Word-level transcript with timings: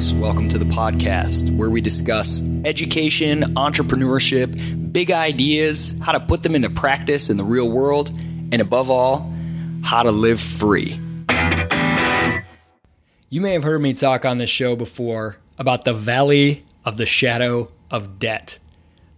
Welcome 0.00 0.48
to 0.48 0.56
the 0.56 0.64
podcast 0.64 1.54
where 1.54 1.68
we 1.68 1.82
discuss 1.82 2.42
education, 2.64 3.42
entrepreneurship, 3.56 4.92
big 4.94 5.10
ideas, 5.10 5.94
how 6.00 6.12
to 6.12 6.20
put 6.20 6.42
them 6.42 6.54
into 6.54 6.70
practice 6.70 7.28
in 7.28 7.36
the 7.36 7.44
real 7.44 7.70
world, 7.70 8.08
and 8.08 8.62
above 8.62 8.88
all, 8.88 9.30
how 9.82 10.02
to 10.02 10.10
live 10.10 10.40
free. 10.40 10.98
You 13.28 13.42
may 13.42 13.52
have 13.52 13.62
heard 13.62 13.82
me 13.82 13.92
talk 13.92 14.24
on 14.24 14.38
this 14.38 14.48
show 14.48 14.74
before 14.74 15.36
about 15.58 15.84
the 15.84 15.92
valley 15.92 16.64
of 16.82 16.96
the 16.96 17.04
shadow 17.04 17.70
of 17.90 18.18
debt. 18.18 18.58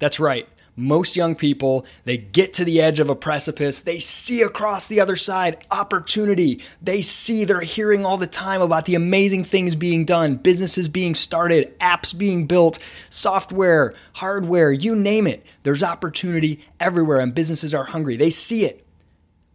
That's 0.01 0.19
right. 0.19 0.49
Most 0.75 1.17
young 1.17 1.35
people, 1.35 1.85
they 2.05 2.17
get 2.17 2.55
to 2.55 2.65
the 2.65 2.81
edge 2.81 2.99
of 2.99 3.11
a 3.11 3.15
precipice, 3.15 3.83
they 3.83 3.99
see 3.99 4.41
across 4.41 4.89
the 4.89 5.01
other 5.01 5.17
side 5.17 5.67
opportunity. 5.71 6.63
They 6.81 7.03
see, 7.03 7.45
they're 7.45 7.61
hearing 7.61 8.07
all 8.07 8.17
the 8.17 8.27
time 8.27 8.63
about 8.63 8.87
the 8.87 8.95
amazing 8.95 9.45
things 9.45 9.75
being 9.75 10.07
done, 10.07 10.37
businesses 10.37 10.89
being 10.89 11.15
started, 11.15 11.79
apps 11.79 12.17
being 12.17 12.47
built, 12.47 12.79
software, 13.11 13.93
hardware, 14.15 14.73
you 14.73 14.97
name 14.97 15.27
it. 15.27 15.45
There's 15.63 15.83
opportunity 15.83 16.65
everywhere, 16.81 17.21
and 17.21 17.35
businesses 17.35 17.75
are 17.75 17.85
hungry. 17.85 18.17
They 18.17 18.31
see 18.31 18.65
it, 18.65 18.87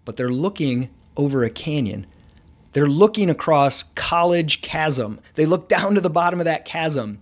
but 0.05 0.17
they're 0.17 0.29
looking 0.29 0.89
over 1.15 1.43
a 1.43 1.49
canyon. 1.49 2.05
They're 2.73 2.85
looking 2.85 3.31
across 3.31 3.81
college 3.81 4.61
chasm. 4.61 5.19
They 5.33 5.47
look 5.47 5.67
down 5.67 5.95
to 5.95 6.01
the 6.01 6.11
bottom 6.11 6.39
of 6.39 6.45
that 6.45 6.65
chasm 6.65 7.19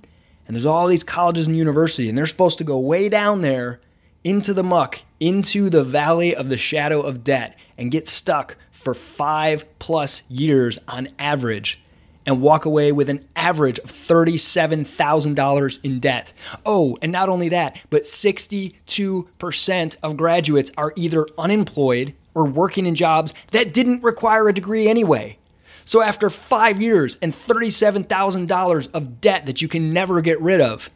and 0.48 0.56
there's 0.56 0.66
all 0.66 0.88
these 0.88 1.04
colleges 1.04 1.48
and 1.48 1.58
universities, 1.58 2.09
and 2.09 2.18
they're 2.18 2.26
supposed 2.26 2.58
to 2.59 2.64
go 2.64 2.78
way 2.80 3.09
down 3.09 3.42
there 3.42 3.80
into 4.26 4.54
the 4.54 4.64
muck, 4.64 5.00
into 5.22 5.70
the 5.70 5.84
valley 5.84 6.36
of 6.36 6.50
the 6.50 6.58
shadow 6.58 7.00
of 7.00 7.23
debt, 7.23 7.58
and 7.78 7.92
get 7.92 8.08
stuck 8.08 8.58
for 8.72 8.94
five 8.94 9.64
plus 9.80 10.23
years 10.30 10.78
on 10.90 11.08
average 11.18 11.81
and 12.26 12.42
walk 12.42 12.66
away 12.66 12.92
with 12.92 13.08
an 13.08 13.23
average 13.36 13.78
of 13.80 13.92
$37,000 13.92 15.80
in 15.84 16.00
debt. 16.00 16.34
Oh, 16.66 16.98
and 17.02 17.12
not 17.12 17.30
only 17.30 17.50
that, 17.50 17.81
but 17.92 18.02
62% 18.02 19.98
of 20.02 20.18
graduates 20.18 20.72
are 20.76 20.92
either 20.96 21.28
unemployed 21.38 22.16
or 22.34 22.46
working 22.46 22.88
in 22.88 22.96
jobs 22.96 23.34
that 23.52 23.73
didn't 23.73 24.02
require 24.03 24.50
a 24.50 24.53
degree 24.53 24.88
anyway. 24.88 25.38
So 25.84 26.02
after 26.02 26.31
five 26.31 26.81
years 26.81 27.16
and 27.22 27.31
$37,000 27.31 28.92
of 28.92 29.22
debt 29.22 29.46
that 29.46 29.62
you 29.62 29.68
can 29.68 29.92
never 29.92 30.22
get 30.22 30.42
rid 30.42 30.62
of, 30.62 30.90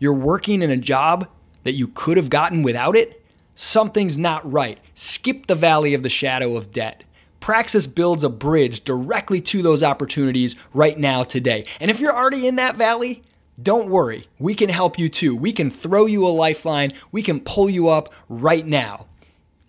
you're 0.00 0.12
working 0.12 0.60
in 0.60 0.72
a 0.72 0.76
job 0.76 1.28
that 1.66 1.74
you 1.74 1.88
could 1.88 2.16
have 2.16 2.30
gotten 2.30 2.62
without 2.62 2.96
it? 2.96 3.22
Something's 3.54 4.16
not 4.16 4.50
right. 4.50 4.78
Skip 4.94 5.46
the 5.46 5.54
valley 5.54 5.94
of 5.94 6.02
the 6.02 6.08
shadow 6.08 6.56
of 6.56 6.72
debt. 6.72 7.04
Praxis 7.40 7.86
builds 7.86 8.24
a 8.24 8.28
bridge 8.28 8.84
directly 8.84 9.40
to 9.40 9.62
those 9.62 9.82
opportunities 9.82 10.56
right 10.72 10.98
now, 10.98 11.22
today. 11.22 11.64
And 11.80 11.90
if 11.90 12.00
you're 12.00 12.14
already 12.14 12.46
in 12.46 12.56
that 12.56 12.76
valley, 12.76 13.22
don't 13.60 13.88
worry. 13.88 14.26
We 14.38 14.54
can 14.54 14.68
help 14.68 14.98
you 14.98 15.08
too. 15.08 15.34
We 15.34 15.52
can 15.52 15.70
throw 15.70 16.06
you 16.06 16.26
a 16.26 16.28
lifeline. 16.28 16.92
We 17.10 17.22
can 17.22 17.40
pull 17.40 17.68
you 17.68 17.88
up 17.88 18.12
right 18.28 18.66
now. 18.66 19.06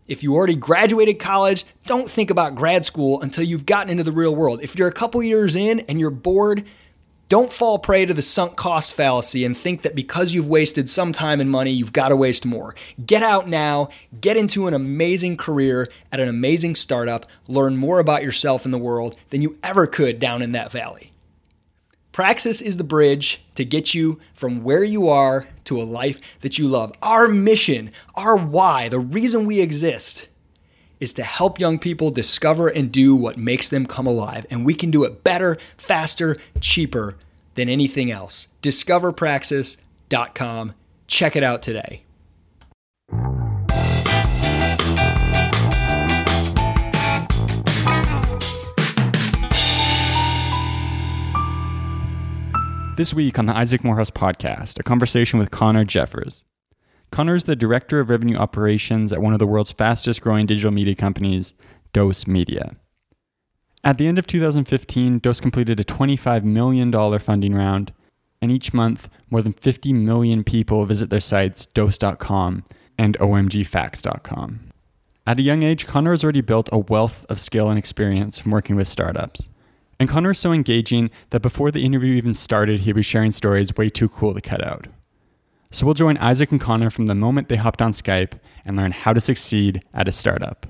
If 0.07 0.23
you 0.23 0.35
already 0.35 0.55
graduated 0.55 1.19
college, 1.19 1.65
don't 1.85 2.09
think 2.09 2.29
about 2.29 2.55
grad 2.55 2.85
school 2.85 3.21
until 3.21 3.43
you've 3.43 3.65
gotten 3.65 3.89
into 3.89 4.03
the 4.03 4.11
real 4.11 4.35
world. 4.35 4.59
If 4.61 4.77
you're 4.77 4.87
a 4.87 4.93
couple 4.93 5.21
years 5.23 5.55
in 5.55 5.81
and 5.81 5.99
you're 5.99 6.09
bored, 6.09 6.65
don't 7.29 7.51
fall 7.51 7.77
prey 7.77 8.05
to 8.05 8.13
the 8.13 8.21
sunk 8.21 8.55
cost 8.55 8.93
fallacy 8.93 9.43
and 9.43 9.55
think 9.55 9.81
that 9.81 9.95
because 9.95 10.33
you've 10.33 10.47
wasted 10.47 10.87
some 10.87 11.11
time 11.11 11.41
and 11.41 11.51
money, 11.51 11.71
you've 11.71 11.93
got 11.93 12.09
to 12.09 12.15
waste 12.15 12.45
more. 12.45 12.73
Get 13.05 13.21
out 13.21 13.47
now, 13.47 13.89
get 14.21 14.37
into 14.37 14.67
an 14.67 14.73
amazing 14.73 15.35
career 15.35 15.89
at 16.11 16.21
an 16.21 16.29
amazing 16.29 16.75
startup, 16.75 17.25
learn 17.47 17.75
more 17.75 17.99
about 17.99 18.23
yourself 18.23 18.63
and 18.63 18.73
the 18.73 18.77
world 18.77 19.17
than 19.29 19.41
you 19.41 19.57
ever 19.61 19.87
could 19.87 20.19
down 20.19 20.41
in 20.41 20.53
that 20.53 20.71
valley. 20.71 21.11
Praxis 22.13 22.61
is 22.61 22.77
the 22.77 22.83
bridge 22.83 23.43
to 23.55 23.65
get 23.65 23.93
you 23.93 24.19
from 24.33 24.63
where 24.63 24.83
you 24.83 25.07
are 25.07 25.47
to 25.65 25.81
a 25.81 25.83
life 25.83 26.39
that 26.39 26.57
you 26.57 26.67
love. 26.67 26.93
Our 27.01 27.27
mission, 27.27 27.91
our 28.15 28.35
why, 28.35 28.89
the 28.89 28.99
reason 28.99 29.45
we 29.45 29.61
exist 29.61 30.27
is 30.99 31.13
to 31.13 31.23
help 31.23 31.59
young 31.59 31.77
people 31.77 32.09
discover 32.09 32.67
and 32.69 32.91
do 32.91 33.15
what 33.15 33.37
makes 33.37 33.69
them 33.69 33.85
come 33.85 34.07
alive. 34.07 34.45
And 34.49 34.65
we 34.65 34.73
can 34.73 34.91
do 34.91 35.03
it 35.03 35.23
better, 35.23 35.57
faster, 35.77 36.37
cheaper 36.59 37.17
than 37.57 37.67
anything 37.67 38.09
else. 38.09 38.47
DiscoverPraxis.com. 38.61 40.73
Check 41.07 41.35
it 41.35 41.43
out 41.43 41.61
today. 41.61 42.03
This 52.95 53.13
week 53.13 53.37
on 53.37 53.45
the 53.45 53.55
Isaac 53.55 53.83
Morehouse 53.83 54.09
podcast, 54.09 54.79
a 54.79 54.83
conversation 54.83 55.37
with 55.37 55.51
Connor 55.51 55.85
Jeffers. 55.85 56.43
Connor 57.11 57.35
is 57.35 57.43
the 57.43 57.55
Director 57.55 57.99
of 57.99 58.09
Revenue 58.09 58.37
Operations 58.37 59.13
at 59.13 59.21
one 59.21 59.33
of 59.33 59.39
the 59.39 59.45
world's 59.45 59.71
fastest 59.71 60.21
growing 60.21 60.47
digital 60.47 60.71
media 60.71 60.95
companies, 60.95 61.53
Dose 61.93 62.25
Media. 62.25 62.75
At 63.87 63.97
the 63.97 64.07
end 64.09 64.19
of 64.19 64.27
2015, 64.27 65.19
Dose 65.19 65.39
completed 65.39 65.79
a 65.79 65.83
$25 65.85 66.43
million 66.43 66.91
funding 67.19 67.55
round, 67.55 67.93
and 68.41 68.51
each 68.51 68.73
month, 68.73 69.09
more 69.29 69.41
than 69.41 69.53
50 69.53 69.93
million 69.93 70.43
people 70.43 70.85
visit 70.85 71.09
their 71.09 71.21
sites, 71.21 71.67
dose.com 71.67 72.65
and 72.97 73.17
omgfacts.com. 73.17 74.59
At 75.25 75.39
a 75.39 75.41
young 75.41 75.63
age, 75.63 75.87
Connor 75.87 76.11
has 76.11 76.21
already 76.21 76.41
built 76.41 76.67
a 76.73 76.79
wealth 76.79 77.25
of 77.29 77.39
skill 77.39 77.69
and 77.69 77.79
experience 77.79 78.37
from 78.39 78.51
working 78.51 78.75
with 78.75 78.89
startups. 78.89 79.47
And 80.01 80.09
Connor 80.09 80.31
is 80.31 80.39
so 80.39 80.51
engaging 80.51 81.09
that 81.29 81.41
before 81.41 81.71
the 81.71 81.85
interview 81.85 82.13
even 82.15 82.33
started, 82.33 82.81
he 82.81 82.91
was 82.91 83.05
sharing 83.05 83.31
stories 83.31 83.73
way 83.77 83.87
too 83.87 84.09
cool 84.09 84.33
to 84.33 84.41
cut 84.41 84.61
out. 84.67 84.87
So 85.71 85.85
we'll 85.85 85.95
join 85.95 86.17
Isaac 86.17 86.51
and 86.51 86.59
Connor 86.59 86.89
from 86.89 87.05
the 87.05 87.15
moment 87.15 87.47
they 87.47 87.55
hopped 87.55 87.81
on 87.81 87.93
Skype 87.93 88.37
and 88.65 88.75
learn 88.75 88.91
how 88.91 89.13
to 89.13 89.21
succeed 89.21 89.81
at 89.93 90.09
a 90.09 90.11
startup. 90.11 90.65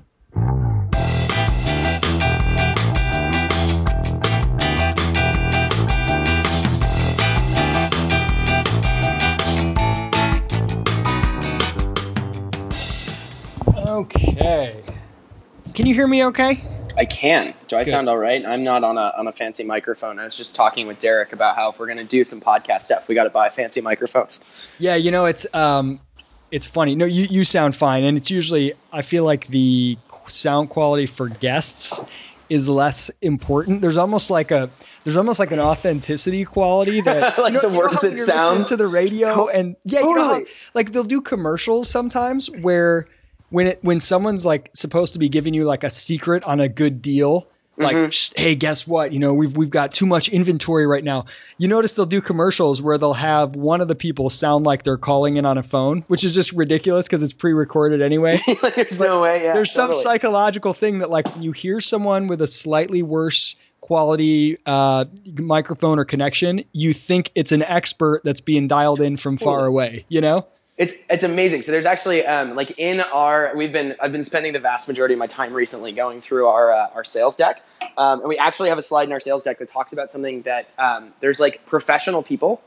Okay. 13.98 14.80
Can 15.74 15.86
you 15.86 15.92
hear 15.94 16.06
me 16.06 16.26
okay? 16.26 16.62
I 16.96 17.04
can. 17.04 17.52
Do 17.66 17.76
I 17.76 17.82
Good. 17.84 17.90
sound 17.90 18.08
all 18.08 18.16
right? 18.16 18.44
I'm 18.46 18.62
not 18.62 18.84
on 18.84 18.96
a 18.96 19.12
on 19.16 19.26
a 19.26 19.32
fancy 19.32 19.64
microphone. 19.64 20.20
I 20.20 20.24
was 20.24 20.36
just 20.36 20.54
talking 20.54 20.86
with 20.86 21.00
Derek 21.00 21.32
about 21.32 21.56
how 21.56 21.70
if 21.70 21.80
we're 21.80 21.88
gonna 21.88 22.04
do 22.04 22.24
some 22.24 22.40
podcast 22.40 22.82
stuff, 22.82 23.08
we 23.08 23.16
got 23.16 23.24
to 23.24 23.30
buy 23.30 23.50
fancy 23.50 23.80
microphones. 23.80 24.76
Yeah, 24.78 24.94
you 24.94 25.10
know 25.10 25.26
it's 25.26 25.52
um, 25.52 26.00
it's 26.52 26.66
funny. 26.66 26.94
No, 26.94 27.06
you 27.06 27.24
you 27.24 27.42
sound 27.42 27.74
fine, 27.74 28.04
and 28.04 28.16
it's 28.16 28.30
usually 28.30 28.74
I 28.92 29.02
feel 29.02 29.24
like 29.24 29.48
the 29.48 29.98
sound 30.28 30.70
quality 30.70 31.06
for 31.06 31.28
guests 31.28 32.00
is 32.48 32.68
less 32.68 33.10
important. 33.20 33.80
There's 33.80 33.96
almost 33.98 34.30
like 34.30 34.52
a 34.52 34.70
there's 35.04 35.16
almost 35.16 35.38
like 35.40 35.50
an 35.52 35.60
authenticity 35.60 36.44
quality 36.44 37.00
that 37.02 37.38
Like 37.38 37.52
you 37.52 37.62
know, 37.62 37.68
the 37.68 38.08
you 38.10 38.16
know 38.16 38.22
it 38.22 38.26
sounds? 38.26 38.68
to 38.68 38.76
the 38.76 38.86
radio 38.86 39.46
To- 39.46 39.50
and 39.50 39.74
yeah, 39.84 40.00
you 40.00 40.14
know 40.14 40.24
how, 40.24 40.42
like 40.74 40.92
they'll 40.92 41.02
do 41.04 41.20
commercials 41.20 41.90
sometimes 41.90 42.48
where 42.48 43.08
when 43.50 43.68
it 43.68 43.78
when 43.82 44.00
someone's 44.00 44.44
like 44.44 44.70
supposed 44.74 45.14
to 45.14 45.18
be 45.18 45.28
giving 45.28 45.54
you 45.54 45.64
like 45.64 45.84
a 45.84 45.90
secret 45.90 46.44
on 46.44 46.60
a 46.60 46.68
good 46.68 47.02
deal. 47.02 47.46
Like, 47.80 47.94
Mhm. 47.94 48.36
Hey, 48.36 48.56
guess 48.56 48.88
what? 48.88 49.12
You 49.12 49.20
know, 49.20 49.34
we've 49.34 49.56
we've 49.56 49.70
got 49.70 49.92
too 49.92 50.04
much 50.04 50.28
inventory 50.28 50.84
right 50.84 51.04
now. 51.04 51.26
You 51.58 51.68
notice 51.68 51.94
they'll 51.94 52.06
do 52.06 52.20
commercials 52.20 52.82
where 52.82 52.98
they'll 52.98 53.14
have 53.14 53.54
one 53.54 53.80
of 53.80 53.86
the 53.86 53.94
people 53.94 54.30
sound 54.30 54.66
like 54.66 54.82
they're 54.82 54.96
calling 54.96 55.36
in 55.36 55.46
on 55.46 55.58
a 55.58 55.62
phone, 55.62 56.04
which 56.08 56.24
is 56.24 56.34
just 56.34 56.52
ridiculous 56.52 57.06
because 57.06 57.22
it's 57.22 57.32
pre-recorded 57.32 58.02
anyway. 58.02 58.40
There's 58.74 58.98
no 58.98 59.22
way. 59.22 59.44
Yeah, 59.44 59.52
There's 59.54 59.70
some 59.70 59.92
psychological 59.92 60.72
thing 60.72 60.98
that 60.98 61.10
like 61.10 61.26
you 61.38 61.52
hear 61.52 61.80
someone 61.80 62.26
with 62.26 62.42
a 62.42 62.48
slightly 62.48 63.04
worse 63.04 63.54
quality 63.80 64.58
uh, 64.66 65.04
microphone 65.36 66.00
or 66.00 66.04
connection, 66.04 66.64
you 66.72 66.92
think 66.92 67.30
it's 67.36 67.52
an 67.52 67.62
expert 67.62 68.22
that's 68.24 68.40
being 68.40 68.66
dialed 68.66 69.00
in 69.00 69.16
from 69.16 69.38
far 69.38 69.64
away. 69.66 70.04
You 70.08 70.20
know? 70.20 70.46
It's 70.78 70.94
it's 71.10 71.24
amazing. 71.24 71.62
So 71.62 71.72
there's 71.72 71.86
actually 71.86 72.24
um, 72.24 72.54
like 72.54 72.78
in 72.78 73.00
our 73.00 73.52
we've 73.56 73.72
been 73.72 73.96
I've 74.00 74.12
been 74.12 74.22
spending 74.22 74.52
the 74.52 74.60
vast 74.60 74.86
majority 74.86 75.14
of 75.14 75.18
my 75.18 75.26
time 75.26 75.52
recently 75.52 75.90
going 75.90 76.20
through 76.20 76.46
our 76.46 76.72
uh, 76.72 76.90
our 76.94 77.02
sales 77.02 77.34
deck, 77.34 77.62
um, 77.96 78.20
and 78.20 78.28
we 78.28 78.38
actually 78.38 78.68
have 78.68 78.78
a 78.78 78.82
slide 78.82 79.08
in 79.08 79.12
our 79.12 79.18
sales 79.18 79.42
deck 79.42 79.58
that 79.58 79.68
talks 79.68 79.92
about 79.92 80.08
something 80.08 80.42
that 80.42 80.68
um, 80.78 81.12
there's 81.18 81.40
like 81.40 81.66
professional 81.66 82.22
people 82.22 82.62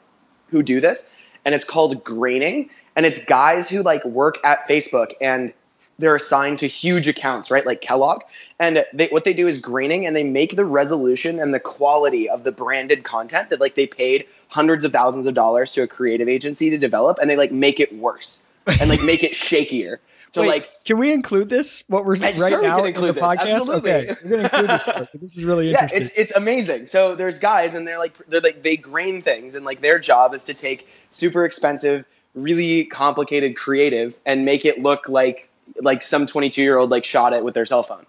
who 0.48 0.62
do 0.62 0.82
this, 0.82 1.10
and 1.46 1.56
it's 1.56 1.64
called 1.64 2.04
graining, 2.04 2.70
and 2.98 3.06
it's 3.06 3.24
guys 3.24 3.70
who 3.70 3.82
like 3.82 4.04
work 4.04 4.40
at 4.44 4.68
Facebook 4.68 5.14
and 5.22 5.54
they're 6.02 6.16
assigned 6.16 6.60
to 6.60 6.68
huge 6.68 7.08
accounts, 7.08 7.52
right? 7.52 7.66
Like 7.66 7.82
Kellogg. 7.82 8.24
And 8.60 8.86
they, 8.94 9.08
what 9.08 9.24
they 9.24 9.34
do 9.34 9.48
is 9.48 9.60
graining 9.60 10.06
and 10.06 10.16
they 10.16 10.24
make 10.24 10.56
the 10.56 10.66
resolution 10.66 11.40
and 11.40 11.54
the 11.54 11.60
quality 11.60 12.30
of 12.30 12.44
the 12.44 12.52
branded 12.52 13.04
content 13.04 13.52
that 13.52 13.60
like 13.60 13.76
they 13.76 13.88
paid 13.88 14.26
hundreds 14.50 14.84
of 14.84 14.92
thousands 14.92 15.28
of 15.28 15.34
dollars 15.34 15.72
to 15.74 15.84
a 15.84 15.88
creative 15.88 16.28
agency 16.28 16.72
to 16.72 16.78
develop 16.78 17.20
and 17.20 17.30
they 17.30 17.36
like 17.38 17.52
make 17.52 17.80
it 17.80 17.96
worse 17.96 18.52
and 18.80 18.90
like 18.90 19.02
make 19.04 19.24
it 19.24 19.32
shakier. 19.32 19.98
So 20.34 20.42
Wait, 20.42 20.48
like 20.48 20.86
can 20.86 20.98
we 20.98 21.12
include 21.12 21.50
this? 21.50 21.84
What 21.88 22.06
we're 22.06 22.16
right 22.16 22.38
certainly 22.38 22.68
now 22.68 22.78
can 22.78 22.88
in 22.88 22.94
the 22.94 23.14
this. 23.14 23.22
podcast? 23.22 23.54
Absolutely. 23.54 23.92
Okay, 23.92 24.16
we're 24.24 24.30
gonna 24.30 24.44
include 24.44 24.70
this 24.70 24.84
part. 24.84 25.00
Because 25.00 25.20
this 25.20 25.38
is 25.38 25.44
really 25.44 25.70
yeah, 25.72 25.84
interesting. 25.84 26.02
it's 26.04 26.12
it's 26.16 26.34
amazing. 26.34 26.86
So 26.86 27.16
there's 27.16 27.40
guys 27.40 27.74
and 27.74 27.86
they're 27.86 28.00
like 28.00 28.18
they're 28.28 28.40
like 28.40 28.64
they 28.64 28.78
grain 28.78 29.22
things 29.24 29.56
and 29.56 29.66
like 29.66 29.82
their 29.82 30.00
job 30.00 30.34
is 30.34 30.46
to 30.46 30.54
take 30.54 30.88
super 31.10 31.44
expensive, 31.44 32.06
really 32.34 32.86
complicated 32.86 33.58
creative 33.58 34.18
and 34.26 34.46
make 34.46 34.64
it 34.64 34.82
look 34.82 35.10
like 35.10 35.50
like 35.80 36.04
some 36.04 36.26
22 36.26 36.62
year 36.62 36.78
old 36.78 36.90
like 36.90 37.06
shot 37.06 37.34
it 37.34 37.44
with 37.44 37.54
their 37.54 37.66
cell 37.66 37.84
phone. 37.84 38.06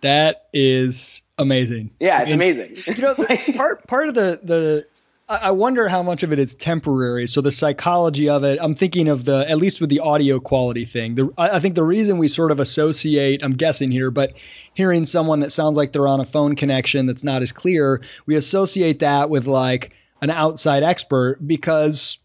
that 0.00 0.46
is 0.52 1.22
amazing. 1.38 1.90
Yeah, 2.00 2.20
it's 2.22 2.26
mean, 2.26 2.34
amazing. 2.34 2.76
You 2.86 3.02
know, 3.02 3.14
part 3.56 3.86
part 3.86 4.08
of 4.08 4.14
the 4.14 4.40
the 4.42 4.86
I 5.28 5.48
I 5.48 5.50
wonder 5.50 5.88
how 5.88 6.02
much 6.02 6.22
of 6.22 6.32
it 6.32 6.38
is 6.38 6.54
temporary. 6.54 7.26
So 7.26 7.40
the 7.40 7.52
psychology 7.52 8.28
of 8.28 8.44
it, 8.44 8.58
I'm 8.60 8.74
thinking 8.74 9.08
of 9.08 9.24
the 9.24 9.48
at 9.48 9.58
least 9.58 9.80
with 9.80 9.90
the 9.90 10.00
audio 10.00 10.40
quality 10.40 10.84
thing. 10.84 11.14
The 11.14 11.32
I 11.36 11.50
I 11.50 11.60
think 11.60 11.74
the 11.74 11.84
reason 11.84 12.18
we 12.18 12.28
sort 12.28 12.50
of 12.50 12.60
associate, 12.60 13.42
I'm 13.42 13.54
guessing 13.54 13.90
here, 13.90 14.10
but 14.10 14.34
hearing 14.74 15.06
someone 15.06 15.40
that 15.40 15.50
sounds 15.50 15.76
like 15.76 15.92
they're 15.92 16.08
on 16.08 16.20
a 16.20 16.24
phone 16.24 16.56
connection 16.56 17.06
that's 17.06 17.24
not 17.24 17.42
as 17.42 17.52
clear, 17.52 18.02
we 18.26 18.36
associate 18.36 19.00
that 19.00 19.30
with 19.30 19.46
like 19.46 19.94
an 20.20 20.30
outside 20.30 20.82
expert 20.82 21.38
because 21.46 22.18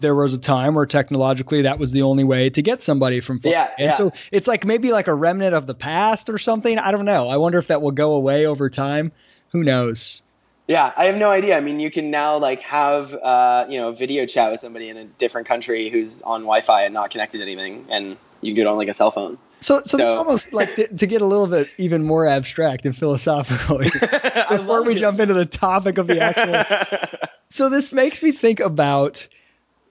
there 0.00 0.14
was 0.14 0.34
a 0.34 0.38
time 0.38 0.74
where 0.74 0.86
technologically 0.86 1.62
that 1.62 1.78
was 1.78 1.92
the 1.92 2.02
only 2.02 2.24
way 2.24 2.50
to 2.50 2.62
get 2.62 2.82
somebody 2.82 3.20
from 3.20 3.38
phone. 3.38 3.52
Yeah, 3.52 3.70
and 3.78 3.86
yeah. 3.86 3.92
so 3.92 4.12
it's 4.30 4.48
like 4.48 4.64
maybe 4.64 4.92
like 4.92 5.06
a 5.06 5.14
remnant 5.14 5.54
of 5.54 5.66
the 5.66 5.74
past 5.74 6.30
or 6.30 6.38
something. 6.38 6.78
I 6.78 6.90
don't 6.90 7.04
know. 7.04 7.28
I 7.28 7.36
wonder 7.38 7.58
if 7.58 7.68
that 7.68 7.82
will 7.82 7.92
go 7.92 8.14
away 8.14 8.46
over 8.46 8.68
time. 8.70 9.12
Who 9.50 9.62
knows? 9.64 10.22
Yeah, 10.68 10.92
I 10.96 11.06
have 11.06 11.16
no 11.16 11.30
idea. 11.30 11.56
I 11.56 11.60
mean, 11.60 11.78
you 11.78 11.90
can 11.90 12.10
now 12.10 12.38
like 12.38 12.60
have 12.60 13.14
uh, 13.14 13.66
you 13.68 13.78
know 13.78 13.92
video 13.92 14.26
chat 14.26 14.50
with 14.50 14.60
somebody 14.60 14.88
in 14.88 14.96
a 14.96 15.04
different 15.04 15.46
country 15.46 15.90
who's 15.90 16.22
on 16.22 16.42
Wi-Fi 16.42 16.84
and 16.84 16.94
not 16.94 17.10
connected 17.10 17.38
to 17.38 17.44
anything, 17.44 17.86
and 17.88 18.16
you 18.40 18.52
can 18.52 18.56
do 18.56 18.60
it 18.62 18.66
on 18.66 18.76
like 18.76 18.88
a 18.88 18.94
cell 18.94 19.10
phone. 19.10 19.38
So, 19.60 19.80
so, 19.86 19.96
this 19.96 20.10
So- 20.10 20.18
almost 20.18 20.52
like 20.52 20.74
to, 20.74 20.96
to 20.96 21.06
get 21.06 21.22
a 21.22 21.24
little 21.24 21.46
bit 21.46 21.70
even 21.78 22.04
more 22.04 22.28
abstract 22.28 22.84
and 22.84 22.94
philosophical 22.94 23.78
before 24.50 24.82
we 24.82 24.92
it. 24.92 24.98
jump 24.98 25.18
into 25.18 25.32
the 25.34 25.46
topic 25.46 25.96
of 25.98 26.06
the 26.06 26.20
actual. 26.20 27.28
so 27.48 27.70
this 27.70 27.90
makes 27.90 28.22
me 28.22 28.32
think 28.32 28.60
about 28.60 29.28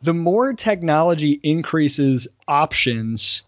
the 0.06 0.14
more 0.14 0.54
technology 0.54 1.40
increases 1.42 2.28
options, 2.48 3.42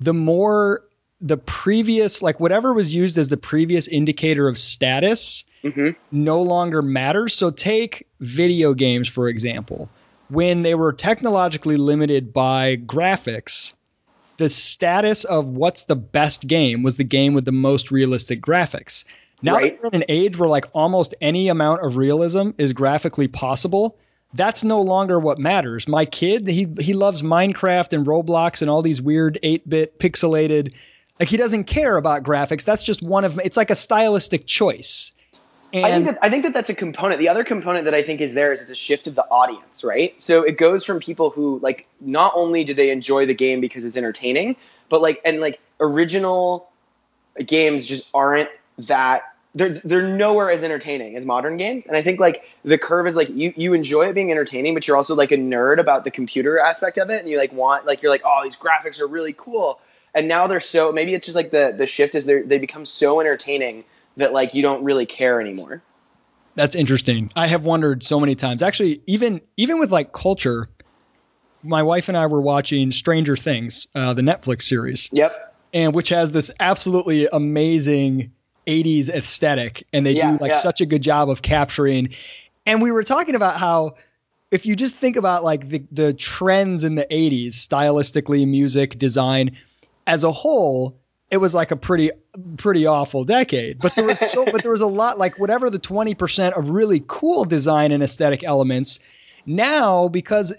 the 0.00 0.12
more 0.12 0.82
the 1.22 1.38
previous, 1.38 2.20
like 2.20 2.38
whatever 2.38 2.74
was 2.74 2.92
used 2.92 3.16
as 3.16 3.28
the 3.28 3.38
previous 3.38 3.88
indicator 3.88 4.46
of 4.46 4.58
status, 4.58 5.44
Mhm. 5.64 5.96
no 6.12 6.42
longer 6.42 6.82
matters. 6.82 7.32
So 7.34 7.50
take 7.50 8.06
video 8.20 8.74
games, 8.74 9.08
for 9.08 9.28
example. 9.28 9.88
When 10.28 10.60
they 10.62 10.74
were 10.74 10.92
technologically 10.92 11.78
limited 11.78 12.34
by 12.34 12.76
graphics, 12.76 13.72
the 14.36 14.50
status 14.50 15.24
of 15.24 15.48
what's 15.48 15.84
the 15.84 15.96
best 15.96 16.46
game 16.46 16.82
was 16.82 16.98
the 16.98 17.04
game 17.04 17.32
with 17.32 17.46
the 17.46 17.52
most 17.52 17.90
realistic 17.90 18.42
graphics. 18.42 19.04
Now 19.40 19.54
Right. 19.54 19.72
that 19.74 19.82
we're 19.82 19.88
in 19.96 20.02
an 20.02 20.04
age 20.10 20.36
where 20.36 20.48
like 20.48 20.66
almost 20.74 21.14
any 21.22 21.48
amount 21.48 21.86
of 21.86 21.96
realism 21.96 22.50
is 22.58 22.74
graphically 22.74 23.28
possible, 23.28 23.96
that's 24.34 24.64
no 24.64 24.82
longer 24.82 25.18
what 25.18 25.38
matters. 25.38 25.88
My 25.88 26.04
kid, 26.04 26.46
he 26.46 26.68
he 26.80 26.92
loves 26.92 27.22
Minecraft 27.22 27.92
and 27.92 28.06
Roblox 28.06 28.62
and 28.62 28.70
all 28.70 28.82
these 28.82 29.00
weird 29.00 29.38
8-bit 29.42 29.98
pixelated 29.98 30.74
like 31.18 31.28
he 31.28 31.36
doesn't 31.36 31.64
care 31.64 31.96
about 31.96 32.24
graphics. 32.24 32.64
That's 32.64 32.82
just 32.82 33.02
one 33.02 33.24
of 33.24 33.38
it's 33.38 33.56
like 33.56 33.70
a 33.70 33.74
stylistic 33.74 34.46
choice. 34.46 35.12
And 35.72 35.86
I 35.86 35.90
think 35.90 36.04
that 36.06 36.18
I 36.22 36.30
think 36.30 36.44
that 36.44 36.52
that's 36.52 36.70
a 36.70 36.74
component. 36.74 37.18
The 37.18 37.28
other 37.28 37.42
component 37.42 37.86
that 37.86 37.94
I 37.94 38.02
think 38.02 38.20
is 38.20 38.34
there 38.34 38.52
is 38.52 38.66
the 38.66 38.74
shift 38.74 39.06
of 39.06 39.14
the 39.14 39.24
audience, 39.24 39.82
right? 39.82 40.20
So 40.20 40.42
it 40.42 40.56
goes 40.56 40.84
from 40.84 41.00
people 41.00 41.30
who 41.30 41.58
like 41.60 41.86
not 42.00 42.32
only 42.36 42.64
do 42.64 42.74
they 42.74 42.90
enjoy 42.90 43.26
the 43.26 43.34
game 43.34 43.60
because 43.60 43.84
it's 43.84 43.96
entertaining, 43.96 44.56
but 44.88 45.02
like 45.02 45.20
and 45.24 45.40
like 45.40 45.60
original 45.80 46.68
games 47.44 47.86
just 47.86 48.08
aren't 48.14 48.50
that 48.78 49.33
they're 49.54 49.80
they're 49.84 50.08
nowhere 50.08 50.50
as 50.50 50.62
entertaining 50.62 51.16
as 51.16 51.24
modern 51.24 51.56
games. 51.56 51.86
And 51.86 51.96
I 51.96 52.02
think 52.02 52.18
like 52.20 52.44
the 52.64 52.78
curve 52.78 53.06
is 53.06 53.16
like 53.16 53.28
you 53.30 53.52
you 53.56 53.72
enjoy 53.74 54.08
it 54.08 54.14
being 54.14 54.30
entertaining, 54.30 54.74
but 54.74 54.86
you're 54.86 54.96
also 54.96 55.14
like 55.14 55.32
a 55.32 55.36
nerd 55.36 55.78
about 55.78 56.04
the 56.04 56.10
computer 56.10 56.58
aspect 56.58 56.98
of 56.98 57.10
it, 57.10 57.20
and 57.20 57.28
you 57.28 57.38
like 57.38 57.52
want 57.52 57.86
like 57.86 58.02
you're 58.02 58.10
like 58.10 58.22
oh 58.24 58.40
these 58.42 58.56
graphics 58.56 59.00
are 59.00 59.06
really 59.06 59.34
cool. 59.36 59.80
And 60.14 60.28
now 60.28 60.46
they're 60.46 60.60
so 60.60 60.92
maybe 60.92 61.14
it's 61.14 61.26
just 61.26 61.36
like 61.36 61.50
the 61.50 61.74
the 61.76 61.86
shift 61.86 62.14
is 62.14 62.26
they 62.26 62.42
they 62.42 62.58
become 62.58 62.86
so 62.86 63.20
entertaining 63.20 63.84
that 64.16 64.32
like 64.32 64.54
you 64.54 64.62
don't 64.62 64.84
really 64.84 65.06
care 65.06 65.40
anymore. 65.40 65.82
That's 66.56 66.76
interesting. 66.76 67.32
I 67.34 67.48
have 67.48 67.64
wondered 67.64 68.04
so 68.04 68.20
many 68.20 68.34
times. 68.36 68.62
Actually, 68.62 69.02
even 69.06 69.40
even 69.56 69.78
with 69.78 69.90
like 69.90 70.12
culture, 70.12 70.68
my 71.62 71.82
wife 71.82 72.08
and 72.08 72.16
I 72.16 72.26
were 72.26 72.40
watching 72.40 72.90
Stranger 72.90 73.36
Things, 73.36 73.88
uh, 73.94 74.14
the 74.14 74.22
Netflix 74.22 74.62
series, 74.62 75.08
Yep. 75.12 75.54
and 75.72 75.94
which 75.94 76.10
has 76.10 76.30
this 76.30 76.50
absolutely 76.60 77.26
amazing 77.26 78.32
80s 78.66 79.08
aesthetic, 79.08 79.86
and 79.92 80.06
they 80.06 80.12
Yeah, 80.12 80.32
do 80.32 80.38
like 80.38 80.52
yeah. 80.52 80.58
such 80.58 80.80
a 80.80 80.86
good 80.86 81.02
job 81.02 81.30
of 81.30 81.42
capturing. 81.42 82.10
And 82.66 82.80
we 82.82 82.90
were 82.92 83.04
talking 83.04 83.34
about 83.34 83.56
how 83.56 83.94
if 84.50 84.66
you 84.66 84.76
just 84.76 84.94
think 84.94 85.16
about 85.16 85.44
like 85.44 85.68
the 85.68 85.84
the 85.92 86.12
trends 86.14 86.84
in 86.84 86.94
the 86.94 87.06
80s, 87.10 87.48
stylistically, 87.48 88.46
music, 88.46 88.98
design, 88.98 89.56
as 90.06 90.24
a 90.24 90.32
whole, 90.32 90.96
it 91.30 91.38
was 91.38 91.54
like 91.54 91.70
a 91.70 91.76
pretty 91.76 92.10
pretty 92.56 92.86
awful 92.86 93.24
decade. 93.24 93.78
But 93.78 93.94
there 93.94 94.04
was 94.04 94.18
so 94.18 94.44
but 94.44 94.62
there 94.62 94.72
was 94.72 94.80
a 94.80 94.86
lot 94.86 95.18
like 95.18 95.38
whatever 95.38 95.70
the 95.70 95.78
20% 95.78 96.52
of 96.52 96.70
really 96.70 97.02
cool 97.06 97.44
design 97.44 97.92
and 97.92 98.02
aesthetic 98.02 98.44
elements 98.44 99.00
now 99.46 100.08
because 100.08 100.52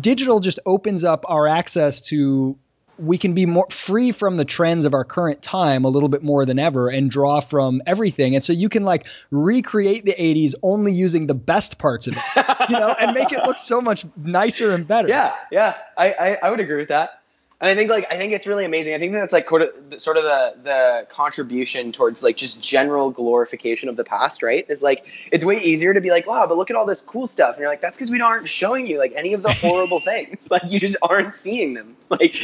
digital 0.00 0.40
just 0.40 0.58
opens 0.64 1.04
up 1.04 1.24
our 1.28 1.46
access 1.46 2.00
to 2.00 2.58
we 2.98 3.18
can 3.18 3.34
be 3.34 3.46
more 3.46 3.66
free 3.70 4.12
from 4.12 4.36
the 4.36 4.44
trends 4.44 4.84
of 4.84 4.94
our 4.94 5.04
current 5.04 5.42
time 5.42 5.84
a 5.84 5.88
little 5.88 6.08
bit 6.08 6.22
more 6.22 6.44
than 6.44 6.58
ever 6.58 6.88
and 6.88 7.10
draw 7.10 7.40
from 7.40 7.82
everything. 7.86 8.34
And 8.34 8.44
so 8.44 8.52
you 8.52 8.68
can 8.68 8.84
like 8.84 9.06
recreate 9.30 10.04
the 10.04 10.14
80s 10.14 10.54
only 10.62 10.92
using 10.92 11.26
the 11.26 11.34
best 11.34 11.78
parts 11.78 12.06
of 12.06 12.16
it 12.16 12.70
you 12.70 12.78
know 12.78 12.94
and 12.98 13.14
make 13.14 13.32
it 13.32 13.44
look 13.44 13.58
so 13.58 13.80
much 13.80 14.04
nicer 14.16 14.72
and 14.72 14.86
better. 14.86 15.08
Yeah, 15.12 15.34
yeah, 15.50 15.74
I, 15.96 16.12
I, 16.12 16.36
I 16.44 16.50
would 16.50 16.60
agree 16.60 16.78
with 16.78 16.88
that. 16.88 17.21
And 17.62 17.70
I 17.70 17.76
think 17.76 17.90
like 17.90 18.08
I 18.10 18.16
think 18.16 18.32
it's 18.32 18.48
really 18.48 18.64
amazing. 18.64 18.92
I 18.92 18.98
think 18.98 19.12
that's 19.12 19.32
like 19.32 19.48
sort 19.48 19.62
of 19.62 19.90
the, 19.90 20.00
sort 20.00 20.16
of 20.16 20.24
the 20.24 20.54
the 20.64 21.06
contribution 21.08 21.92
towards 21.92 22.20
like 22.20 22.36
just 22.36 22.60
general 22.60 23.12
glorification 23.12 23.88
of 23.88 23.94
the 23.94 24.02
past, 24.02 24.42
right? 24.42 24.66
Is 24.68 24.82
like 24.82 25.06
it's 25.30 25.44
way 25.44 25.58
easier 25.58 25.94
to 25.94 26.00
be 26.00 26.10
like, 26.10 26.26
wow, 26.26 26.48
but 26.48 26.58
look 26.58 26.70
at 26.70 26.76
all 26.76 26.86
this 26.86 27.02
cool 27.02 27.28
stuff, 27.28 27.54
and 27.54 27.60
you're 27.60 27.68
like, 27.68 27.80
that's 27.80 27.96
because 27.96 28.10
we 28.10 28.20
aren't 28.20 28.48
showing 28.48 28.88
you 28.88 28.98
like 28.98 29.12
any 29.14 29.34
of 29.34 29.42
the 29.42 29.52
horrible 29.52 30.00
things. 30.00 30.48
Like 30.50 30.72
you 30.72 30.80
just 30.80 30.96
aren't 31.02 31.36
seeing 31.36 31.74
them. 31.74 31.96
Like 32.12 32.36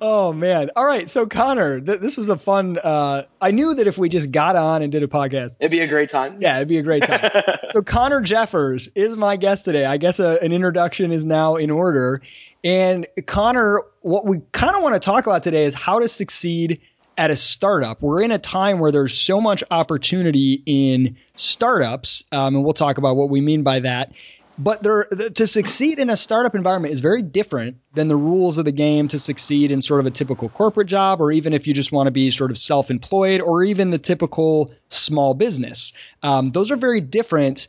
Oh 0.00 0.32
man! 0.32 0.70
All 0.76 0.86
right, 0.86 1.10
so 1.10 1.26
Connor, 1.26 1.78
th- 1.78 2.00
this 2.00 2.16
was 2.16 2.30
a 2.30 2.38
fun. 2.38 2.78
Uh, 2.82 3.24
I 3.38 3.50
knew 3.50 3.74
that 3.74 3.86
if 3.86 3.98
we 3.98 4.08
just 4.08 4.30
got 4.30 4.56
on 4.56 4.80
and 4.80 4.90
did 4.90 5.02
a 5.02 5.08
podcast, 5.08 5.58
it'd 5.60 5.70
be 5.70 5.80
a 5.80 5.86
great 5.86 6.08
time. 6.08 6.38
yeah, 6.40 6.56
it'd 6.56 6.68
be 6.68 6.78
a 6.78 6.82
great 6.82 7.02
time. 7.02 7.30
so 7.72 7.82
Connor 7.82 8.22
Jeffers 8.22 8.88
is 8.94 9.14
my 9.14 9.36
guest 9.36 9.66
today. 9.66 9.84
I 9.84 9.98
guess 9.98 10.20
a, 10.20 10.42
an 10.42 10.52
introduction 10.52 11.12
is 11.12 11.26
now 11.26 11.56
in 11.56 11.70
order. 11.70 12.22
And 12.66 13.06
Connor, 13.26 13.82
what 14.00 14.26
we 14.26 14.40
kind 14.50 14.74
of 14.74 14.82
want 14.82 14.96
to 14.96 15.00
talk 15.00 15.24
about 15.24 15.44
today 15.44 15.66
is 15.66 15.74
how 15.74 16.00
to 16.00 16.08
succeed 16.08 16.80
at 17.16 17.30
a 17.30 17.36
startup. 17.36 18.02
We're 18.02 18.22
in 18.22 18.32
a 18.32 18.40
time 18.40 18.80
where 18.80 18.90
there's 18.90 19.16
so 19.16 19.40
much 19.40 19.62
opportunity 19.70 20.64
in 20.66 21.16
startups, 21.36 22.24
um, 22.32 22.56
and 22.56 22.64
we'll 22.64 22.72
talk 22.72 22.98
about 22.98 23.14
what 23.14 23.30
we 23.30 23.40
mean 23.40 23.62
by 23.62 23.78
that. 23.80 24.14
But 24.58 24.82
there, 24.82 25.06
the, 25.12 25.30
to 25.30 25.46
succeed 25.46 26.00
in 26.00 26.10
a 26.10 26.16
startup 26.16 26.56
environment 26.56 26.92
is 26.92 26.98
very 26.98 27.22
different 27.22 27.76
than 27.94 28.08
the 28.08 28.16
rules 28.16 28.58
of 28.58 28.64
the 28.64 28.72
game 28.72 29.06
to 29.08 29.20
succeed 29.20 29.70
in 29.70 29.80
sort 29.80 30.00
of 30.00 30.06
a 30.06 30.10
typical 30.10 30.48
corporate 30.48 30.88
job, 30.88 31.20
or 31.20 31.30
even 31.30 31.52
if 31.52 31.68
you 31.68 31.72
just 31.72 31.92
want 31.92 32.08
to 32.08 32.10
be 32.10 32.32
sort 32.32 32.50
of 32.50 32.58
self-employed, 32.58 33.42
or 33.42 33.62
even 33.62 33.90
the 33.90 33.98
typical 33.98 34.74
small 34.88 35.34
business. 35.34 35.92
Um, 36.20 36.50
those 36.50 36.72
are 36.72 36.76
very 36.76 37.00
different 37.00 37.68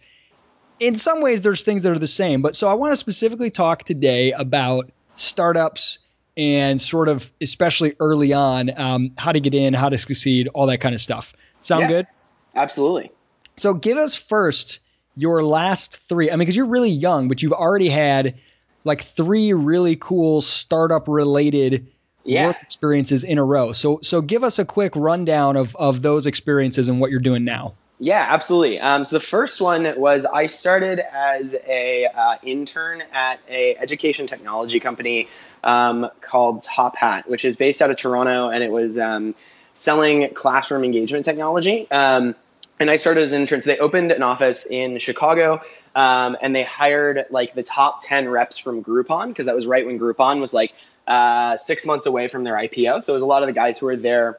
in 0.79 0.95
some 0.95 1.21
ways 1.21 1.41
there's 1.41 1.63
things 1.63 1.83
that 1.83 1.91
are 1.91 1.99
the 1.99 2.07
same 2.07 2.41
but 2.41 2.55
so 2.55 2.67
i 2.67 2.73
want 2.75 2.91
to 2.91 2.95
specifically 2.95 3.49
talk 3.49 3.83
today 3.83 4.31
about 4.31 4.91
startups 5.15 5.99
and 6.35 6.79
sort 6.81 7.09
of 7.09 7.31
especially 7.41 7.95
early 7.99 8.31
on 8.33 8.69
um, 8.79 9.11
how 9.17 9.31
to 9.31 9.39
get 9.39 9.53
in 9.55 9.73
how 9.73 9.89
to 9.89 9.97
succeed 9.97 10.47
all 10.53 10.67
that 10.67 10.79
kind 10.79 10.93
of 10.93 11.01
stuff 11.01 11.33
sound 11.61 11.81
Yeah. 11.83 11.87
good 11.87 12.07
Absolutely. 12.55 13.11
so 13.55 13.73
give 13.73 13.97
us 13.97 14.15
first 14.15 14.79
your 15.15 15.43
last 15.43 16.01
three 16.07 16.29
i 16.29 16.33
mean 16.33 16.39
because 16.39 16.55
you're 16.55 16.67
really 16.67 16.91
young 16.91 17.27
but 17.27 17.41
you've 17.41 17.53
already 17.53 17.89
had 17.89 18.39
like 18.83 19.01
three 19.01 19.53
really 19.53 19.95
cool 19.95 20.41
startup 20.41 21.07
related 21.07 21.87
Yeah. 22.23 22.47
work 22.47 22.57
experiences 22.61 23.23
in 23.23 23.37
a 23.39 23.43
row 23.43 23.71
so 23.71 23.99
so 24.03 24.21
give 24.21 24.43
us 24.43 24.59
a 24.59 24.65
quick 24.65 24.95
rundown 24.95 25.55
of 25.57 25.75
of 25.75 26.01
those 26.03 26.27
experiences 26.27 26.87
and 26.89 26.99
what 26.99 27.09
you're 27.09 27.19
doing 27.19 27.43
now 27.45 27.73
Yeah, 27.99 28.25
absolutely. 28.29 28.79
Um, 28.79 29.05
so 29.05 29.15
the 29.15 29.25
first 29.25 29.59
one 29.59 29.99
was 29.99 30.25
I 30.25 30.45
started 30.45 30.99
as 30.99 31.55
a 31.55 32.05
uh, 32.05 32.35
intern 32.43 33.01
at 33.11 33.39
a 33.49 33.75
education 33.75 34.27
technology 34.27 34.79
company 34.79 35.29
um, 35.63 36.07
called 36.21 36.61
Top 36.61 36.95
Hat, 36.95 37.27
which 37.27 37.43
is 37.43 37.55
based 37.55 37.81
out 37.81 37.89
of 37.89 37.97
Toronto, 37.97 38.49
and 38.49 38.63
it 38.63 38.71
was 38.71 38.99
um, 38.99 39.33
selling 39.73 40.31
classroom 40.35 40.83
engagement 40.83 41.25
technology. 41.25 41.89
Um, 41.89 42.35
and 42.79 42.91
I 42.91 42.97
started 42.97 43.21
as 43.21 43.31
an 43.31 43.41
intern. 43.41 43.61
So 43.61 43.71
they 43.71 43.79
opened 43.79 44.11
an 44.11 44.21
office 44.21 44.67
in 44.67 44.99
Chicago, 44.99 45.61
um, 45.95 46.37
and 46.39 46.55
they 46.55 46.63
hired 46.63 47.25
like 47.31 47.55
the 47.55 47.63
top 47.63 48.01
ten 48.03 48.29
reps 48.29 48.59
from 48.59 48.83
Groupon 48.83 49.29
because 49.29 49.47
that 49.47 49.55
was 49.55 49.65
right 49.65 49.83
when 49.83 49.99
Groupon 49.99 50.39
was 50.39 50.53
like 50.53 50.71
uh, 51.07 51.57
six 51.57 51.83
months 51.83 52.05
away 52.05 52.27
from 52.27 52.43
their 52.43 52.55
IPO. 52.55 53.01
So 53.01 53.13
it 53.13 53.15
was 53.15 53.23
a 53.23 53.27
lot 53.27 53.41
of 53.41 53.47
the 53.47 53.53
guys 53.53 53.79
who 53.79 53.87
were 53.87 53.95
there 53.95 54.37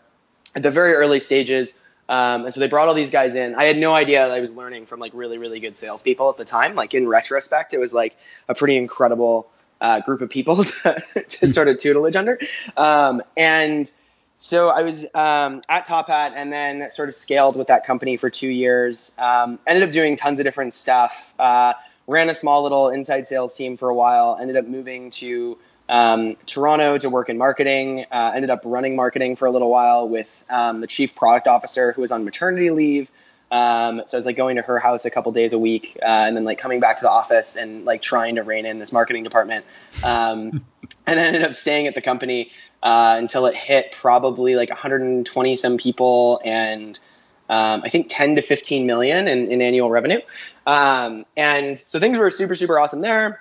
at 0.54 0.62
the 0.62 0.70
very 0.70 0.92
early 0.94 1.18
stages. 1.18 1.74
Um, 2.08 2.46
and 2.46 2.54
so 2.54 2.60
they 2.60 2.68
brought 2.68 2.88
all 2.88 2.94
these 2.94 3.10
guys 3.10 3.34
in. 3.34 3.54
I 3.54 3.64
had 3.64 3.76
no 3.76 3.92
idea 3.92 4.26
I 4.26 4.40
was 4.40 4.54
learning 4.54 4.86
from 4.86 5.00
like 5.00 5.12
really, 5.14 5.38
really 5.38 5.60
good 5.60 5.76
salespeople 5.76 6.30
at 6.30 6.36
the 6.36 6.44
time. 6.44 6.74
Like 6.74 6.94
in 6.94 7.06
retrospect, 7.06 7.74
it 7.74 7.78
was 7.78 7.92
like 7.92 8.16
a 8.48 8.54
pretty 8.54 8.76
incredible 8.76 9.50
uh, 9.80 10.00
group 10.00 10.22
of 10.22 10.30
people 10.30 10.64
to, 10.64 11.24
to 11.28 11.50
sort 11.50 11.68
of 11.68 11.78
tutelage 11.78 12.16
under. 12.16 12.38
Um, 12.76 13.22
and 13.36 13.90
so 14.38 14.68
I 14.68 14.82
was 14.82 15.04
um, 15.14 15.62
at 15.68 15.84
Top 15.84 16.08
Hat 16.08 16.32
and 16.34 16.52
then 16.52 16.88
sort 16.90 17.08
of 17.08 17.14
scaled 17.14 17.56
with 17.56 17.66
that 17.66 17.84
company 17.84 18.16
for 18.16 18.30
two 18.30 18.50
years. 18.50 19.12
Um, 19.18 19.58
ended 19.66 19.82
up 19.82 19.90
doing 19.90 20.16
tons 20.16 20.40
of 20.40 20.44
different 20.44 20.74
stuff. 20.74 21.34
Uh, 21.38 21.74
ran 22.06 22.30
a 22.30 22.34
small 22.34 22.62
little 22.62 22.88
inside 22.88 23.26
sales 23.26 23.54
team 23.56 23.76
for 23.76 23.88
a 23.88 23.94
while. 23.94 24.38
Ended 24.40 24.56
up 24.56 24.66
moving 24.66 25.10
to 25.10 25.58
um, 25.88 26.36
Toronto 26.46 26.98
to 26.98 27.10
work 27.10 27.28
in 27.28 27.38
marketing. 27.38 28.04
Uh, 28.10 28.32
ended 28.34 28.50
up 28.50 28.62
running 28.64 28.96
marketing 28.96 29.36
for 29.36 29.46
a 29.46 29.50
little 29.50 29.70
while 29.70 30.08
with 30.08 30.44
um, 30.50 30.80
the 30.80 30.86
chief 30.86 31.14
product 31.14 31.46
officer 31.46 31.92
who 31.92 32.02
was 32.02 32.12
on 32.12 32.24
maternity 32.24 32.70
leave. 32.70 33.10
Um, 33.50 34.02
so 34.06 34.16
I 34.16 34.18
was 34.18 34.26
like 34.26 34.36
going 34.36 34.56
to 34.56 34.62
her 34.62 34.78
house 34.78 35.06
a 35.06 35.10
couple 35.10 35.32
days 35.32 35.54
a 35.54 35.58
week, 35.58 35.96
uh, 36.02 36.04
and 36.04 36.36
then 36.36 36.44
like 36.44 36.58
coming 36.58 36.80
back 36.80 36.96
to 36.96 37.02
the 37.02 37.10
office 37.10 37.56
and 37.56 37.86
like 37.86 38.02
trying 38.02 38.34
to 38.34 38.42
rein 38.42 38.66
in 38.66 38.78
this 38.78 38.92
marketing 38.92 39.24
department. 39.24 39.64
Um, 40.04 40.64
and 41.06 41.18
then 41.18 41.34
ended 41.34 41.42
up 41.42 41.54
staying 41.54 41.86
at 41.86 41.94
the 41.94 42.02
company 42.02 42.52
uh, 42.82 43.16
until 43.18 43.46
it 43.46 43.54
hit 43.54 43.92
probably 43.92 44.54
like 44.54 44.68
120 44.68 45.56
some 45.56 45.78
people 45.78 46.40
and 46.44 46.98
um, 47.48 47.80
I 47.82 47.88
think 47.88 48.08
10 48.10 48.36
to 48.36 48.42
15 48.42 48.86
million 48.86 49.26
in, 49.26 49.50
in 49.50 49.62
annual 49.62 49.90
revenue. 49.90 50.20
Um, 50.66 51.24
and 51.34 51.78
so 51.78 51.98
things 51.98 52.18
were 52.18 52.30
super, 52.30 52.54
super 52.54 52.78
awesome 52.78 53.00
there. 53.00 53.40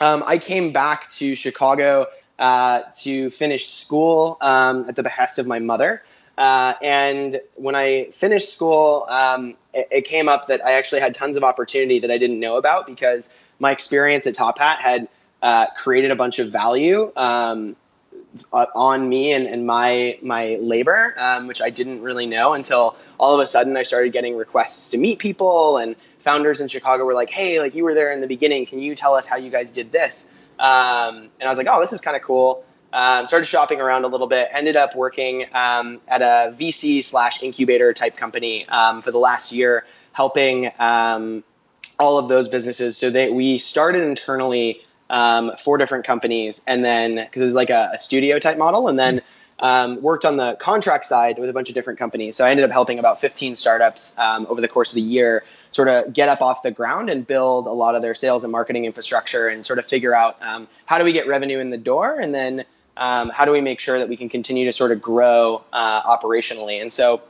Um, 0.00 0.24
I 0.26 0.38
came 0.38 0.72
back 0.72 1.10
to 1.10 1.34
Chicago 1.34 2.06
uh, 2.38 2.82
to 3.00 3.30
finish 3.30 3.68
school 3.68 4.38
um, 4.40 4.86
at 4.88 4.96
the 4.96 5.02
behest 5.02 5.38
of 5.38 5.46
my 5.46 5.58
mother. 5.58 6.02
Uh, 6.38 6.72
and 6.80 7.38
when 7.56 7.74
I 7.74 8.06
finished 8.12 8.50
school, 8.50 9.04
um, 9.10 9.56
it, 9.74 9.88
it, 9.90 10.04
came 10.06 10.26
up 10.26 10.46
that 10.46 10.64
I 10.64 10.72
actually 10.72 11.02
had 11.02 11.14
tons 11.14 11.36
of 11.36 11.44
opportunity 11.44 11.98
that 11.98 12.10
I 12.10 12.16
didn't 12.16 12.40
know 12.40 12.56
about 12.56 12.86
because 12.86 13.28
my 13.58 13.72
experience 13.72 14.26
at 14.26 14.34
Top 14.34 14.58
Hat 14.58 14.80
had 14.80 15.08
uh, 15.42 15.66
created 15.76 16.12
a 16.12 16.16
bunch 16.16 16.38
of 16.38 16.50
value 16.50 17.12
um, 17.14 17.76
uh, 18.52 18.66
on 18.74 19.08
me 19.08 19.32
and, 19.32 19.46
and, 19.46 19.66
my 19.66 20.18
my 20.22 20.56
labor, 20.60 21.14
um, 21.16 21.46
which 21.46 21.60
I 21.60 21.70
didn't 21.70 22.02
really 22.02 22.26
know 22.26 22.52
until 22.52 22.96
all 23.18 23.34
of 23.34 23.40
a 23.40 23.46
sudden 23.46 23.76
I 23.76 23.82
started 23.82 24.12
getting 24.12 24.36
requests 24.36 24.90
to 24.90 24.98
meet 24.98 25.18
people 25.18 25.78
and 25.78 25.96
founders 26.18 26.60
in 26.60 26.68
Chicago 26.68 27.04
were 27.04 27.14
like, 27.14 27.30
"Hey, 27.30 27.60
like 27.60 27.74
you 27.74 27.84
were 27.84 27.94
there 27.94 28.12
in 28.12 28.20
the 28.20 28.26
beginning, 28.26 28.66
can 28.66 28.78
you 28.78 28.94
tell 28.94 29.14
us 29.14 29.26
how 29.26 29.36
you 29.36 29.50
guys 29.50 29.72
did 29.72 29.90
this?" 29.92 30.30
Um, 30.58 31.30
and 31.40 31.44
I 31.44 31.48
was 31.48 31.58
like, 31.58 31.66
"Oh, 31.70 31.80
this 31.80 31.92
is 31.92 32.00
kind 32.00 32.16
of 32.16 32.22
cool." 32.22 32.64
Um, 32.92 33.26
started 33.26 33.46
shopping 33.46 33.80
around 33.80 34.04
a 34.04 34.08
little 34.08 34.26
bit. 34.26 34.48
Ended 34.52 34.76
up 34.76 34.96
working 34.96 35.46
um, 35.52 36.00
at 36.08 36.22
a 36.22 36.54
VC 36.56 37.02
slash 37.04 37.42
incubator 37.42 37.92
type 37.92 38.16
company 38.16 38.66
um, 38.68 39.02
for 39.02 39.12
the 39.12 39.18
last 39.18 39.52
year, 39.52 39.86
helping 40.12 40.70
um, 40.78 41.44
all 41.98 42.18
of 42.18 42.28
those 42.28 42.48
businesses. 42.48 42.96
So 42.96 43.10
that 43.10 43.32
we 43.32 43.58
started 43.58 44.02
internally 44.02 44.82
um, 45.10 45.52
four 45.58 45.76
different 45.76 46.06
companies, 46.06 46.62
and 46.66 46.84
then 46.84 47.16
because 47.16 47.42
it 47.42 47.46
was 47.46 47.54
like 47.54 47.70
a, 47.70 47.90
a, 47.94 47.98
studio 47.98 48.38
type 48.38 48.56
model, 48.56 48.88
and 48.88 48.98
then 48.98 49.22
um, 49.58 50.00
worked 50.00 50.24
on 50.24 50.36
the 50.36 50.54
contract 50.54 51.04
side 51.04 51.38
with 51.38 51.50
a 51.50 51.52
bunch 51.52 51.68
of 51.68 51.74
different 51.74 51.98
companies. 51.98 52.36
So 52.36 52.44
I 52.44 52.50
ended 52.50 52.64
up 52.64 52.70
helping 52.70 53.00
about 53.00 53.20
15 53.20 53.56
startups 53.56 54.16
um, 54.18 54.46
over 54.48 54.60
the 54.60 54.68
course 54.68 54.92
of 54.92 54.94
the 54.94 55.02
year, 55.02 55.42
sort 55.70 55.88
of 55.88 56.12
get 56.12 56.28
up 56.28 56.42
off 56.42 56.62
the 56.62 56.70
ground 56.70 57.10
and 57.10 57.26
build 57.26 57.66
a 57.66 57.72
lot 57.72 57.96
of 57.96 58.02
their 58.02 58.14
sales 58.14 58.44
and 58.44 58.52
marketing 58.52 58.84
infrastructure, 58.84 59.48
and 59.48 59.66
sort 59.66 59.80
of 59.80 59.84
figure 59.84 60.14
out 60.14 60.40
um, 60.40 60.68
how 60.86 60.98
do 60.98 61.04
we 61.04 61.12
get 61.12 61.26
revenue 61.26 61.58
in 61.58 61.70
the 61.70 61.78
door, 61.78 62.18
and 62.18 62.32
then 62.32 62.64
um, 62.96 63.30
how 63.30 63.44
do 63.44 63.50
we 63.50 63.60
make 63.60 63.80
sure 63.80 63.98
that 63.98 64.08
we 64.08 64.16
can 64.16 64.28
continue 64.28 64.66
to 64.66 64.72
sort 64.72 64.92
of 64.92 65.02
grow 65.02 65.64
uh, 65.72 66.02
operationally. 66.02 66.80
And 66.80 66.92
so 66.92 67.20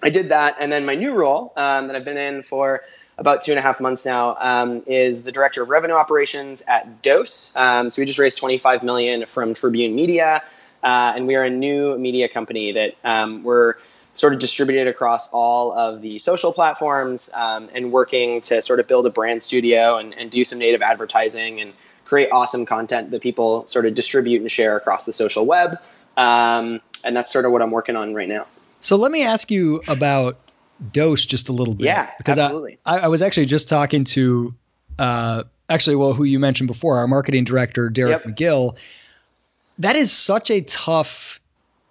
I 0.00 0.10
did 0.10 0.28
that, 0.28 0.58
and 0.60 0.70
then 0.70 0.86
my 0.86 0.94
new 0.94 1.14
role 1.14 1.52
um, 1.56 1.88
that 1.88 1.96
I've 1.96 2.04
been 2.04 2.16
in 2.16 2.44
for 2.44 2.82
about 3.16 3.42
two 3.42 3.52
and 3.52 3.58
a 3.58 3.62
half 3.62 3.80
months 3.80 4.04
now, 4.04 4.36
um, 4.38 4.82
is 4.86 5.22
the 5.22 5.32
director 5.32 5.62
of 5.62 5.70
revenue 5.70 5.94
operations 5.94 6.62
at 6.66 7.02
Dose. 7.02 7.52
Um, 7.54 7.90
so 7.90 8.02
we 8.02 8.06
just 8.06 8.18
raised 8.18 8.38
25 8.38 8.82
million 8.82 9.26
from 9.26 9.54
Tribune 9.54 9.94
Media, 9.94 10.42
uh, 10.82 11.12
and 11.16 11.26
we 11.26 11.34
are 11.36 11.44
a 11.44 11.50
new 11.50 11.96
media 11.96 12.28
company 12.28 12.72
that 12.72 12.94
um, 13.04 13.42
we're 13.44 13.74
sort 14.14 14.32
of 14.32 14.38
distributed 14.38 14.86
across 14.86 15.28
all 15.28 15.72
of 15.72 16.00
the 16.00 16.18
social 16.18 16.52
platforms 16.52 17.30
um, 17.34 17.68
and 17.74 17.92
working 17.92 18.40
to 18.40 18.62
sort 18.62 18.80
of 18.80 18.86
build 18.86 19.06
a 19.06 19.10
brand 19.10 19.42
studio 19.42 19.98
and, 19.98 20.14
and 20.14 20.30
do 20.30 20.44
some 20.44 20.58
native 20.58 20.82
advertising 20.82 21.60
and 21.60 21.72
create 22.04 22.30
awesome 22.30 22.64
content 22.64 23.10
that 23.10 23.20
people 23.20 23.66
sort 23.66 23.86
of 23.86 23.94
distribute 23.94 24.40
and 24.40 24.50
share 24.50 24.76
across 24.76 25.04
the 25.04 25.12
social 25.12 25.44
web. 25.44 25.78
Um, 26.16 26.80
and 27.02 27.16
that's 27.16 27.32
sort 27.32 27.44
of 27.44 27.52
what 27.52 27.60
I'm 27.60 27.72
working 27.72 27.96
on 27.96 28.14
right 28.14 28.28
now. 28.28 28.46
So 28.78 28.96
let 28.96 29.10
me 29.10 29.24
ask 29.24 29.50
you 29.50 29.82
about 29.88 30.38
dose 30.92 31.24
just 31.24 31.48
a 31.48 31.52
little 31.52 31.74
bit. 31.74 31.86
Yeah, 31.86 32.10
because 32.18 32.38
absolutely. 32.38 32.78
I, 32.84 33.00
I 33.00 33.08
was 33.08 33.22
actually 33.22 33.46
just 33.46 33.68
talking 33.68 34.04
to, 34.04 34.54
uh, 34.98 35.44
actually, 35.68 35.96
well, 35.96 36.12
who 36.12 36.24
you 36.24 36.38
mentioned 36.38 36.68
before, 36.68 36.98
our 36.98 37.08
marketing 37.08 37.44
director, 37.44 37.88
Derek 37.88 38.24
yep. 38.24 38.36
McGill. 38.36 38.76
That 39.78 39.96
is 39.96 40.12
such 40.12 40.50
a 40.50 40.60
tough 40.60 41.40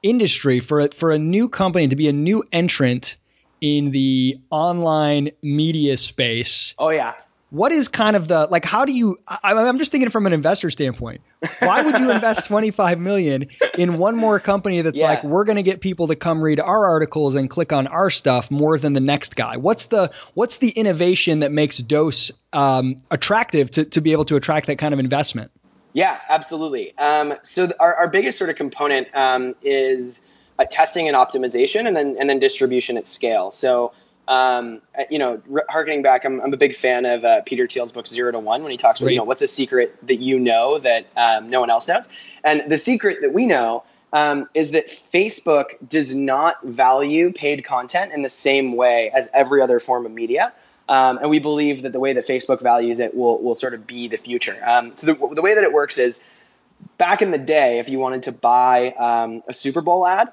industry 0.01 0.59
for 0.59 0.81
a, 0.81 0.89
for 0.89 1.11
a 1.11 1.19
new 1.19 1.49
company 1.49 1.87
to 1.87 1.95
be 1.95 2.07
a 2.07 2.13
new 2.13 2.43
entrant 2.51 3.17
in 3.61 3.91
the 3.91 4.39
online 4.49 5.31
media 5.41 5.97
space. 5.97 6.75
Oh 6.77 6.89
yeah 6.89 7.15
what 7.53 7.71
is 7.71 7.87
kind 7.87 8.15
of 8.15 8.27
the 8.27 8.47
like 8.49 8.65
how 8.65 8.83
do 8.83 8.91
you 8.91 9.19
I, 9.27 9.53
am 9.53 9.77
just 9.77 9.91
thinking 9.91 10.09
from 10.09 10.25
an 10.25 10.33
investor 10.33 10.71
standpoint. 10.71 11.21
Why 11.59 11.83
would 11.83 11.99
you 11.99 12.09
invest 12.09 12.45
25 12.47 12.99
million 12.99 13.45
in 13.77 13.99
one 13.99 14.15
more 14.15 14.39
company 14.39 14.81
that's 14.81 14.99
yeah. 14.99 15.09
like 15.09 15.23
we're 15.23 15.43
going 15.43 15.57
to 15.57 15.63
get 15.63 15.79
people 15.79 16.07
to 16.07 16.15
come 16.15 16.41
read 16.41 16.59
our 16.59 16.87
articles 16.87 17.35
and 17.35 17.47
click 17.47 17.71
on 17.71 17.85
our 17.85 18.09
stuff 18.09 18.49
more 18.49 18.79
than 18.79 18.93
the 18.93 19.01
next 19.01 19.35
guy? 19.35 19.57
What's 19.57 19.85
the 19.85 20.11
what's 20.33 20.57
the 20.57 20.69
innovation 20.69 21.41
that 21.41 21.51
makes 21.51 21.77
dose 21.77 22.31
um, 22.53 23.03
attractive 23.11 23.69
to, 23.71 23.85
to 23.85 24.01
be 24.01 24.13
able 24.13 24.25
to 24.25 24.35
attract 24.35 24.65
that 24.65 24.79
kind 24.79 24.95
of 24.95 24.99
investment? 24.99 25.51
Yeah 25.93 26.19
absolutely. 26.27 26.97
Um, 26.97 27.35
so 27.43 27.71
our, 27.79 27.93
our 27.93 28.07
biggest 28.07 28.39
sort 28.39 28.49
of 28.49 28.55
component 28.55 29.09
um, 29.13 29.53
is 29.61 30.21
uh, 30.57 30.65
testing 30.65 31.07
and 31.07 31.15
optimization 31.15 31.85
and 31.85 31.95
then 31.95 32.17
and 32.19 32.27
then 32.27 32.39
distribution 32.39 32.97
at 32.97 33.07
scale. 33.07 33.51
So 33.51 33.93
um, 34.27 34.81
uh, 34.97 35.03
you 35.09 35.19
know, 35.19 35.41
harkening 35.69 36.01
back, 36.01 36.25
I'm, 36.25 36.39
I'm 36.39 36.53
a 36.53 36.57
big 36.57 36.75
fan 36.75 37.05
of 37.05 37.25
uh, 37.25 37.41
Peter 37.41 37.67
Thiel's 37.67 37.91
book 37.91 38.07
Zero 38.07 38.31
to 38.31 38.39
One 38.39 38.63
when 38.63 38.71
he 38.71 38.77
talks 38.77 39.01
about, 39.01 39.11
you 39.11 39.17
know, 39.17 39.25
what's 39.25 39.41
a 39.41 39.47
secret 39.47 39.95
that 40.07 40.15
you 40.15 40.39
know 40.39 40.79
that 40.79 41.07
um, 41.17 41.49
no 41.49 41.59
one 41.59 41.69
else 41.69 41.87
knows. 41.87 42.07
And 42.43 42.71
the 42.71 42.77
secret 42.77 43.19
that 43.21 43.33
we 43.33 43.47
know 43.47 43.83
um, 44.13 44.47
is 44.53 44.71
that 44.71 44.87
Facebook 44.87 45.65
does 45.87 46.15
not 46.15 46.63
value 46.63 47.33
paid 47.33 47.65
content 47.65 48.13
in 48.13 48.21
the 48.21 48.29
same 48.29 48.75
way 48.75 49.09
as 49.09 49.29
every 49.33 49.61
other 49.61 49.79
form 49.79 50.05
of 50.05 50.11
media. 50.11 50.53
Um, 50.87 51.17
and 51.17 51.29
we 51.29 51.39
believe 51.39 51.81
that 51.81 51.93
the 51.93 51.99
way 51.99 52.13
that 52.13 52.27
Facebook 52.27 52.61
values 52.61 52.99
it 52.99 53.15
will, 53.15 53.41
will 53.41 53.55
sort 53.55 53.73
of 53.73 53.87
be 53.87 54.07
the 54.07 54.17
future. 54.17 54.57
Um, 54.63 54.93
so 54.95 55.07
the, 55.07 55.35
the 55.35 55.41
way 55.41 55.55
that 55.55 55.63
it 55.63 55.73
works 55.73 55.97
is 55.97 56.23
back 56.97 57.21
in 57.21 57.31
the 57.31 57.37
day, 57.37 57.79
if 57.79 57.89
you 57.89 57.99
wanted 57.99 58.23
to 58.23 58.31
buy 58.31 58.91
um, 58.91 59.43
a 59.47 59.53
Super 59.53 59.81
Bowl 59.81 60.05
ad, 60.05 60.31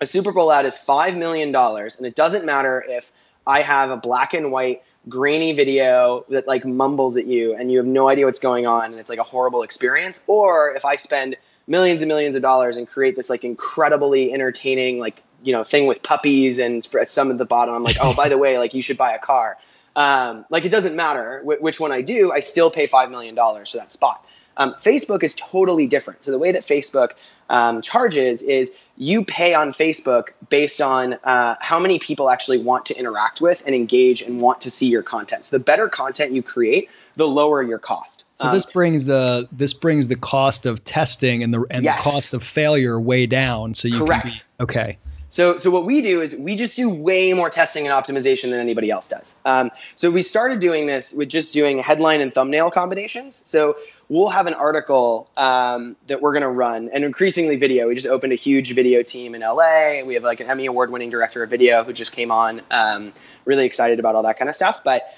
a 0.00 0.06
Super 0.06 0.32
Bowl 0.32 0.50
ad 0.50 0.66
is 0.66 0.78
$5 0.78 1.16
million, 1.16 1.54
and 1.54 2.06
it 2.06 2.14
doesn't 2.14 2.44
matter 2.44 2.84
if 2.86 3.12
I 3.46 3.62
have 3.62 3.90
a 3.90 3.96
black 3.96 4.34
and 4.34 4.50
white 4.50 4.82
grainy 5.08 5.52
video 5.52 6.24
that 6.28 6.46
like 6.46 6.64
mumbles 6.64 7.16
at 7.16 7.26
you 7.26 7.54
and 7.54 7.72
you 7.72 7.78
have 7.78 7.86
no 7.86 8.08
idea 8.08 8.26
what's 8.26 8.38
going 8.38 8.66
on 8.66 8.90
and 8.90 9.00
it's 9.00 9.08
like 9.08 9.18
a 9.18 9.24
horrible 9.24 9.62
experience 9.62 10.22
or 10.26 10.74
if 10.74 10.84
I 10.84 10.96
spend 10.96 11.36
millions 11.66 12.02
and 12.02 12.08
millions 12.08 12.36
of 12.36 12.42
dollars 12.42 12.76
and 12.76 12.86
create 12.86 13.16
this 13.16 13.30
like 13.30 13.42
incredibly 13.42 14.30
entertaining 14.30 14.98
like 14.98 15.22
you 15.42 15.54
know 15.54 15.64
thing 15.64 15.86
with 15.86 16.02
puppies 16.02 16.58
and 16.58 16.86
some 17.06 17.30
at 17.30 17.38
the 17.38 17.46
bottom 17.46 17.74
I'm 17.74 17.82
like 17.82 17.96
oh 18.02 18.12
by 18.14 18.28
the 18.28 18.36
way 18.36 18.58
like 18.58 18.74
you 18.74 18.82
should 18.82 18.98
buy 18.98 19.14
a 19.14 19.18
car. 19.18 19.56
Um, 19.96 20.44
like 20.50 20.64
it 20.66 20.68
doesn't 20.68 20.94
matter 20.94 21.40
which 21.44 21.80
one 21.80 21.92
I 21.92 22.02
do 22.02 22.30
I 22.30 22.40
still 22.40 22.70
pay 22.70 22.86
five 22.86 23.10
million 23.10 23.34
dollars 23.34 23.70
for 23.70 23.78
that 23.78 23.92
spot 23.92 24.24
um, 24.60 24.74
Facebook 24.74 25.22
is 25.22 25.34
totally 25.34 25.86
different. 25.86 26.22
So 26.22 26.32
the 26.32 26.38
way 26.38 26.52
that 26.52 26.66
Facebook 26.66 27.12
um, 27.48 27.80
charges 27.80 28.42
is 28.42 28.70
you 28.94 29.24
pay 29.24 29.54
on 29.54 29.72
Facebook 29.72 30.28
based 30.50 30.82
on 30.82 31.14
uh, 31.14 31.56
how 31.60 31.78
many 31.78 31.98
people 31.98 32.28
actually 32.28 32.58
want 32.58 32.86
to 32.86 32.98
interact 32.98 33.40
with 33.40 33.62
and 33.64 33.74
engage 33.74 34.20
and 34.20 34.38
want 34.38 34.60
to 34.60 34.70
see 34.70 34.88
your 34.88 35.02
content. 35.02 35.46
So 35.46 35.56
the 35.56 35.64
better 35.64 35.88
content 35.88 36.32
you 36.32 36.42
create, 36.42 36.90
the 37.16 37.26
lower 37.26 37.62
your 37.62 37.78
cost. 37.78 38.26
So 38.38 38.48
um, 38.48 38.54
this 38.54 38.66
brings 38.66 39.06
the 39.06 39.48
this 39.50 39.72
brings 39.72 40.08
the 40.08 40.16
cost 40.16 40.66
of 40.66 40.84
testing 40.84 41.42
and 41.42 41.54
the 41.54 41.64
and 41.70 41.82
yes. 41.82 42.04
the 42.04 42.10
cost 42.10 42.34
of 42.34 42.42
failure 42.42 43.00
way 43.00 43.24
down. 43.24 43.72
So 43.72 43.88
you 43.88 44.04
correct. 44.04 44.26
Can 44.26 44.32
be, 44.32 44.62
okay. 44.64 44.98
So, 45.30 45.56
so 45.56 45.70
what 45.70 45.86
we 45.86 46.02
do 46.02 46.20
is 46.20 46.34
we 46.34 46.56
just 46.56 46.74
do 46.74 46.90
way 46.90 47.32
more 47.32 47.50
testing 47.50 47.86
and 47.86 47.94
optimization 47.94 48.50
than 48.50 48.58
anybody 48.58 48.90
else 48.90 49.06
does. 49.06 49.38
Um, 49.44 49.70
so 49.94 50.10
we 50.10 50.22
started 50.22 50.58
doing 50.58 50.86
this 50.86 51.12
with 51.12 51.28
just 51.28 51.54
doing 51.54 51.78
headline 51.78 52.20
and 52.20 52.34
thumbnail 52.34 52.72
combinations. 52.72 53.40
So 53.44 53.76
we'll 54.08 54.28
have 54.28 54.48
an 54.48 54.54
article 54.54 55.30
um, 55.36 55.96
that 56.08 56.20
we're 56.20 56.32
going 56.32 56.42
to 56.42 56.48
run, 56.48 56.90
and 56.92 57.04
increasingly 57.04 57.56
video. 57.56 57.86
We 57.86 57.94
just 57.94 58.08
opened 58.08 58.32
a 58.32 58.36
huge 58.36 58.74
video 58.74 59.04
team 59.04 59.36
in 59.36 59.40
LA. 59.42 60.02
We 60.04 60.14
have 60.14 60.24
like 60.24 60.40
an 60.40 60.50
Emmy 60.50 60.66
award 60.66 60.90
winning 60.90 61.10
director 61.10 61.44
of 61.44 61.48
video 61.48 61.84
who 61.84 61.92
just 61.92 62.10
came 62.10 62.32
on. 62.32 62.60
Um, 62.68 63.12
really 63.44 63.66
excited 63.66 64.00
about 64.00 64.16
all 64.16 64.24
that 64.24 64.36
kind 64.36 64.48
of 64.48 64.56
stuff. 64.56 64.82
But 64.82 65.14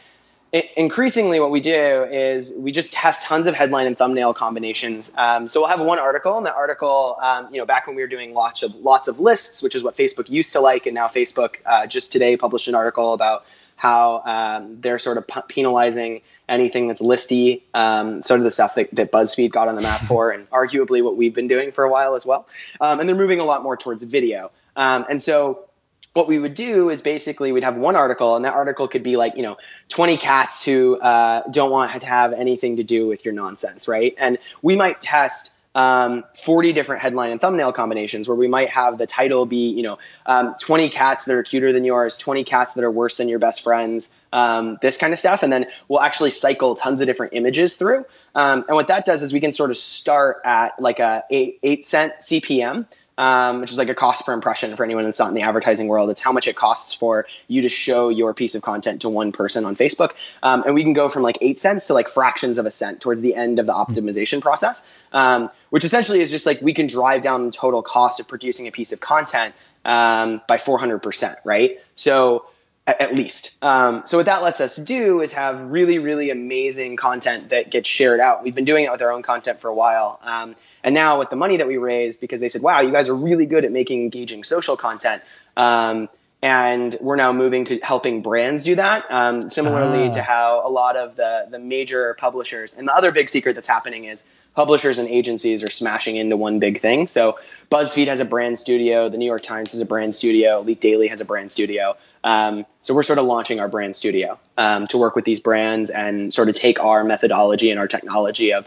increasingly 0.53 1.41
what 1.41 1.51
we 1.51 1.61
do 1.61 2.05
is 2.05 2.53
we 2.55 2.73
just 2.73 2.93
test 2.93 3.23
tons 3.23 3.47
of 3.47 3.55
headline 3.55 3.87
and 3.87 3.97
thumbnail 3.97 4.35
combinations. 4.35 5.13
Um, 5.17 5.47
so 5.47 5.61
we'll 5.61 5.71
have 5.71 5.81
one 5.81 5.99
article 5.99 6.37
and 6.37 6.45
that 6.47 6.55
article 6.55 7.17
um, 7.23 7.49
you 7.53 7.59
know 7.59 7.67
back 7.67 7.87
when 7.87 7.97
we 7.97 8.03
were 8.03 8.09
doing 8.09 8.35
lots 8.35 8.63
of 8.63 8.75
lots 8.77 9.09
of 9.09 9.19
lists 9.19 9.63
which 9.63 9.75
is 9.75 9.83
what 9.83 9.97
facebook 9.97 10.29
used 10.29 10.53
to 10.53 10.61
like 10.61 10.87
and 10.87 10.95
now 10.95 11.09
facebook 11.09 11.57
uh, 11.65 11.87
just 11.87 12.13
today 12.13 12.37
published 12.37 12.69
an 12.69 12.75
article 12.75 13.15
about 13.15 13.45
how 13.77 14.23
um, 14.25 14.81
they're 14.81 14.99
sort 14.99 15.17
of 15.17 15.49
penalizing 15.49 16.21
anything 16.49 16.87
that's 16.87 17.01
listy 17.01 17.63
um, 17.75 18.23
sort 18.23 18.39
of 18.39 18.45
the 18.45 18.51
stuff 18.51 18.75
that, 18.75 18.95
that 18.95 19.11
buzzfeed 19.11 19.51
got 19.51 19.69
on 19.69 19.75
the 19.75 19.83
map 19.83 20.01
for 20.07 20.31
and 20.31 20.49
arguably 20.51 21.03
what 21.03 21.17
we've 21.17 21.35
been 21.35 21.49
doing 21.49 21.73
for 21.73 21.83
a 21.83 21.91
while 21.91 22.15
as 22.15 22.27
well. 22.27 22.47
Um, 22.81 23.01
and 23.01 23.09
they're 23.09 23.17
moving 23.17 23.41
a 23.41 23.45
lot 23.45 23.63
more 23.63 23.77
towards 23.77 24.05
video. 24.05 24.51
Um, 24.77 25.07
and 25.09 25.21
so 25.21 25.67
what 26.13 26.29
we 26.29 26.39
would 26.39 26.55
do 26.55 26.91
is 26.91 27.03
basically 27.03 27.53
we'd 27.53 27.65
have 27.65 27.77
one 27.77 27.97
article 27.97 28.37
and 28.37 28.45
that 28.45 28.55
article 28.55 28.89
could 28.89 29.03
be 29.03 29.17
like 29.17 29.37
you 29.37 29.43
know 29.43 29.57
20 29.89 30.17
cats 30.17 30.65
who 30.65 30.99
uh, 30.99 31.43
don't 31.51 31.71
want 31.71 32.01
to 32.01 32.07
have 32.07 32.33
anything 32.33 32.77
to 32.77 32.83
do 32.83 33.07
with 33.07 33.25
your 33.25 33.35
nonsense 33.35 33.89
right? 33.89 34.15
And 34.19 34.39
we 34.61 34.77
might 34.77 35.01
test 35.01 35.53
um, 35.75 36.25
40 36.45 36.75
different 36.75 37.01
headline 37.01 37.31
and 37.31 37.41
thumbnail 37.41 37.73
combinations 37.73 38.29
where 38.29 38.37
we 38.37 38.47
might 38.47 38.69
have 38.71 38.99
the 38.99 39.07
title 39.07 39.47
be 39.47 39.71
you 39.71 39.83
know 39.83 39.99
um, 40.27 40.55
20 40.61 40.91
cats 40.91 41.25
that 41.25 41.35
are 41.35 41.43
cuter 41.43 41.73
than 41.73 41.85
yours 41.85 42.17
20 42.19 42.45
cats 42.45 42.75
that 42.75 42.85
are 42.85 42.91
worse 42.91 43.17
than 43.17 43.29
your 43.29 43.39
best 43.39 43.63
friends 43.63 44.13
um, 44.33 44.79
this 44.81 44.97
kind 44.97 45.13
of 45.13 45.19
stuff. 45.19 45.43
And 45.43 45.53
then 45.53 45.67
we'll 45.89 46.01
actually 46.01 46.31
cycle 46.31 46.75
tons 46.75 47.01
of 47.01 47.07
different 47.07 47.35
images 47.35 47.77
through. 47.77 48.05
Um, 48.35 48.65
and 48.67 48.75
what 48.75 48.89
that 48.89 49.05
does 49.05 49.23
is 49.23 49.33
we 49.33 49.41
can 49.41 49.53
sort 49.53 49.71
of 49.71 49.77
start 49.77 50.41
at 50.45 50.81
like 50.81 51.01
a 51.01 51.25
8, 51.31 51.59
eight 51.63 51.87
cent 51.87 52.15
cpm 52.21 52.87
um, 53.19 53.61
which 53.61 53.71
is 53.71 53.79
like 53.79 53.89
a 53.89 53.95
cost 53.95 54.25
per 54.25 54.33
impression 54.33 54.75
for 54.77 54.85
anyone 54.85 55.05
that's 55.05 55.19
not 55.19 55.29
in 55.29 55.35
the 55.35 55.43
advertising 55.43 55.89
world. 55.89 56.11
It's 56.11 56.21
how 56.21 56.33
much 56.33 56.49
it 56.49 56.57
costs 56.57 56.95
for 56.95 57.27
you 57.49 57.63
to 57.63 57.69
show 57.69 58.09
your 58.09 58.35
piece 58.35 58.55
of 58.55 58.63
content 58.63 59.03
to 59.03 59.09
one 59.09 59.33
person 59.33 59.65
on 59.65 59.77
Facebook. 59.77 60.13
Um, 60.43 60.63
and 60.65 60.75
we 60.75 60.83
can 60.83 60.93
go 60.93 61.09
from 61.09 61.23
like 61.23 61.39
eight 61.41 61.61
cents 61.61 61.89
to 61.89 61.95
like 61.95 62.09
fractions 62.09 62.59
of 62.59 62.67
a 62.67 62.71
cent 62.71 63.01
towards 63.01 63.21
the 63.21 63.35
end 63.35 63.59
of 63.59 63.67
the 63.67 63.73
optimization 63.73 64.41
process, 64.41 64.87
um, 65.13 65.51
which 65.71 65.85
essentially 65.85 66.21
is 66.21 66.31
just 66.31 66.47
like 66.47 66.61
we 66.63 66.75
can 66.75 66.87
drive 66.87 67.23
down 67.23 67.47
the 67.47 67.53
total 67.53 67.83
cost 67.83 68.21
of 68.21 68.29
producing 68.29 68.67
a 68.67 68.71
piece 68.71 68.93
of 68.93 69.01
content 69.01 69.55
um, 69.85 70.41
by 70.47 70.57
400%, 70.57 71.37
right? 71.45 71.81
So 71.95 72.47
at 72.87 73.15
least. 73.15 73.57
Um, 73.63 74.03
so 74.07 74.17
what 74.17 74.27
that 74.27 74.43
lets 74.43 74.61
us 74.61 74.77
do 74.77 75.21
is 75.21 75.33
have 75.35 75.63
really, 75.63 75.99
really 75.99 76.31
amazing 76.31 76.97
content 76.97 77.51
that 77.51 77.71
gets 77.71 77.89
shared 77.89 78.19
out. 78.19 78.43
We've 78.43 78.55
been 78.55 78.65
doing 78.65 78.85
it 78.85 78.91
with 78.91 79.03
our 79.03 79.13
own 79.13 79.23
content 79.23 79.61
for 79.61 79.69
a 79.69 79.75
while. 79.75 80.19
Um, 80.23 80.57
and 80.83 80.95
now 80.95 81.19
with 81.19 81.31
the 81.31 81.37
money 81.37 81.59
that 81.59 81.69
we 81.69 81.77
raised, 81.77 82.21
because 82.21 82.41
they 82.41 82.49
said, 82.49 82.63
wow, 82.63 82.81
you 82.81 82.91
guys 82.91 83.09
are 83.09 83.15
really 83.15 83.47
good 83.47 83.65
at 83.65 83.71
making 83.71 84.03
engaging 84.03 84.43
social 84.43 84.77
content. 84.77 85.23
Um, 85.57 86.09
and 86.43 86.97
we're 87.01 87.15
now 87.15 87.33
moving 87.33 87.67
to 87.67 87.79
helping 87.79 88.21
brands 88.21 88.65
do 88.65 88.75
that. 88.75 89.05
Um, 89.11 89.49
similarly 89.49 90.09
ah. 90.09 90.13
to 90.15 90.23
how 90.23 90.67
a 90.67 90.71
lot 90.71 90.97
of 90.97 91.15
the 91.15 91.47
the 91.49 91.61
major 91.61 92.17
publishers 92.19 92.77
and 92.77 92.89
the 92.89 92.95
other 92.95 93.13
big 93.13 93.29
secret 93.29 93.55
that's 93.55 93.69
happening 93.69 94.07
is 94.07 94.25
publishers 94.55 94.99
and 94.99 95.09
agencies 95.09 95.63
are 95.63 95.71
smashing 95.71 96.17
into 96.17 96.37
one 96.37 96.59
big 96.59 96.81
thing. 96.81 97.07
So 97.07 97.39
BuzzFeed 97.71 98.09
has 98.09 98.19
a 98.19 98.25
brand 98.25 98.59
studio, 98.59 99.09
the 99.09 99.19
New 99.19 99.27
York 99.27 99.43
Times 99.43 99.73
has 99.73 99.81
a 99.81 99.87
brand 99.87 100.15
studio, 100.15 100.61
Elite 100.61 100.81
Daily 100.81 101.09
has 101.09 101.21
a 101.21 101.25
brand 101.25 101.53
studio. 101.53 101.97
Um, 102.25 102.67
so 102.83 102.95
we're 102.95 103.03
sort 103.03 103.19
of 103.19 103.27
launching 103.27 103.61
our 103.61 103.69
brand 103.69 103.97
studio 103.97 104.39
um, 104.57 104.87
to 104.89 104.99
work 104.99 105.17
with 105.17 105.25
these 105.25 105.41
brands 105.41 105.91
and 105.91 106.33
sort 106.33 106.49
of 106.49 106.55
take 106.55 106.81
our 106.81 107.05
methodology 107.05 107.71
and 107.71 107.81
our 107.81 107.89
technology 107.89 108.53
of 108.53 108.67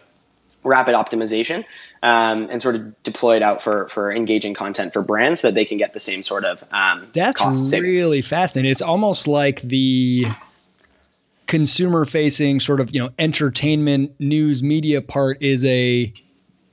rapid 0.64 0.96
optimization 0.96 1.64
um, 2.02 2.50
and 2.50 2.62
sort 2.62 2.76
of 2.76 3.04
deploy 3.04 3.38
it 3.38 3.44
out 3.44 3.62
for 3.62 3.88
for 3.88 4.12
engaging 4.12 4.54
content 4.54 4.94
for 4.94 5.02
brands 5.02 5.42
so 5.42 5.48
that 5.50 5.56
they 5.56 5.66
can 5.66 5.78
get 5.78 5.94
the 5.94 6.00
same 6.00 6.24
sort 6.24 6.44
of 6.44 6.64
um, 6.72 7.08
that's 7.14 7.74
really 7.74 8.22
fascinating. 8.22 8.72
It's 8.72 8.82
almost 8.82 9.28
like 9.28 9.62
the 9.62 10.26
consumer 11.48 12.06
facing 12.06 12.60
sort 12.60 12.80
of 12.80 12.94
you 12.94 13.00
know 13.00 13.12
entertainment 13.18 14.20
news 14.20 14.64
media 14.64 15.02
part 15.02 15.42
is 15.42 15.64
a 15.66 16.12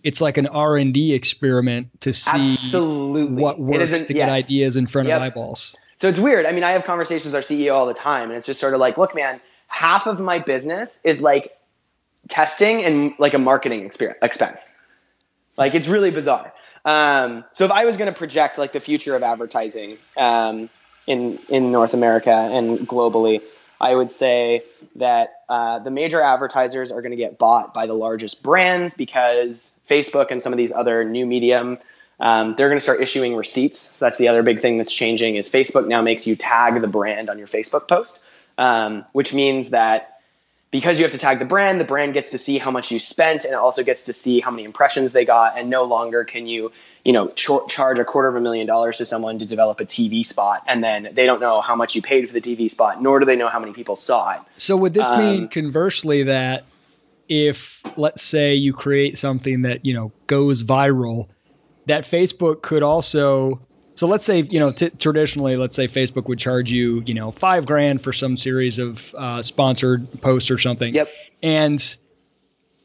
it's 0.02 0.20
like 0.20 0.38
an 0.38 0.46
r&d 0.46 1.14
experiment 1.14 1.88
to 2.00 2.12
see 2.12 2.52
Absolutely. 2.52 3.40
what 3.40 3.60
works 3.60 4.04
to 4.04 4.14
yes. 4.14 4.26
get 4.26 4.28
ideas 4.30 4.76
in 4.76 4.86
front 4.86 5.08
yep. 5.08 5.18
of 5.18 5.22
eyeballs 5.22 5.76
so 6.02 6.08
it's 6.08 6.18
weird. 6.18 6.46
I 6.46 6.50
mean, 6.50 6.64
I 6.64 6.72
have 6.72 6.82
conversations 6.82 7.26
with 7.26 7.36
our 7.36 7.42
CEO 7.42 7.74
all 7.74 7.86
the 7.86 7.94
time, 7.94 8.30
and 8.30 8.32
it's 8.32 8.44
just 8.44 8.58
sort 8.58 8.74
of 8.74 8.80
like, 8.80 8.98
look, 8.98 9.14
man, 9.14 9.40
half 9.68 10.08
of 10.08 10.18
my 10.18 10.40
business 10.40 10.98
is 11.04 11.22
like 11.22 11.56
testing 12.26 12.82
and 12.82 13.14
like 13.20 13.34
a 13.34 13.38
marketing 13.38 13.84
expense. 13.84 14.68
Like 15.56 15.76
it's 15.76 15.86
really 15.86 16.10
bizarre. 16.10 16.52
Um, 16.84 17.44
so 17.52 17.64
if 17.66 17.70
I 17.70 17.84
was 17.84 17.98
going 17.98 18.12
to 18.12 18.18
project 18.18 18.58
like 18.58 18.72
the 18.72 18.80
future 18.80 19.14
of 19.14 19.22
advertising 19.22 19.96
um, 20.16 20.68
in 21.06 21.38
in 21.48 21.70
North 21.70 21.94
America 21.94 22.32
and 22.32 22.80
globally, 22.80 23.40
I 23.80 23.94
would 23.94 24.10
say 24.10 24.64
that 24.96 25.42
uh, 25.48 25.78
the 25.78 25.92
major 25.92 26.20
advertisers 26.20 26.90
are 26.90 27.00
going 27.00 27.12
to 27.12 27.16
get 27.16 27.38
bought 27.38 27.72
by 27.72 27.86
the 27.86 27.94
largest 27.94 28.42
brands 28.42 28.94
because 28.94 29.78
Facebook 29.88 30.32
and 30.32 30.42
some 30.42 30.52
of 30.52 30.56
these 30.56 30.72
other 30.72 31.04
new 31.04 31.26
medium 31.26 31.78
um, 32.22 32.54
they're 32.56 32.68
going 32.68 32.78
to 32.78 32.82
start 32.82 33.00
issuing 33.00 33.34
receipts. 33.34 33.80
So 33.80 34.04
that's 34.04 34.16
the 34.16 34.28
other 34.28 34.44
big 34.44 34.62
thing 34.62 34.78
that's 34.78 34.92
changing 34.92 35.34
is 35.34 35.50
Facebook 35.50 35.88
now 35.88 36.02
makes 36.02 36.24
you 36.24 36.36
tag 36.36 36.80
the 36.80 36.86
brand 36.86 37.28
on 37.28 37.36
your 37.36 37.48
Facebook 37.48 37.88
post, 37.88 38.24
um, 38.56 39.04
which 39.10 39.34
means 39.34 39.70
that 39.70 40.20
because 40.70 40.98
you 40.98 41.04
have 41.04 41.12
to 41.12 41.18
tag 41.18 41.40
the 41.40 41.44
brand, 41.44 41.80
the 41.80 41.84
brand 41.84 42.14
gets 42.14 42.30
to 42.30 42.38
see 42.38 42.58
how 42.58 42.70
much 42.70 42.92
you 42.92 43.00
spent 43.00 43.44
and 43.44 43.52
it 43.52 43.56
also 43.56 43.82
gets 43.82 44.04
to 44.04 44.12
see 44.12 44.38
how 44.38 44.52
many 44.52 44.62
impressions 44.62 45.10
they 45.10 45.24
got. 45.24 45.58
And 45.58 45.68
no 45.68 45.82
longer 45.82 46.24
can 46.24 46.46
you, 46.46 46.70
you 47.04 47.12
know, 47.12 47.26
ch- 47.28 47.50
charge 47.68 47.98
a 47.98 48.04
quarter 48.04 48.28
of 48.28 48.36
a 48.36 48.40
million 48.40 48.68
dollars 48.68 48.98
to 48.98 49.04
someone 49.04 49.40
to 49.40 49.44
develop 49.44 49.80
a 49.80 49.84
TV 49.84 50.24
spot 50.24 50.62
and 50.68 50.82
then 50.82 51.10
they 51.12 51.26
don't 51.26 51.40
know 51.40 51.60
how 51.60 51.74
much 51.74 51.96
you 51.96 52.02
paid 52.02 52.28
for 52.28 52.32
the 52.32 52.40
TV 52.40 52.70
spot, 52.70 53.02
nor 53.02 53.18
do 53.18 53.26
they 53.26 53.36
know 53.36 53.48
how 53.48 53.58
many 53.58 53.72
people 53.72 53.96
saw 53.96 54.34
it. 54.34 54.40
So 54.58 54.76
would 54.76 54.94
this 54.94 55.10
um, 55.10 55.18
mean 55.18 55.48
conversely 55.48 56.22
that 56.22 56.66
if 57.28 57.82
let's 57.96 58.22
say 58.22 58.54
you 58.54 58.72
create 58.72 59.18
something 59.18 59.62
that 59.62 59.84
you 59.84 59.94
know 59.94 60.12
goes 60.28 60.62
viral 60.62 61.28
that 61.86 62.04
Facebook 62.04 62.62
could 62.62 62.82
also 62.82 63.60
so 63.94 64.06
let's 64.06 64.24
say 64.24 64.40
you 64.40 64.58
know 64.58 64.72
t- 64.72 64.90
traditionally 64.90 65.56
let's 65.56 65.76
say 65.76 65.88
Facebook 65.88 66.28
would 66.28 66.38
charge 66.38 66.72
you 66.72 67.02
you 67.06 67.14
know 67.14 67.30
five 67.30 67.66
grand 67.66 68.02
for 68.02 68.12
some 68.12 68.36
series 68.36 68.78
of 68.78 69.14
uh, 69.16 69.42
sponsored 69.42 70.08
posts 70.20 70.50
or 70.50 70.58
something. 70.58 70.92
Yep. 70.92 71.08
And 71.42 71.96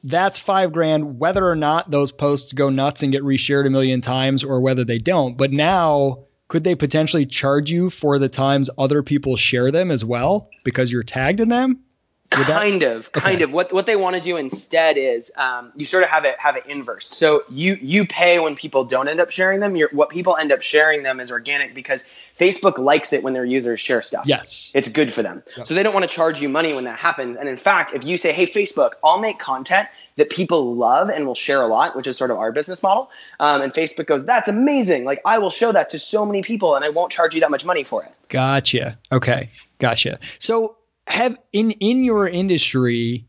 that's 0.04 0.40
five 0.40 0.72
grand 0.72 1.20
whether 1.20 1.48
or 1.48 1.56
not 1.56 1.90
those 1.90 2.12
posts 2.12 2.54
go 2.54 2.70
nuts 2.70 3.04
and 3.04 3.12
get 3.12 3.24
reshared 3.24 3.66
a 3.66 3.70
million 3.70 4.02
times 4.02 4.44
or 4.44 4.62
whether 4.62 4.84
they 4.84 4.98
don't. 4.98 5.38
But 5.38 5.52
now 5.52 6.26
could 6.48 6.64
they 6.64 6.76
potentially 6.76 7.26
charge 7.26 7.72
you 7.72 7.90
for 7.90 8.20
the 8.20 8.30
times 8.30 8.70
other 8.78 9.04
people 9.04 9.36
share 9.36 9.72
them 9.72 9.92
as 9.92 10.06
well 10.06 10.50
because 10.64 10.92
you're 10.92 11.04
tagged 11.04 11.40
in 11.40 11.50
them? 11.50 11.84
Kind 12.30 12.82
that, 12.82 12.98
of 12.98 13.12
kind 13.12 13.36
okay. 13.36 13.44
of. 13.44 13.54
What 13.54 13.72
what 13.72 13.86
they 13.86 13.96
want 13.96 14.16
to 14.16 14.22
do 14.22 14.38
instead 14.38 14.98
is 14.98 15.32
um, 15.36 15.72
you 15.76 15.86
sort 15.86 16.04
of 16.04 16.10
have 16.10 16.26
it 16.26 16.36
have 16.40 16.58
it 16.58 16.66
inverse. 16.68 17.08
So 17.08 17.44
you 17.50 17.78
you 17.82 18.06
pay 18.06 18.40
when 18.40 18.56
people 18.56 18.86
don't 18.86 19.08
end 19.08 19.20
up 19.20 19.30
sharing 19.30 19.60
them. 19.60 19.76
You're, 19.76 19.90
what 19.92 20.10
people 20.10 20.36
end 20.36 20.52
up 20.52 20.62
sharing 20.62 21.04
them 21.04 21.20
is 21.20 21.32
organic 21.32 21.74
because 21.74 22.04
facebook 22.38 22.78
likes 22.78 23.14
it 23.14 23.24
when 23.24 23.34
their 23.34 23.46
users 23.46 23.80
share 23.80 24.02
stuff. 24.02 24.26
Yes. 24.26 24.72
It's 24.76 24.90
good 24.90 25.12
for 25.14 25.24
them. 25.24 25.44
Yep. 25.56 25.68
so 25.68 25.74
they 25.74 25.84
don't 25.84 25.94
want 25.94 26.10
to 26.10 26.14
charge 26.14 26.42
you 26.42 26.50
money 26.50 26.74
when 26.74 26.84
that 26.86 27.00
happens. 27.00 27.38
And 27.38 27.48
in 27.48 27.58
fact 27.58 27.94
if 27.94 28.04
you 28.04 28.18
say 28.18 28.34
hey 28.34 28.46
facebook 28.46 28.92
i'll 29.04 29.20
make 29.20 29.40
content 29.40 29.88
that 30.18 30.30
people 30.30 30.76
love 30.76 31.10
and 31.10 31.26
will 31.26 31.36
share 31.36 31.62
a 31.62 31.68
lot 31.68 31.96
which 31.96 32.08
is 32.08 32.18
sort 32.18 32.32
of 32.32 32.38
our 32.38 32.52
business 32.52 32.82
model 32.82 33.10
um, 33.40 33.62
and 33.62 33.74
facebook 33.74 34.08
goes 34.08 34.26
that's 34.26 34.50
amazing. 34.50 35.06
Like 35.06 35.22
i 35.26 35.40
will 35.40 35.50
show 35.50 35.72
that 35.72 35.92
to 35.92 36.00
so 36.00 36.26
many 36.26 36.42
people 36.42 36.76
and 36.76 36.84
i 36.84 36.90
won't 36.90 37.12
charge 37.12 37.36
you 37.36 37.42
that 37.42 37.52
much 37.52 37.66
money 37.66 37.84
for 37.84 38.04
it. 38.04 38.12
Gotcha. 38.30 38.98
Okay. 39.12 39.52
Gotcha. 39.80 40.20
So 40.40 40.76
have 41.08 41.38
in 41.52 41.72
in 41.72 42.04
your 42.04 42.28
industry 42.28 43.28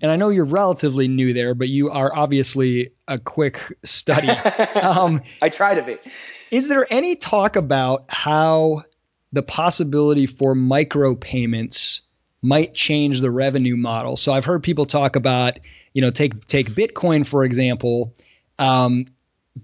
and 0.00 0.10
I 0.10 0.16
know 0.16 0.28
you're 0.28 0.44
relatively 0.44 1.08
new 1.08 1.32
there, 1.32 1.54
but 1.54 1.68
you 1.68 1.90
are 1.90 2.14
obviously 2.14 2.92
a 3.06 3.18
quick 3.18 3.60
study. 3.84 4.28
Um, 4.78 5.22
I 5.42 5.48
try 5.48 5.74
to 5.74 5.82
be. 5.82 5.98
Is 6.50 6.68
there 6.68 6.86
any 6.88 7.16
talk 7.16 7.56
about 7.56 8.04
how 8.08 8.84
the 9.32 9.42
possibility 9.42 10.26
for 10.26 10.54
micropayments 10.54 12.02
might 12.42 12.74
change 12.74 13.20
the 13.20 13.30
revenue 13.30 13.76
model? 13.76 14.16
So 14.16 14.32
I've 14.32 14.44
heard 14.44 14.62
people 14.62 14.86
talk 14.86 15.16
about, 15.16 15.58
you 15.92 16.02
know, 16.02 16.10
take 16.10 16.46
take 16.46 16.68
Bitcoin 16.68 17.26
for 17.26 17.44
example. 17.44 18.14
Um, 18.58 19.06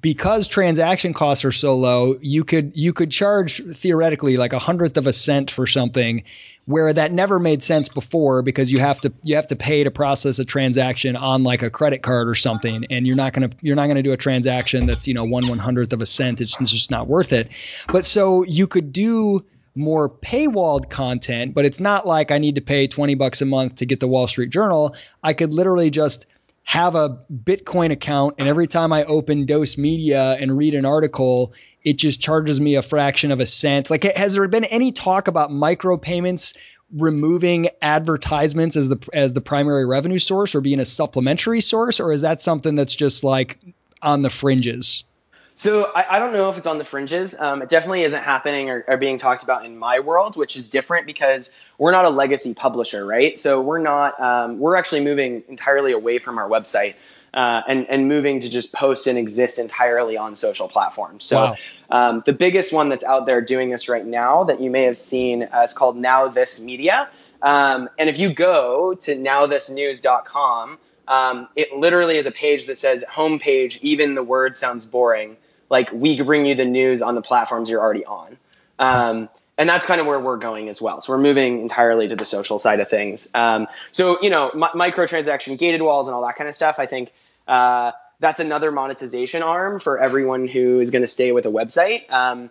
because 0.00 0.48
transaction 0.48 1.12
costs 1.12 1.44
are 1.44 1.52
so 1.52 1.76
low, 1.76 2.18
you 2.20 2.44
could 2.44 2.76
you 2.76 2.92
could 2.92 3.10
charge 3.10 3.62
theoretically 3.62 4.36
like 4.36 4.52
a 4.52 4.58
hundredth 4.58 4.96
of 4.96 5.06
a 5.06 5.12
cent 5.12 5.50
for 5.50 5.66
something, 5.66 6.24
where 6.66 6.92
that 6.92 7.12
never 7.12 7.38
made 7.38 7.62
sense 7.62 7.88
before 7.88 8.42
because 8.42 8.72
you 8.72 8.78
have 8.78 9.00
to 9.00 9.12
you 9.22 9.36
have 9.36 9.48
to 9.48 9.56
pay 9.56 9.84
to 9.84 9.90
process 9.90 10.38
a 10.38 10.44
transaction 10.44 11.16
on 11.16 11.44
like 11.44 11.62
a 11.62 11.70
credit 11.70 12.02
card 12.02 12.28
or 12.28 12.34
something, 12.34 12.86
and 12.90 13.06
you're 13.06 13.16
not 13.16 13.32
gonna 13.32 13.50
you're 13.60 13.76
not 13.76 13.88
gonna 13.88 14.02
do 14.02 14.12
a 14.12 14.16
transaction 14.16 14.86
that's 14.86 15.06
you 15.06 15.14
know 15.14 15.24
one 15.24 15.46
one 15.48 15.58
hundredth 15.58 15.92
of 15.92 16.02
a 16.02 16.06
cent. 16.06 16.40
It's, 16.40 16.60
it's 16.60 16.70
just 16.70 16.90
not 16.90 17.06
worth 17.06 17.32
it. 17.32 17.50
But 17.88 18.04
so 18.04 18.44
you 18.44 18.66
could 18.66 18.92
do 18.92 19.44
more 19.74 20.08
paywalled 20.08 20.88
content, 20.88 21.54
but 21.54 21.64
it's 21.64 21.80
not 21.80 22.06
like 22.06 22.30
I 22.30 22.38
need 22.38 22.54
to 22.54 22.60
pay 22.60 22.86
20 22.86 23.16
bucks 23.16 23.42
a 23.42 23.44
month 23.44 23.76
to 23.76 23.86
get 23.86 23.98
the 23.98 24.06
Wall 24.06 24.28
Street 24.28 24.50
Journal. 24.50 24.94
I 25.22 25.32
could 25.32 25.52
literally 25.52 25.90
just 25.90 26.26
have 26.64 26.94
a 26.94 27.20
Bitcoin 27.32 27.92
account, 27.92 28.36
and 28.38 28.48
every 28.48 28.66
time 28.66 28.92
I 28.92 29.04
open 29.04 29.46
Dose 29.46 29.76
Media 29.78 30.32
and 30.32 30.56
read 30.56 30.74
an 30.74 30.86
article, 30.86 31.52
it 31.82 31.98
just 31.98 32.20
charges 32.20 32.60
me 32.60 32.74
a 32.76 32.82
fraction 32.82 33.30
of 33.30 33.40
a 33.40 33.46
cent. 33.46 33.90
Like, 33.90 34.04
has 34.04 34.34
there 34.34 34.48
been 34.48 34.64
any 34.64 34.90
talk 34.90 35.28
about 35.28 35.50
micropayments 35.50 36.56
removing 36.96 37.68
advertisements 37.82 38.76
as 38.76 38.88
the 38.88 39.08
as 39.12 39.34
the 39.34 39.40
primary 39.40 39.84
revenue 39.84 40.18
source 40.18 40.54
or 40.54 40.60
being 40.60 40.80
a 40.80 40.84
supplementary 40.84 41.60
source, 41.60 42.00
or 42.00 42.12
is 42.12 42.22
that 42.22 42.40
something 42.40 42.74
that's 42.74 42.94
just 42.94 43.24
like 43.24 43.58
on 44.02 44.22
the 44.22 44.30
fringes? 44.30 45.04
So 45.54 45.88
I, 45.94 46.16
I 46.16 46.18
don't 46.18 46.32
know 46.32 46.48
if 46.48 46.58
it's 46.58 46.66
on 46.66 46.78
the 46.78 46.84
fringes. 46.84 47.34
Um, 47.38 47.62
it 47.62 47.68
definitely 47.68 48.02
isn't 48.02 48.22
happening 48.22 48.70
or, 48.70 48.84
or, 48.88 48.96
being 48.96 49.18
talked 49.18 49.44
about 49.44 49.64
in 49.64 49.78
my 49.78 50.00
world, 50.00 50.36
which 50.36 50.56
is 50.56 50.68
different 50.68 51.06
because 51.06 51.50
we're 51.78 51.92
not 51.92 52.04
a 52.04 52.10
legacy 52.10 52.54
publisher, 52.54 53.06
right? 53.06 53.38
So 53.38 53.60
we're 53.60 53.78
not. 53.78 54.20
Um, 54.20 54.58
we're 54.58 54.74
actually 54.74 55.04
moving 55.04 55.44
entirely 55.48 55.92
away 55.92 56.18
from 56.18 56.38
our 56.38 56.48
website. 56.48 56.94
Uh, 57.32 57.60
and, 57.66 57.90
and 57.90 58.06
moving 58.06 58.38
to 58.38 58.48
just 58.48 58.72
post 58.72 59.08
and 59.08 59.18
exist 59.18 59.58
entirely 59.58 60.16
on 60.16 60.36
social 60.36 60.68
platforms. 60.68 61.24
So 61.24 61.36
wow. 61.36 61.56
um, 61.90 62.22
the 62.24 62.32
biggest 62.32 62.72
one 62.72 62.90
that's 62.90 63.02
out 63.02 63.26
there 63.26 63.40
doing 63.40 63.70
this 63.70 63.88
right 63.88 64.06
now 64.06 64.44
that 64.44 64.60
you 64.60 64.70
may 64.70 64.84
have 64.84 64.96
seen 64.96 65.42
uh, 65.42 65.62
is 65.64 65.72
called 65.72 65.96
Now 65.96 66.28
This 66.28 66.60
Media. 66.60 67.08
Um, 67.42 67.90
and 67.98 68.08
if 68.08 68.20
you 68.20 68.32
go 68.32 68.94
to 68.94 69.16
nowthisnews.com, 69.16 70.78
um, 71.08 71.48
it 71.56 71.76
literally 71.76 72.18
is 72.18 72.26
a 72.26 72.30
page 72.30 72.66
that 72.66 72.78
says 72.78 73.04
homepage, 73.10 73.82
even 73.82 74.14
the 74.14 74.22
word 74.22 74.56
sounds 74.56 74.84
boring. 74.84 75.36
Like 75.70 75.90
we 75.92 76.20
bring 76.20 76.46
you 76.46 76.54
the 76.54 76.64
news 76.64 77.02
on 77.02 77.14
the 77.14 77.22
platforms 77.22 77.70
you're 77.70 77.80
already 77.80 78.04
on. 78.04 78.36
Um, 78.78 79.28
and 79.56 79.68
that's 79.68 79.86
kind 79.86 80.00
of 80.00 80.06
where 80.06 80.18
we're 80.18 80.36
going 80.36 80.68
as 80.68 80.82
well. 80.82 81.00
So 81.00 81.12
we're 81.12 81.20
moving 81.20 81.60
entirely 81.60 82.08
to 82.08 82.16
the 82.16 82.24
social 82.24 82.58
side 82.58 82.80
of 82.80 82.88
things. 82.88 83.28
Um, 83.34 83.68
so 83.90 84.20
you 84.20 84.30
know, 84.30 84.50
mi- 84.54 84.90
microtransaction 84.90 85.58
gated 85.58 85.82
walls 85.82 86.08
and 86.08 86.14
all 86.14 86.26
that 86.26 86.36
kind 86.36 86.48
of 86.48 86.56
stuff. 86.56 86.78
I 86.78 86.86
think 86.86 87.12
uh, 87.46 87.92
that's 88.20 88.40
another 88.40 88.72
monetization 88.72 89.42
arm 89.42 89.78
for 89.78 89.98
everyone 89.98 90.48
who 90.48 90.80
is 90.80 90.90
going 90.90 91.02
to 91.02 91.08
stay 91.08 91.32
with 91.32 91.46
a 91.46 91.50
website. 91.50 92.10
Um, 92.10 92.50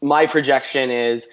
my 0.00 0.26
projection 0.26 0.90
is, 0.90 1.26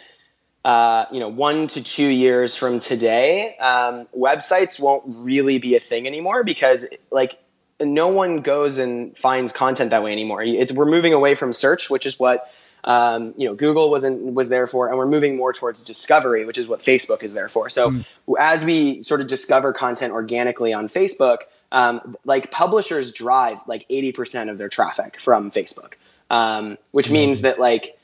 uh, 0.63 1.05
you 1.11 1.19
know, 1.19 1.27
one 1.27 1.67
to 1.67 1.83
two 1.83 2.07
years 2.07 2.55
from 2.55 2.79
today, 2.79 3.57
um, 3.57 4.07
websites 4.17 4.79
won't 4.79 5.03
really 5.25 5.59
be 5.59 5.75
a 5.75 5.79
thing 5.79 6.07
anymore 6.07 6.43
because, 6.43 6.87
like, 7.11 7.37
no 7.85 8.09
one 8.09 8.41
goes 8.41 8.77
and 8.77 9.17
finds 9.17 9.51
content 9.51 9.91
that 9.91 10.03
way 10.03 10.11
anymore. 10.11 10.41
It's 10.43 10.71
we're 10.71 10.85
moving 10.85 11.13
away 11.13 11.35
from 11.35 11.53
search, 11.53 11.89
which 11.89 12.05
is 12.05 12.19
what 12.19 12.51
um, 12.83 13.33
you 13.37 13.47
know 13.47 13.55
Google 13.55 13.89
wasn't 13.89 14.33
was 14.33 14.49
there 14.49 14.67
for, 14.67 14.89
and 14.89 14.97
we're 14.97 15.07
moving 15.07 15.35
more 15.35 15.53
towards 15.53 15.83
discovery, 15.83 16.45
which 16.45 16.57
is 16.57 16.67
what 16.67 16.79
Facebook 16.79 17.23
is 17.23 17.33
there 17.33 17.49
for. 17.49 17.69
So 17.69 17.91
mm. 17.91 18.05
as 18.39 18.65
we 18.65 19.03
sort 19.03 19.21
of 19.21 19.27
discover 19.27 19.73
content 19.73 20.13
organically 20.13 20.73
on 20.73 20.89
Facebook, 20.89 21.39
um, 21.71 22.17
like 22.25 22.51
publishers 22.51 23.11
drive 23.11 23.59
like 23.67 23.87
80% 23.89 24.49
of 24.49 24.57
their 24.57 24.69
traffic 24.69 25.19
from 25.19 25.51
Facebook, 25.51 25.93
um, 26.29 26.77
which 26.91 27.09
means 27.09 27.41
that 27.41 27.59
like 27.59 27.97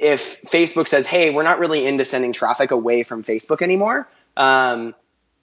if 0.00 0.42
Facebook 0.42 0.88
says, 0.88 1.06
hey, 1.06 1.30
we're 1.30 1.42
not 1.42 1.58
really 1.58 1.86
into 1.86 2.04
sending 2.04 2.32
traffic 2.32 2.70
away 2.70 3.02
from 3.02 3.22
Facebook 3.22 3.62
anymore, 3.62 4.08
um, 4.36 4.94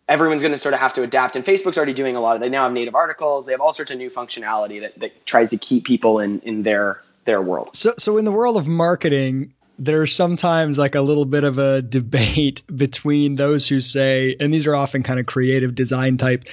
everyone's 0.08 0.42
going 0.42 0.54
to 0.54 0.58
sort 0.58 0.74
of 0.74 0.80
have 0.80 0.94
to 0.96 1.04
adapt. 1.04 1.36
And 1.36 1.46
Facebook's 1.46 1.78
already 1.78 1.94
doing 1.94 2.16
a 2.16 2.22
lot 2.22 2.36
of. 2.36 2.42
They 2.42 2.50
now 2.50 2.64
have 2.64 2.74
native 2.74 2.96
articles. 2.96 3.46
They 3.46 3.54
have 3.54 3.62
all 3.62 3.74
sorts 3.74 3.92
of 3.92 3.98
new 3.98 4.10
functionality 4.10 4.82
that, 4.82 5.00
that 5.00 5.26
tries 5.26 5.52
to 5.52 5.58
keep 5.58 5.86
people 5.86 6.20
in 6.20 6.40
in 6.42 6.64
their 6.64 7.02
their 7.26 7.42
world. 7.42 7.76
So 7.76 7.94
so 7.98 8.18
in 8.18 8.26
the 8.26 8.32
world 8.32 8.58
of 8.58 8.68
marketing, 8.68 9.54
there's 9.80 10.14
sometimes 10.14 10.78
like 10.78 10.96
a 10.96 11.02
little 11.02 11.26
bit 11.26 11.44
of 11.44 11.58
a 11.58 11.82
debate 11.98 12.64
between 12.74 13.36
those 13.36 13.68
who 13.68 13.80
say, 13.80 14.36
and 14.40 14.54
these 14.54 14.68
are 14.68 14.76
often 14.76 15.04
kind 15.04 15.20
of 15.20 15.26
creative 15.26 15.76
design 15.76 16.18
type 16.18 16.46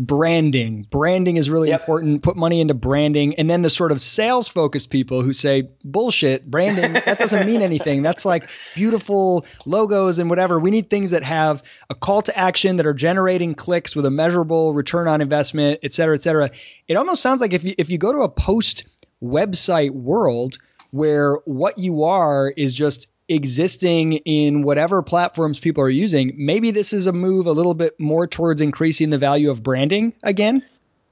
branding. 0.00 0.86
Branding 0.90 1.36
is 1.36 1.50
really 1.50 1.68
yep. 1.68 1.82
important. 1.82 2.22
Put 2.22 2.34
money 2.34 2.60
into 2.60 2.72
branding. 2.72 3.34
And 3.34 3.50
then 3.50 3.60
the 3.60 3.68
sort 3.68 3.92
of 3.92 4.00
sales 4.00 4.48
focused 4.48 4.88
people 4.88 5.20
who 5.20 5.34
say, 5.34 5.68
bullshit, 5.84 6.50
branding, 6.50 6.94
that 6.94 7.18
doesn't 7.18 7.46
mean 7.46 7.60
anything. 7.60 8.02
That's 8.02 8.24
like 8.24 8.48
beautiful 8.74 9.44
logos 9.66 10.18
and 10.18 10.30
whatever. 10.30 10.58
We 10.58 10.70
need 10.70 10.88
things 10.88 11.10
that 11.10 11.22
have 11.22 11.62
a 11.90 11.94
call 11.94 12.22
to 12.22 12.36
action 12.36 12.76
that 12.76 12.86
are 12.86 12.94
generating 12.94 13.54
clicks 13.54 13.94
with 13.94 14.06
a 14.06 14.10
measurable 14.10 14.72
return 14.72 15.06
on 15.06 15.20
investment, 15.20 15.80
et 15.82 15.92
cetera, 15.92 16.14
et 16.14 16.22
cetera. 16.22 16.50
It 16.88 16.96
almost 16.96 17.20
sounds 17.20 17.42
like 17.42 17.52
if 17.52 17.62
you, 17.62 17.74
if 17.76 17.90
you 17.90 17.98
go 17.98 18.12
to 18.12 18.20
a 18.20 18.28
post 18.28 18.84
website 19.22 19.90
world 19.90 20.56
where 20.92 21.34
what 21.44 21.76
you 21.76 22.04
are 22.04 22.48
is 22.48 22.74
just 22.74 23.09
existing 23.30 24.14
in 24.14 24.62
whatever 24.62 25.02
platforms 25.02 25.58
people 25.58 25.84
are 25.84 25.90
using, 25.90 26.34
maybe 26.36 26.72
this 26.72 26.92
is 26.92 27.06
a 27.06 27.12
move 27.12 27.46
a 27.46 27.52
little 27.52 27.74
bit 27.74 27.98
more 27.98 28.26
towards 28.26 28.60
increasing 28.60 29.10
the 29.10 29.18
value 29.18 29.50
of 29.50 29.62
branding 29.62 30.12
again. 30.22 30.64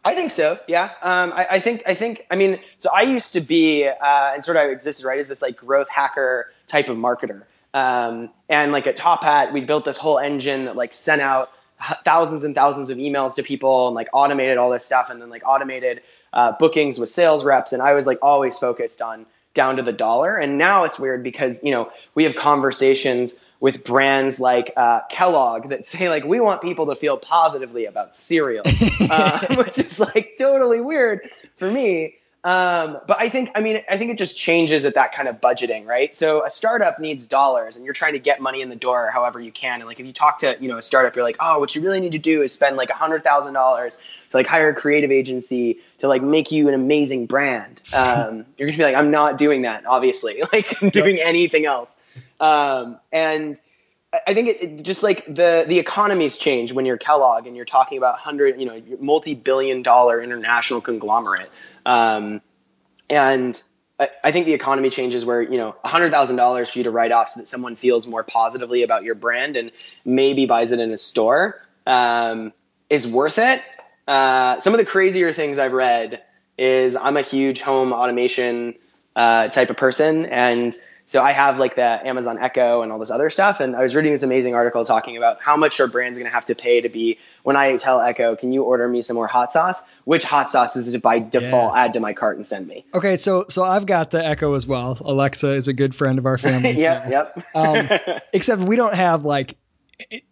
I 0.04 0.14
think 0.14 0.31
so. 0.31 0.59
Yeah. 0.66 0.90
Um, 1.02 1.33
I, 1.35 1.46
I, 1.50 1.61
think. 1.61 1.83
I 1.87 1.94
think. 1.94 2.24
I 2.31 2.37
mean, 2.37 2.61
so 2.78 2.90
I 2.94 3.02
used 3.02 3.35
to 3.35 3.40
be 3.40 3.87
uh, 3.87 4.33
and 4.35 4.44
sort 4.44 4.57
of 4.57 4.70
existed 4.70 5.07
right 5.07 5.18
as 5.18 5.28
this 5.28 5.42
like 5.42 5.57
growth 5.57 5.88
hacker 5.88 6.52
type 6.66 6.88
of 6.88 6.96
marketer. 6.96 7.42
Um, 7.74 8.31
and 8.48 8.72
like 8.72 8.87
at 8.87 8.96
Top 8.96 9.22
Hat, 9.22 9.52
we 9.52 9.61
built 9.61 9.85
this 9.85 9.96
whole 9.96 10.18
engine 10.18 10.64
that 10.64 10.76
like 10.76 10.92
sent 10.92 11.20
out 11.20 11.50
thousands 12.04 12.44
and 12.44 12.54
thousands 12.54 12.90
of 12.90 12.98
emails 12.98 13.37
to 13.37 13.42
people 13.42 13.88
and 13.88 13.94
like 13.94 14.09
automated 14.12 14.59
all 14.59 14.70
this 14.70 14.85
stuff 14.85 15.11
and 15.11 15.20
then 15.20 15.31
like 15.31 15.42
automated 15.46 16.02
uh, 16.33 16.52
bookings 16.59 16.98
with 16.98 17.09
sales 17.09 17.44
reps. 17.44 17.72
And 17.72 17.83
I 17.83 17.94
was 17.94 18.07
like 18.07 18.18
always 18.22 18.59
focused 18.59 19.02
on 19.02 19.26
down 19.59 19.77
to 19.77 19.83
the 19.83 19.92
dollar. 19.92 20.37
And 20.37 20.57
now 20.57 20.85
it's 20.85 21.01
weird 21.01 21.25
because, 21.25 21.64
you 21.64 21.73
know, 21.73 21.90
we 22.14 22.23
have 22.25 22.37
conversations 22.37 23.44
with 23.59 23.83
brands 23.83 24.38
like 24.38 24.73
uh, 24.77 25.01
Kellogg 25.11 25.71
that 25.71 25.85
say 25.85 26.09
like 26.09 26.25
we 26.25 26.38
want 26.38 26.62
people 26.62 26.87
to 26.87 26.94
feel 26.94 27.16
positively 27.16 27.87
about 27.87 28.14
cereal, 28.14 28.62
uh, 29.11 29.47
which 29.57 29.77
is 29.79 29.99
like 29.99 30.37
totally 30.38 30.81
weird 30.81 31.29
for 31.57 31.68
me. 31.68 32.14
Um, 32.49 33.01
but 33.07 33.21
I 33.21 33.29
think, 33.29 33.51
I 33.55 33.61
mean, 33.61 33.83
I 33.91 33.99
think 33.99 34.11
it 34.11 34.17
just 34.17 34.35
changes 34.35 34.87
at 34.87 34.95
that 34.95 35.13
kind 35.13 35.29
of 35.29 35.39
budgeting, 35.39 35.85
right? 35.85 36.15
So 36.15 36.47
a 36.47 36.49
startup 36.49 36.99
needs 36.99 37.27
dollars, 37.27 37.77
and 37.77 37.85
you're 37.85 37.93
trying 37.93 38.15
to 38.15 38.19
get 38.19 38.41
money 38.41 38.63
in 38.63 38.71
the 38.71 38.77
door 38.77 39.11
however 39.13 39.39
you 39.39 39.53
can. 39.53 39.81
And 39.81 39.87
like 39.87 40.01
if 40.01 40.07
you 40.07 40.15
talk 40.15 40.39
to 40.39 40.57
you 40.59 40.69
know 40.69 40.79
a 40.79 40.83
startup, 40.83 41.15
you're 41.15 41.27
like, 41.27 41.37
oh, 41.41 41.59
what 41.59 41.75
you 41.75 41.83
really 41.83 42.01
need 42.01 42.13
to 42.13 42.19
do 42.19 42.41
is 42.41 42.51
spend 42.51 42.79
like 42.79 42.89
a 42.89 42.95
hundred 42.95 43.23
thousand 43.23 43.53
dollars 43.53 43.99
to 44.31 44.37
like 44.39 44.47
hire 44.47 44.71
a 44.71 44.75
creative 44.75 45.11
agency 45.11 45.81
to 45.99 46.09
like 46.09 46.23
make 46.23 46.51
you 46.51 46.69
an 46.69 46.75
amazing 46.75 47.27
brand. 47.27 47.83
Um, 47.93 48.47
you're 48.57 48.69
gonna 48.69 48.79
be 48.79 48.83
like, 48.83 48.97
I'm 48.97 49.11
not 49.11 49.37
doing 49.37 49.63
that, 49.63 49.85
obviously. 49.85 50.43
Like 50.51 50.83
I'm 50.83 50.89
doing 50.89 51.19
anything 51.19 51.67
else. 51.67 51.99
Um, 52.41 52.99
and 53.13 53.61
I 54.27 54.33
think 54.33 54.49
it, 54.49 54.63
it, 54.63 54.83
just 54.85 55.03
like 55.03 55.27
the 55.27 55.67
the 55.69 55.79
economies 55.79 56.39
change 56.39 56.73
when 56.73 56.87
you're 56.87 56.97
Kellogg 56.97 57.47
and 57.47 57.55
you're 57.55 57.67
talking 57.67 57.99
about 57.99 58.19
hundred, 58.19 58.59
you 58.59 58.65
know, 58.65 58.83
multi-billion 59.01 59.83
dollar 59.83 60.23
international 60.23 60.81
conglomerate. 60.81 61.51
Um, 61.88 62.42
and 63.09 63.61
I, 63.98 64.11
I, 64.22 64.31
think 64.31 64.44
the 64.44 64.53
economy 64.53 64.90
changes 64.90 65.24
where 65.24 65.40
you 65.40 65.57
know 65.57 65.74
hundred 65.83 66.12
thousand 66.12 66.37
dollars 66.37 66.68
for 66.68 66.79
you 66.81 66.85
to 66.85 66.90
write 66.90 67.12
off 67.12 67.31
so 67.31 67.40
that 67.40 67.46
someone 67.46 67.77
feels 67.77 68.07
more 68.07 68.22
positively 68.22 68.83
about 68.83 69.05
your 69.05 69.14
brand 69.14 69.57
and 69.57 69.72
maybe 70.05 70.44
buys 70.44 70.72
it 70.72 70.81
in 70.81 70.92
a 70.92 70.98
store 70.98 71.62
um, 71.87 72.53
is 72.90 73.07
worth 73.07 73.38
it. 73.38 73.62
Uh, 74.07 74.61
some 74.61 74.74
of 74.74 74.79
the 74.79 74.85
crazier 74.85 75.33
things 75.33 75.59
I've 75.59 75.72
read 75.72 76.22
is 76.59 76.94
I'm 76.94 77.16
a 77.16 77.22
huge 77.22 77.62
home 77.62 77.94
automation 77.94 78.74
uh, 79.16 79.48
type 79.48 79.70
of 79.70 79.79
person 79.79 80.27
and 80.27 80.77
so 81.09 81.23
I 81.23 81.33
have 81.33 81.59
like 81.59 81.75
the 81.75 82.07
Amazon 82.07 82.37
Echo 82.38 82.83
and 82.83 82.92
all 82.92 82.99
this 82.99 83.11
other 83.11 83.31
stuff. 83.31 83.61
And 83.61 83.75
I 83.75 83.81
was 83.81 83.97
reading 83.97 84.12
this 84.12 84.23
amazing 84.23 84.55
article 84.55 84.85
talking 84.85 85.16
about 85.16 85.40
how 85.40 85.57
much 85.57 85.79
your 85.79 85.88
brands 85.88 86.18
going 86.18 86.31
to 86.31 86.35
have 86.35 86.44
to 86.47 86.55
pay 86.55 86.83
to 86.83 86.90
be 86.90 87.16
when 87.42 87.57
I 87.57 87.79
tell 87.79 87.99
Echo, 87.99 88.37
can 88.37 88.53
you 88.53 88.62
order 88.62 88.87
me 88.87 89.01
some 89.01 89.14
more 89.16 89.27
hot 89.27 89.51
sauce? 89.51 89.83
Which 90.05 90.25
hot 90.25 90.51
sauce 90.51 90.77
is 90.77 90.94
it 90.94 91.01
by 91.01 91.18
default 91.18 91.73
yeah. 91.75 91.85
add 91.85 91.94
to 91.94 92.01
my 92.01 92.12
cart 92.12 92.37
and 92.37 92.47
send 92.47 92.68
me? 92.68 92.85
Okay, 92.92 93.16
so 93.16 93.47
so 93.49 93.64
I've 93.64 93.87
got 93.87 94.11
the 94.11 94.23
Echo 94.23 94.53
as 94.53 94.66
well. 94.66 94.99
Alexa 95.01 95.55
is 95.55 95.66
a 95.66 95.73
good 95.73 95.94
friend 95.94 96.18
of 96.18 96.27
our 96.27 96.37
family. 96.38 96.73
yep, 96.73 97.11
yep. 97.11 97.42
um, 97.55 97.88
except 98.35 98.61
we 98.61 98.77
don't 98.77 98.94
have 98.94 99.25
like 99.25 99.57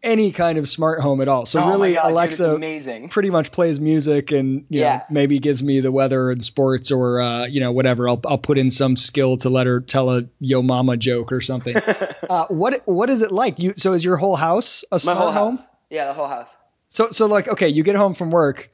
any 0.03 0.31
kind 0.31 0.59
of 0.59 0.69
smart 0.69 1.01
home 1.01 1.21
at 1.21 1.29
all. 1.29 1.45
So 1.45 1.61
oh 1.61 1.71
really, 1.71 1.95
God, 1.95 2.13
Alexa 2.13 2.55
amazing. 2.55 3.09
pretty 3.09 3.31
much 3.31 3.51
plays 3.51 3.81
music 3.81 4.31
and 4.33 4.65
you 4.69 4.81
yeah. 4.81 4.99
know 4.99 5.05
maybe 5.11 5.39
gives 5.41 5.63
me 5.63 5.81
the 5.81 5.91
weather 5.91 6.31
and 6.31 6.43
sports 6.43 6.93
or 6.93 7.21
uh, 7.21 7.47
you 7.47 7.61
know 7.61 7.73
whatever. 7.73 8.09
I'll 8.09 8.21
I'll 8.25 8.39
put 8.39 8.59
in 8.59 8.71
some 8.71 8.97
skill 8.97 9.37
to 9.39 9.51
let 9.51 9.67
her 9.67 9.81
tell 9.81 10.11
a 10.11 10.25
yo 10.39 10.63
mama 10.63 10.97
joke 10.97 11.33
or 11.33 11.41
something. 11.41 11.77
uh, 12.31 12.47
what 12.47 12.83
what 12.87 13.11
is 13.11 13.23
it 13.23 13.33
like? 13.33 13.59
You 13.59 13.75
so 13.77 13.93
is 13.93 14.05
your 14.05 14.17
whole 14.17 14.37
house 14.37 14.85
a 14.93 14.99
smart 14.99 15.35
home? 15.35 15.57
House. 15.57 15.67
Yeah, 15.91 16.07
the 16.07 16.15
whole 16.15 16.29
house. 16.29 16.57
So 16.91 17.11
so 17.11 17.27
like 17.27 17.49
okay, 17.49 17.69
you 17.69 17.83
get 17.83 17.97
home 17.97 18.15
from 18.15 18.31
work. 18.31 18.71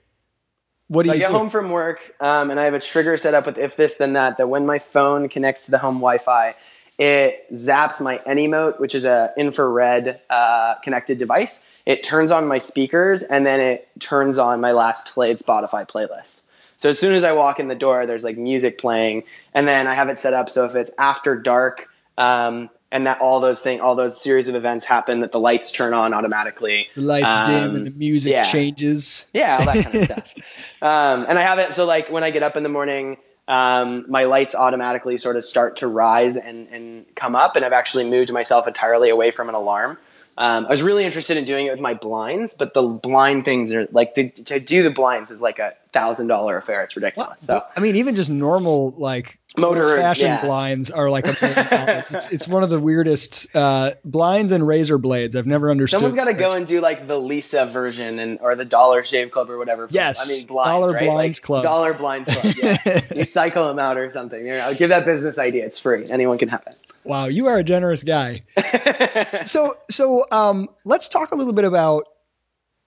What 0.88 1.04
do 1.04 1.08
so 1.08 1.14
you 1.14 1.20
I 1.20 1.22
get 1.22 1.32
do? 1.32 1.38
home 1.38 1.48
from 1.48 1.70
work 1.70 2.14
um, 2.20 2.50
and 2.50 2.60
I 2.60 2.64
have 2.64 2.74
a 2.74 2.80
trigger 2.80 3.16
set 3.16 3.32
up 3.32 3.46
with 3.46 3.56
if 3.56 3.76
this 3.76 3.94
then 3.94 4.12
that 4.12 4.36
that 4.36 4.48
when 4.48 4.66
my 4.66 4.78
phone 4.78 5.30
connects 5.30 5.66
to 5.66 5.70
the 5.70 5.78
home 5.78 5.96
Wi-Fi 5.96 6.54
it 7.02 7.52
zaps 7.52 8.00
my 8.00 8.18
AnyMote, 8.18 8.78
which 8.78 8.94
is 8.94 9.04
a 9.04 9.34
infrared 9.36 10.20
uh, 10.30 10.76
connected 10.84 11.18
device. 11.18 11.66
It 11.84 12.04
turns 12.04 12.30
on 12.30 12.46
my 12.46 12.58
speakers 12.58 13.24
and 13.24 13.44
then 13.44 13.58
it 13.58 13.88
turns 13.98 14.38
on 14.38 14.60
my 14.60 14.70
last 14.70 15.12
played 15.12 15.38
Spotify 15.38 15.88
playlist. 15.88 16.42
So 16.76 16.90
as 16.90 17.00
soon 17.00 17.14
as 17.14 17.24
I 17.24 17.32
walk 17.32 17.58
in 17.58 17.66
the 17.66 17.74
door, 17.74 18.06
there's 18.06 18.22
like 18.22 18.38
music 18.38 18.78
playing, 18.78 19.24
and 19.52 19.66
then 19.66 19.86
I 19.88 19.94
have 19.94 20.08
it 20.08 20.18
set 20.20 20.32
up 20.32 20.48
so 20.48 20.64
if 20.64 20.76
it's 20.76 20.90
after 20.96 21.36
dark, 21.36 21.88
um, 22.18 22.70
and 22.90 23.06
that 23.06 23.20
all 23.20 23.40
those 23.40 23.60
things, 23.60 23.80
all 23.80 23.94
those 23.94 24.20
series 24.20 24.48
of 24.48 24.54
events 24.54 24.84
happen, 24.84 25.20
that 25.20 25.32
the 25.32 25.40
lights 25.40 25.72
turn 25.72 25.94
on 25.94 26.12
automatically. 26.12 26.88
The 26.94 27.02
lights 27.02 27.36
um, 27.36 27.44
dim 27.44 27.76
and 27.76 27.86
the 27.86 27.90
music 27.90 28.32
yeah. 28.32 28.42
changes. 28.42 29.24
Yeah, 29.32 29.58
all 29.58 29.64
that 29.64 29.84
kind 29.84 29.96
of 29.96 30.04
stuff. 30.10 30.34
Um, 30.82 31.26
and 31.28 31.38
I 31.38 31.42
have 31.42 31.58
it 31.58 31.74
so 31.74 31.84
like 31.84 32.10
when 32.10 32.22
I 32.22 32.30
get 32.30 32.42
up 32.42 32.56
in 32.56 32.62
the 32.62 32.68
morning, 32.68 33.16
um, 33.52 34.06
my 34.08 34.24
lights 34.24 34.54
automatically 34.54 35.18
sort 35.18 35.36
of 35.36 35.44
start 35.44 35.76
to 35.76 35.86
rise 35.86 36.38
and, 36.38 36.68
and 36.68 37.14
come 37.14 37.36
up. 37.36 37.54
And 37.56 37.66
I've 37.66 37.74
actually 37.74 38.08
moved 38.08 38.32
myself 38.32 38.66
entirely 38.66 39.10
away 39.10 39.30
from 39.30 39.50
an 39.50 39.54
alarm. 39.54 39.98
Um, 40.36 40.64
I 40.66 40.70
was 40.70 40.82
really 40.82 41.04
interested 41.04 41.36
in 41.36 41.44
doing 41.44 41.66
it 41.66 41.70
with 41.72 41.80
my 41.80 41.94
blinds, 41.94 42.54
but 42.54 42.72
the 42.72 42.82
blind 42.82 43.44
things 43.44 43.70
are 43.72 43.86
like 43.92 44.14
to, 44.14 44.30
to 44.30 44.60
do 44.60 44.82
the 44.82 44.90
blinds 44.90 45.30
is 45.30 45.42
like 45.42 45.58
a 45.58 45.74
thousand 45.92 46.28
dollar 46.28 46.56
affair. 46.56 46.82
It's 46.84 46.96
ridiculous. 46.96 47.42
So 47.42 47.62
I 47.76 47.80
mean, 47.80 47.96
even 47.96 48.14
just 48.14 48.30
normal 48.30 48.94
like 48.96 49.38
Motor, 49.58 49.96
fashion 49.96 50.28
yeah. 50.28 50.40
blinds 50.40 50.90
are 50.90 51.10
like 51.10 51.26
a 51.26 51.36
million 51.42 51.66
dollars. 51.66 52.14
It's, 52.14 52.28
it's 52.32 52.48
one 52.48 52.62
of 52.62 52.70
the 52.70 52.80
weirdest 52.80 53.54
uh, 53.54 53.92
blinds 54.04 54.52
and 54.52 54.66
razor 54.66 54.96
blades. 54.96 55.36
I've 55.36 55.46
never 55.46 55.70
understood. 55.70 56.00
someone's 56.00 56.16
got 56.16 56.24
to 56.24 56.34
go 56.34 56.54
and 56.54 56.66
do 56.66 56.80
like 56.80 57.06
the 57.06 57.20
Leesa 57.20 57.70
version 57.70 58.18
and 58.18 58.38
or 58.40 58.56
the 58.56 58.64
Dollar 58.64 59.04
Shave 59.04 59.30
Club 59.30 59.50
or 59.50 59.58
whatever. 59.58 59.86
Yes, 59.90 60.26
I 60.26 60.32
mean 60.32 60.46
blinds, 60.46 60.68
Dollar 60.68 60.92
right? 60.92 61.04
Blinds 61.04 61.38
Like, 61.40 61.44
Club. 61.44 61.62
Dollar 61.62 61.92
Blinds 61.92 62.30
Club. 62.30 62.54
Yeah, 62.56 63.00
you 63.14 63.24
cycle 63.24 63.68
them 63.68 63.78
out 63.78 63.98
or 63.98 64.10
something. 64.12 64.40
You 64.44 64.52
know, 64.52 64.72
give 64.74 64.88
that 64.88 65.04
business 65.04 65.36
idea. 65.36 65.66
It's 65.66 65.78
free. 65.78 66.04
Anyone 66.10 66.38
can 66.38 66.48
have 66.48 66.64
Wow, 67.04 67.26
you 67.26 67.48
are 67.48 67.58
a 67.58 67.64
generous 67.64 68.02
guy. 68.02 68.44
so 69.42 69.74
so 69.90 70.26
um, 70.30 70.68
let's 70.84 71.08
talk 71.08 71.32
a 71.32 71.36
little 71.36 71.52
bit 71.52 71.64
about 71.64 72.06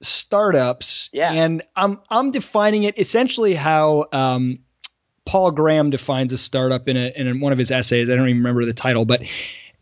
startups. 0.01 1.09
Yeah. 1.13 1.31
And 1.31 1.63
I'm 1.75 1.99
I'm 2.09 2.31
defining 2.31 2.83
it 2.83 2.97
essentially 2.97 3.53
how 3.53 4.05
um, 4.11 4.59
Paul 5.25 5.51
Graham 5.51 5.89
defines 5.89 6.33
a 6.33 6.37
startup 6.37 6.87
in 6.87 6.97
a 6.97 7.11
in 7.15 7.39
one 7.39 7.51
of 7.51 7.59
his 7.59 7.71
essays. 7.71 8.09
I 8.09 8.15
don't 8.15 8.29
even 8.29 8.37
remember 8.37 8.65
the 8.65 8.73
title, 8.73 9.05
but 9.05 9.23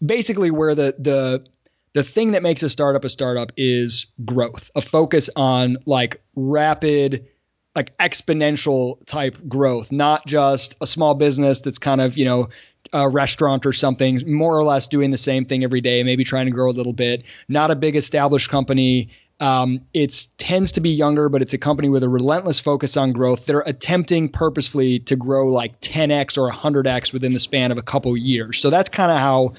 basically 0.04 0.52
where 0.52 0.76
the 0.76 0.96
the 0.98 1.46
the 1.94 2.04
thing 2.04 2.32
that 2.32 2.42
makes 2.42 2.64
a 2.64 2.70
startup 2.70 3.06
a 3.06 3.10
startup 3.10 3.52
is 3.56 4.08
growth, 4.24 4.72
a 4.76 4.82
focus 4.82 5.30
on 5.36 5.78
like 5.86 6.22
rapid 6.36 7.28
like 7.76 7.98
exponential 7.98 9.04
type 9.06 9.38
growth, 9.48 9.92
not 9.92 10.26
just 10.28 10.76
a 10.82 10.88
small 10.88 11.16
business 11.16 11.62
that's 11.62 11.80
kind 11.80 12.02
of, 12.02 12.18
you 12.18 12.26
know, 12.26 12.50
a 12.94 13.10
restaurant 13.10 13.66
or 13.66 13.74
something, 13.74 14.22
more 14.32 14.58
or 14.58 14.64
less 14.64 14.88
doing 14.88 15.12
the 15.12 15.18
same 15.18 15.46
thing 15.46 15.64
every 15.64 15.82
day, 15.82 16.04
maybe 16.04 16.24
trying 16.24 16.46
to 16.46 16.52
grow 16.52 16.70
a 16.70 16.72
little 16.72 16.94
bit, 16.94 17.24
not 17.50 17.72
a 17.72 17.76
big 17.76 17.96
established 17.96 18.50
company. 18.50 19.10
Um, 19.40 19.82
it 19.94 20.28
tends 20.38 20.74
to 20.74 20.82
be 20.82 20.92
younger, 20.92 21.28
but 21.28 21.42
it's 21.42 21.54
a 21.54 21.58
company 21.58 21.90
with 21.90 22.04
a 22.04 22.10
relentless 22.10 22.60
focus 22.60 22.96
on 22.96 23.12
growth. 23.12 23.48
They're 23.48 23.62
attempting 23.62 24.30
purposefully 24.30 25.00
to 25.00 25.16
grow 25.16 25.48
like 25.48 25.82
10x 25.82 26.38
or 26.38 26.50
100x 26.50 27.12
within 27.12 27.34
the 27.34 27.40
span 27.40 27.72
of 27.72 27.80
a 27.80 27.82
couple 27.82 28.16
years. 28.16 28.60
So 28.60 28.70
that's 28.70 28.90
kind 28.90 29.12
of 29.12 29.18
how 29.18 29.54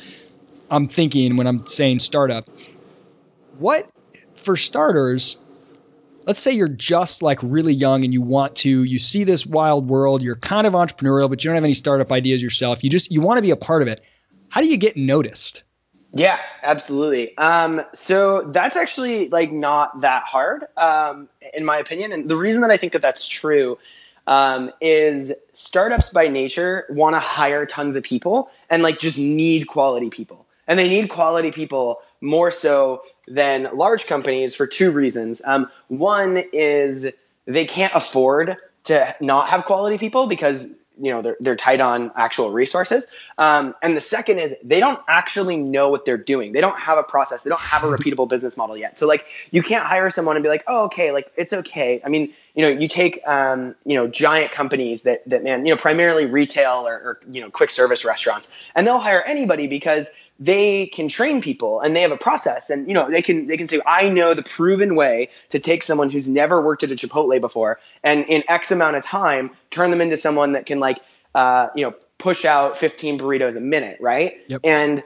I'm 0.70 0.86
thinking 0.86 1.36
when 1.36 1.48
I'm 1.48 1.66
saying 1.66 1.98
startup. 1.98 2.48
What, 3.58 3.90
for 4.36 4.56
starters, 4.56 5.36
let's 6.26 6.38
say 6.38 6.52
you're 6.52 6.68
just 6.68 7.22
like 7.22 7.38
really 7.42 7.74
young 7.74 8.04
and 8.04 8.12
you 8.12 8.22
want 8.22 8.56
to 8.56 8.82
you 8.82 8.98
see 8.98 9.24
this 9.24 9.46
wild 9.46 9.88
world 9.88 10.22
you're 10.22 10.36
kind 10.36 10.66
of 10.66 10.72
entrepreneurial 10.72 11.28
but 11.28 11.42
you 11.42 11.48
don't 11.48 11.56
have 11.56 11.64
any 11.64 11.74
startup 11.74 12.10
ideas 12.12 12.42
yourself 12.42 12.84
you 12.84 12.90
just 12.90 13.10
you 13.10 13.20
want 13.20 13.38
to 13.38 13.42
be 13.42 13.50
a 13.50 13.56
part 13.56 13.82
of 13.82 13.88
it 13.88 14.02
how 14.48 14.60
do 14.60 14.68
you 14.68 14.76
get 14.76 14.96
noticed 14.96 15.64
Yeah, 16.16 16.38
absolutely. 16.62 17.36
Um, 17.36 17.82
so 17.92 18.42
that's 18.42 18.76
actually 18.76 19.28
like 19.30 19.50
not 19.50 20.02
that 20.02 20.22
hard, 20.22 20.64
um, 20.76 21.28
in 21.52 21.64
my 21.64 21.78
opinion. 21.78 22.12
And 22.12 22.28
the 22.30 22.36
reason 22.36 22.60
that 22.60 22.70
I 22.70 22.76
think 22.76 22.92
that 22.92 23.02
that's 23.02 23.26
true 23.26 23.78
um, 24.24 24.70
is 24.80 25.32
startups 25.52 26.10
by 26.10 26.28
nature 26.28 26.86
want 26.88 27.16
to 27.16 27.20
hire 27.20 27.66
tons 27.66 27.96
of 27.96 28.04
people 28.04 28.48
and 28.70 28.80
like 28.80 29.00
just 29.00 29.18
need 29.18 29.66
quality 29.66 30.08
people, 30.08 30.46
and 30.68 30.78
they 30.78 30.88
need 30.88 31.08
quality 31.08 31.50
people 31.50 32.00
more 32.20 32.52
so 32.52 33.02
than 33.26 33.68
large 33.74 34.06
companies 34.06 34.54
for 34.54 34.66
two 34.66 34.90
reasons. 34.90 35.42
Um, 35.44 35.70
one 35.88 36.36
is 36.52 37.06
they 37.46 37.66
can't 37.66 37.94
afford 37.94 38.56
to 38.84 39.16
not 39.20 39.48
have 39.48 39.64
quality 39.64 39.98
people 39.98 40.26
because 40.26 40.78
you 40.96 41.10
know 41.10 41.22
they're, 41.22 41.36
they're 41.40 41.56
tight 41.56 41.80
on 41.80 42.12
actual 42.14 42.52
resources. 42.52 43.06
Um, 43.36 43.74
and 43.82 43.96
the 43.96 44.00
second 44.00 44.38
is 44.38 44.54
they 44.62 44.78
don't 44.78 45.00
actually 45.08 45.56
know 45.56 45.88
what 45.88 46.04
they're 46.04 46.16
doing. 46.16 46.52
They 46.52 46.60
don't 46.60 46.78
have 46.78 46.98
a 46.98 47.02
process. 47.02 47.42
They 47.42 47.50
don't 47.50 47.60
have 47.60 47.82
a 47.82 47.88
repeatable 47.88 48.28
business 48.28 48.56
model 48.56 48.76
yet. 48.76 48.96
So 48.96 49.06
like 49.06 49.26
you 49.50 49.62
can't 49.62 49.84
hire 49.84 50.08
someone 50.10 50.36
and 50.36 50.42
be 50.42 50.48
like 50.48 50.64
oh 50.66 50.84
okay 50.84 51.10
like 51.10 51.32
it's 51.36 51.52
okay. 51.52 52.00
I 52.04 52.08
mean 52.08 52.32
you 52.54 52.62
know 52.62 52.68
you 52.68 52.88
take 52.88 53.20
um, 53.26 53.74
you 53.84 53.96
know 53.96 54.06
giant 54.06 54.52
companies 54.52 55.02
that 55.02 55.28
that 55.28 55.42
man 55.42 55.66
you 55.66 55.74
know 55.74 55.78
primarily 55.78 56.26
retail 56.26 56.86
or, 56.86 56.94
or 56.94 57.20
you 57.30 57.40
know 57.40 57.50
quick 57.50 57.70
service 57.70 58.04
restaurants 58.04 58.50
and 58.74 58.86
they'll 58.86 58.98
hire 58.98 59.22
anybody 59.22 59.66
because 59.66 60.10
they 60.38 60.86
can 60.86 61.08
train 61.08 61.40
people 61.40 61.80
and 61.80 61.94
they 61.94 62.02
have 62.02 62.12
a 62.12 62.16
process. 62.16 62.70
And 62.70 62.88
you 62.88 62.94
know 62.94 63.10
they 63.10 63.22
can 63.22 63.46
they 63.46 63.56
can 63.56 63.68
say 63.68 63.80
i 63.86 64.08
know 64.08 64.34
the 64.34 64.42
proven 64.42 64.94
way 64.96 65.28
to 65.50 65.58
take 65.58 65.82
someone 65.82 66.10
who's 66.10 66.28
never 66.28 66.60
worked 66.60 66.82
at 66.82 66.92
a 66.92 66.94
chipotle 66.94 67.40
before 67.40 67.78
and 68.02 68.24
in 68.26 68.42
x 68.48 68.70
amount 68.70 68.96
of 68.96 69.02
time 69.02 69.50
turn 69.70 69.90
them 69.90 70.00
into 70.00 70.16
someone 70.16 70.52
that 70.52 70.66
can 70.66 70.80
like 70.80 71.00
uh, 71.34 71.68
you 71.74 71.84
know 71.84 71.94
push 72.18 72.44
out 72.44 72.78
15 72.78 73.18
burritos 73.18 73.56
a 73.56 73.60
minute 73.60 73.98
right? 74.00 74.34
Yep. 74.48 74.60
and 74.64 75.04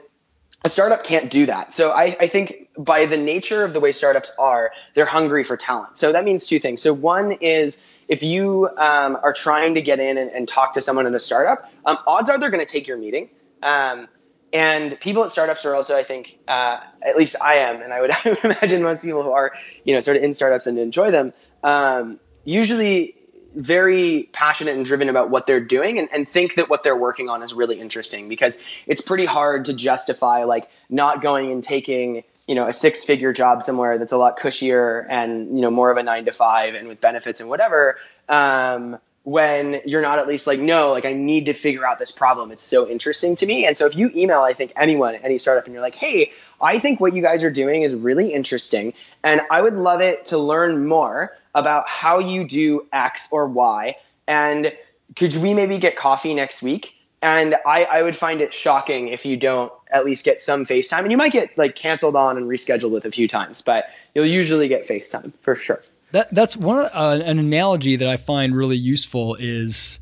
a 0.63 0.69
startup 0.69 1.05
can't 1.05 1.29
do 1.29 1.45
that. 1.45 1.71
So 1.71 1.89
I, 1.91 2.17
I 2.19 2.27
think 2.27 2.69
by 2.77 3.05
the 3.05 3.17
nature 3.17 3.63
of 3.63 3.73
the 3.73 3.79
way 3.79 3.93
startups 3.93 4.31
are 4.37 4.71
they're 4.93 5.05
hungry 5.05 5.45
for 5.45 5.55
talent. 5.55 5.97
So 5.97 6.11
that 6.11 6.25
means 6.25 6.47
two 6.47 6.59
things. 6.59 6.81
So 6.81 6.93
one 6.93 7.31
is 7.31 7.81
if 8.09 8.23
you 8.23 8.67
um, 8.77 9.17
are 9.23 9.31
trying 9.31 9.75
to 9.75 9.81
get 9.81 9.99
in 9.99 10.17
and, 10.17 10.29
and 10.29 10.47
talk 10.47 10.73
to 10.73 10.81
someone 10.81 11.07
in 11.07 11.15
a 11.15 11.19
startup 11.19 11.71
um, 11.85 11.97
odds 12.05 12.29
are 12.29 12.37
they're 12.37 12.49
going 12.49 12.65
to 12.65 12.71
take 12.71 12.87
your 12.87 12.97
meeting. 12.97 13.29
Um, 13.63 14.09
and 14.51 14.99
people 14.99 15.23
at 15.23 15.31
startups 15.31 15.65
are 15.65 15.75
also, 15.75 15.95
I 15.95 16.03
think, 16.03 16.37
uh, 16.47 16.79
at 17.01 17.17
least 17.17 17.35
I 17.41 17.55
am, 17.55 17.81
and 17.81 17.93
I 17.93 18.01
would, 18.01 18.11
imagine 18.43 18.81
most 18.81 19.03
people 19.03 19.23
who 19.23 19.31
are, 19.31 19.53
you 19.83 19.93
know, 19.93 19.99
sort 19.99 20.17
of 20.17 20.23
in 20.23 20.33
startups 20.33 20.67
and 20.67 20.79
enjoy 20.79 21.11
them, 21.11 21.33
um, 21.63 22.19
usually 22.45 23.15
very 23.55 24.29
passionate 24.31 24.75
and 24.75 24.85
driven 24.85 25.09
about 25.09 25.29
what 25.29 25.47
they're 25.47 25.59
doing 25.59 25.97
and, 25.97 26.09
and 26.11 26.29
think 26.29 26.55
that 26.55 26.69
what 26.69 26.83
they're 26.83 26.95
working 26.95 27.29
on 27.29 27.41
is 27.41 27.53
really 27.53 27.79
interesting 27.79 28.29
because 28.29 28.61
it's 28.85 29.01
pretty 29.01 29.25
hard 29.25 29.65
to 29.65 29.73
justify 29.73 30.43
like 30.43 30.69
not 30.89 31.21
going 31.21 31.51
and 31.51 31.63
taking 31.63 32.23
you 32.47 32.55
know 32.55 32.67
a 32.67 32.73
six 32.73 33.03
figure 33.05 33.33
job 33.33 33.63
somewhere 33.63 33.97
that's 33.97 34.13
a 34.13 34.17
lot 34.17 34.37
cushier 34.37 35.05
and 35.09 35.55
you 35.55 35.61
know 35.61 35.71
more 35.71 35.89
of 35.89 35.97
a 35.97 36.03
nine 36.03 36.25
to 36.25 36.31
five 36.31 36.75
and 36.75 36.87
with 36.87 37.01
benefits 37.01 37.39
and 37.39 37.49
whatever 37.49 37.97
um, 38.27 38.99
when 39.23 39.81
you're 39.85 40.01
not 40.01 40.17
at 40.19 40.27
least 40.27 40.47
like 40.47 40.59
no 40.59 40.91
like 40.91 41.05
i 41.05 41.13
need 41.13 41.47
to 41.47 41.53
figure 41.53 41.85
out 41.85 41.99
this 41.99 42.11
problem. 42.11 42.51
It's 42.51 42.63
so 42.63 42.89
interesting 42.89 43.35
to 43.37 43.45
me. 43.45 43.65
And 43.65 43.77
so 43.77 43.85
if 43.85 43.95
you 43.95 44.11
email 44.15 44.41
i 44.41 44.53
think 44.53 44.73
anyone 44.75 45.15
any 45.15 45.37
startup 45.37 45.65
and 45.65 45.73
you're 45.73 45.81
like 45.81 45.95
hey 45.95 46.31
i 46.61 46.79
think 46.79 46.99
what 46.99 47.13
you 47.13 47.21
guys 47.21 47.43
are 47.43 47.51
doing 47.51 47.83
is 47.83 47.95
really 47.95 48.33
interesting. 48.33 48.93
And 49.23 49.41
i 49.51 49.61
would 49.61 49.75
love 49.75 50.01
it 50.01 50.27
to 50.27 50.37
learn 50.37 50.87
more 50.87 51.35
about 51.53 51.87
how 51.87 52.19
you 52.19 52.47
do 52.47 52.87
x 52.93 53.27
or 53.31 53.47
y. 53.47 53.97
And 54.27 54.71
could 55.15 55.35
we 55.35 55.53
maybe 55.53 55.77
get 55.79 55.95
coffee 55.95 56.33
next 56.33 56.61
week? 56.61 56.95
And 57.21 57.55
I, 57.65 57.83
I 57.83 58.01
would 58.01 58.15
find 58.15 58.41
it 58.41 58.53
shocking 58.53 59.09
if 59.09 59.25
you 59.25 59.35
don't 59.35 59.73
at 59.91 60.05
least 60.05 60.23
get 60.23 60.41
some 60.41 60.65
FaceTime. 60.65 60.99
And 60.99 61.11
you 61.11 61.17
might 61.17 61.33
get 61.33 61.57
like 61.57 61.75
canceled 61.75 62.15
on 62.15 62.37
and 62.37 62.47
rescheduled 62.47 62.91
with 62.91 63.05
a 63.05 63.11
few 63.11 63.27
times, 63.27 63.61
but 63.61 63.85
you'll 64.15 64.25
usually 64.25 64.67
get 64.69 64.83
FaceTime 64.83 65.33
for 65.41 65.55
sure. 65.55 65.81
That 66.11 66.33
that's 66.33 66.57
one 66.57 66.79
uh, 66.79 67.19
an 67.23 67.39
analogy 67.39 67.97
that 67.97 68.07
i 68.07 68.17
find 68.17 68.55
really 68.55 68.77
useful 68.77 69.35
is 69.35 69.99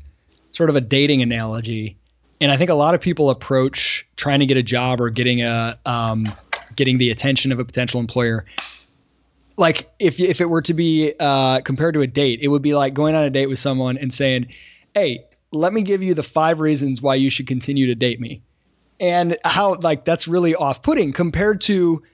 sort 0.52 0.70
of 0.70 0.76
a 0.76 0.80
dating 0.80 1.22
analogy. 1.22 1.98
And 2.40 2.50
i 2.52 2.56
think 2.56 2.70
a 2.70 2.74
lot 2.74 2.94
of 2.94 3.00
people 3.00 3.30
approach 3.30 4.06
trying 4.16 4.40
to 4.40 4.46
get 4.46 4.56
a 4.56 4.62
job 4.62 5.00
or 5.00 5.10
getting 5.10 5.42
a 5.42 5.78
um, 5.84 6.24
getting 6.76 6.98
the 6.98 7.10
attention 7.10 7.52
of 7.52 7.58
a 7.58 7.64
potential 7.64 8.00
employer. 8.00 8.46
Like 9.56 9.90
if 9.98 10.20
if 10.20 10.40
it 10.40 10.46
were 10.46 10.62
to 10.62 10.74
be 10.74 11.14
uh, 11.18 11.60
compared 11.60 11.94
to 11.94 12.00
a 12.00 12.06
date, 12.06 12.40
it 12.42 12.48
would 12.48 12.62
be 12.62 12.74
like 12.74 12.94
going 12.94 13.14
on 13.14 13.24
a 13.24 13.30
date 13.30 13.46
with 13.46 13.58
someone 13.58 13.98
and 13.98 14.14
saying, 14.14 14.48
"Hey, 14.94 15.24
let 15.52 15.72
me 15.72 15.82
give 15.82 16.02
you 16.02 16.14
the 16.14 16.22
five 16.22 16.60
reasons 16.60 17.02
why 17.02 17.16
you 17.16 17.28
should 17.28 17.48
continue 17.48 17.88
to 17.88 17.96
date 17.96 18.20
me," 18.20 18.42
and 19.00 19.36
how 19.44 19.74
like 19.74 20.04
that's 20.04 20.28
really 20.28 20.54
off-putting 20.54 21.12
compared 21.12 21.60
to 21.62 22.04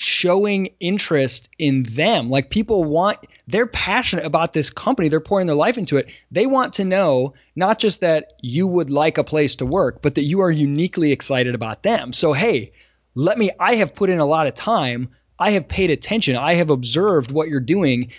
showing 0.00 0.70
interest 0.80 1.50
in 1.58 1.82
them. 1.82 2.30
Like 2.30 2.48
people 2.48 2.84
want, 2.84 3.18
they're 3.46 3.66
passionate 3.66 4.24
about 4.24 4.54
this 4.54 4.70
company. 4.70 5.08
They're 5.08 5.20
pouring 5.20 5.46
their 5.46 5.54
life 5.54 5.76
into 5.76 5.98
it. 5.98 6.10
They 6.30 6.46
want 6.46 6.74
to 6.74 6.86
know 6.86 7.34
not 7.54 7.78
just 7.78 8.00
that 8.00 8.32
you 8.40 8.66
would 8.66 8.88
like 8.88 9.18
a 9.18 9.24
place 9.24 9.56
to 9.56 9.66
work, 9.66 10.00
but 10.00 10.14
that 10.14 10.22
you 10.22 10.40
are 10.40 10.50
uniquely 10.50 11.12
excited 11.12 11.54
about 11.54 11.82
them. 11.82 12.14
So, 12.14 12.32
hey, 12.32 12.72
let 13.14 13.36
me, 13.36 13.50
I 13.60 13.74
have 13.74 13.94
put 13.94 14.08
in 14.08 14.20
a 14.20 14.24
lot 14.24 14.46
of 14.46 14.54
time. 14.54 15.10
I 15.38 15.50
have 15.50 15.68
paid 15.68 15.90
attention. 15.90 16.34
I 16.34 16.54
have 16.54 16.70
observed 16.70 17.30
what 17.30 17.48
you're 17.48 17.60
doing. 17.60 18.10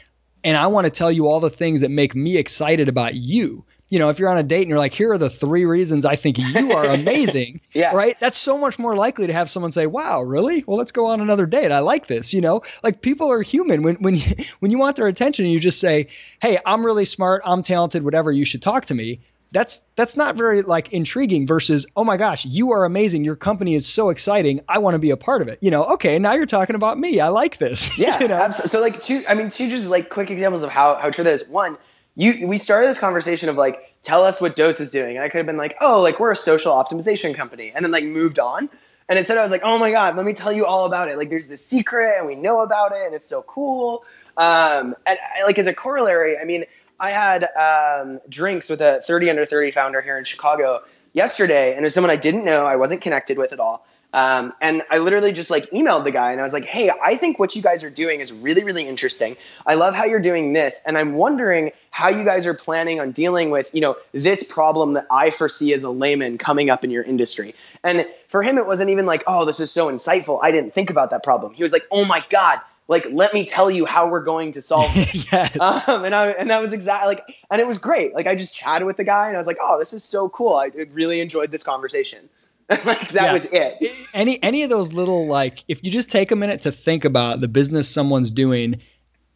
And 0.43 0.55
I 0.55 0.67
want 0.67 0.85
to 0.85 0.91
tell 0.91 1.11
you 1.11 1.25
all 1.25 1.39
the 1.39 1.49
things 1.49 1.81
that 1.81 1.89
make 1.89 2.13
me 2.13 2.37
excited 2.37 2.89
about 2.89 3.15
you. 3.15 3.65
You 3.91 3.99
know, 3.99 4.09
if 4.09 4.17
you're 4.17 4.29
on 4.29 4.37
a 4.37 4.43
date 4.43 4.61
and 4.61 4.69
you're 4.69 4.79
like, 4.79 4.93
here 4.93 5.11
are 5.11 5.17
the 5.19 5.29
three 5.29 5.65
reasons 5.65 6.05
I 6.05 6.15
think 6.15 6.39
you 6.39 6.71
are 6.71 6.85
amazing, 6.99 7.61
Yeah. 7.73 7.93
right? 7.93 8.17
That's 8.19 8.37
so 8.39 8.57
much 8.57 8.79
more 8.79 8.95
likely 8.95 9.27
to 9.27 9.33
have 9.33 9.49
someone 9.49 9.71
say, 9.73 9.85
"Wow, 9.85 10.21
really? 10.23 10.63
Well, 10.65 10.77
let's 10.77 10.93
go 10.93 11.07
on 11.07 11.21
another 11.21 11.45
date. 11.45 11.71
I 11.71 11.79
like 11.79 12.07
this." 12.07 12.33
You 12.33 12.41
know, 12.41 12.61
like 12.83 13.01
people 13.01 13.31
are 13.31 13.41
human. 13.41 13.83
When 13.83 13.95
when 13.97 14.15
you, 14.15 14.23
when 14.59 14.71
you 14.71 14.79
want 14.79 14.95
their 14.95 15.07
attention, 15.07 15.45
you 15.45 15.59
just 15.59 15.79
say, 15.79 16.07
"Hey, 16.41 16.57
I'm 16.65 16.85
really 16.85 17.05
smart. 17.05 17.41
I'm 17.45 17.61
talented. 17.63 18.01
Whatever. 18.03 18.31
You 18.31 18.45
should 18.45 18.61
talk 18.61 18.85
to 18.85 18.95
me." 18.95 19.19
That's 19.53 19.81
that's 19.97 20.15
not 20.15 20.37
very 20.37 20.61
like 20.61 20.93
intriguing. 20.93 21.45
Versus, 21.45 21.85
"Oh 21.93 22.05
my 22.05 22.15
gosh, 22.15 22.45
you 22.45 22.71
are 22.71 22.85
amazing. 22.85 23.25
Your 23.25 23.35
company 23.35 23.75
is 23.75 23.85
so 23.85 24.09
exciting. 24.09 24.61
I 24.69 24.77
want 24.79 24.95
to 24.95 24.99
be 24.99 25.09
a 25.09 25.17
part 25.17 25.41
of 25.41 25.49
it." 25.49 25.59
You 25.61 25.71
know, 25.71 25.83
okay, 25.95 26.17
now 26.19 26.31
you're 26.35 26.45
talking 26.45 26.77
about 26.77 26.97
me. 26.97 27.19
I 27.19 27.27
like 27.27 27.57
this. 27.57 27.97
Yeah, 27.97 28.17
you 28.21 28.29
know? 28.29 28.35
absolutely. 28.35 28.69
So 28.69 28.79
like 28.79 29.01
two, 29.01 29.23
I 29.27 29.33
mean, 29.33 29.49
two 29.49 29.69
just 29.69 29.89
like 29.89 30.09
quick 30.09 30.31
examples 30.31 30.63
of 30.63 30.69
how 30.69 30.95
how 30.95 31.09
true 31.09 31.25
that 31.25 31.33
is. 31.33 31.45
One, 31.49 31.77
you 32.15 32.47
we 32.47 32.57
started 32.57 32.87
this 32.87 32.99
conversation 32.99 33.49
of 33.49 33.57
like, 33.57 33.93
tell 34.01 34.23
us 34.23 34.41
what 34.41 34.55
Dose 34.55 34.79
is 34.79 34.91
doing, 34.91 35.15
and 35.15 35.23
I 35.23 35.29
could 35.29 35.37
have 35.37 35.45
been 35.45 35.57
like, 35.57 35.77
oh, 35.81 36.01
like 36.01 36.19
we're 36.19 36.31
a 36.31 36.35
social 36.35 36.73
optimization 36.73 37.35
company, 37.35 37.71
and 37.73 37.83
then 37.83 37.91
like 37.91 38.03
moved 38.03 38.39
on. 38.39 38.69
And 39.09 39.19
instead, 39.19 39.37
I 39.37 39.43
was 39.43 39.51
like, 39.51 39.63
oh 39.63 39.77
my 39.77 39.91
god, 39.91 40.15
let 40.15 40.25
me 40.25 40.33
tell 40.33 40.53
you 40.53 40.65
all 40.65 40.85
about 40.85 41.09
it. 41.09 41.17
Like, 41.17 41.29
there's 41.29 41.47
this 41.47 41.65
secret, 41.65 42.17
and 42.17 42.27
we 42.27 42.35
know 42.35 42.61
about 42.61 42.93
it, 42.93 43.05
and 43.05 43.13
it's 43.13 43.27
so 43.27 43.41
cool. 43.41 44.05
Um, 44.37 44.95
and 45.05 45.19
I, 45.37 45.43
like 45.43 45.59
as 45.59 45.67
a 45.67 45.73
corollary, 45.73 46.37
I 46.37 46.45
mean, 46.45 46.65
I 46.99 47.09
had 47.09 47.43
um, 47.43 48.21
drinks 48.29 48.69
with 48.69 48.79
a 48.81 49.01
30 49.01 49.31
under 49.31 49.45
30 49.45 49.71
founder 49.71 50.01
here 50.01 50.17
in 50.17 50.23
Chicago 50.23 50.81
yesterday, 51.13 51.75
and 51.75 51.85
it's 51.85 51.95
someone 51.95 52.11
I 52.11 52.15
didn't 52.15 52.45
know, 52.45 52.65
I 52.65 52.77
wasn't 52.77 53.01
connected 53.01 53.37
with 53.37 53.53
at 53.53 53.59
all. 53.59 53.85
Um, 54.13 54.53
and 54.59 54.83
I 54.89 54.97
literally 54.97 55.31
just 55.31 55.49
like 55.49 55.71
emailed 55.71 56.03
the 56.03 56.11
guy 56.11 56.31
and 56.31 56.41
I 56.41 56.43
was 56.43 56.53
like, 56.53 56.65
hey, 56.65 56.89
I 56.89 57.15
think 57.15 57.39
what 57.39 57.55
you 57.55 57.61
guys 57.61 57.83
are 57.83 57.89
doing 57.89 58.19
is 58.19 58.33
really, 58.33 58.63
really 58.63 58.85
interesting. 58.85 59.37
I 59.65 59.75
love 59.75 59.93
how 59.93 60.05
you're 60.05 60.19
doing 60.19 60.53
this. 60.53 60.81
And 60.85 60.97
I'm 60.97 61.13
wondering 61.13 61.71
how 61.91 62.09
you 62.09 62.25
guys 62.25 62.45
are 62.45 62.53
planning 62.53 62.99
on 62.99 63.11
dealing 63.11 63.51
with, 63.51 63.69
you 63.73 63.81
know, 63.81 63.95
this 64.11 64.43
problem 64.51 64.93
that 64.93 65.07
I 65.09 65.29
foresee 65.29 65.73
as 65.73 65.83
a 65.83 65.89
layman 65.89 66.37
coming 66.37 66.69
up 66.69 66.83
in 66.83 66.91
your 66.91 67.03
industry. 67.03 67.55
And 67.83 68.05
for 68.27 68.43
him, 68.43 68.57
it 68.57 68.67
wasn't 68.67 68.89
even 68.89 69.05
like, 69.05 69.23
oh, 69.27 69.45
this 69.45 69.59
is 69.59 69.71
so 69.71 69.89
insightful. 69.89 70.39
I 70.41 70.51
didn't 70.51 70.73
think 70.73 70.89
about 70.89 71.11
that 71.11 71.23
problem. 71.23 71.53
He 71.53 71.63
was 71.63 71.71
like, 71.71 71.85
oh 71.89 72.03
my 72.05 72.23
God, 72.29 72.59
like 72.87 73.07
let 73.09 73.33
me 73.33 73.45
tell 73.45 73.71
you 73.71 73.85
how 73.85 74.09
we're 74.09 74.23
going 74.23 74.51
to 74.53 74.61
solve 74.61 74.91
it. 74.95 75.31
yes. 75.31 75.87
Um, 75.87 76.03
and 76.03 76.13
I 76.13 76.31
and 76.31 76.49
that 76.49 76.61
was 76.61 76.73
exactly 76.73 77.15
like 77.15 77.25
and 77.49 77.61
it 77.61 77.67
was 77.67 77.77
great. 77.77 78.13
Like 78.13 78.27
I 78.27 78.35
just 78.35 78.53
chatted 78.53 78.85
with 78.85 78.97
the 78.97 79.05
guy 79.05 79.27
and 79.27 79.35
I 79.37 79.39
was 79.39 79.47
like, 79.47 79.59
oh, 79.61 79.79
this 79.79 79.93
is 79.93 80.03
so 80.03 80.27
cool. 80.27 80.55
I 80.55 80.71
really 80.91 81.21
enjoyed 81.21 81.51
this 81.51 81.63
conversation. 81.63 82.27
like 82.69 83.09
that 83.09 83.13
Yeah. 83.13 83.33
was 83.33 83.45
it. 83.45 83.91
any 84.13 84.41
any 84.41 84.63
of 84.63 84.69
those 84.69 84.93
little 84.93 85.27
like 85.27 85.63
if 85.67 85.83
you 85.83 85.91
just 85.91 86.09
take 86.11 86.31
a 86.31 86.35
minute 86.35 86.61
to 86.61 86.71
think 86.71 87.05
about 87.05 87.41
the 87.41 87.47
business 87.47 87.89
someone's 87.89 88.31
doing 88.31 88.81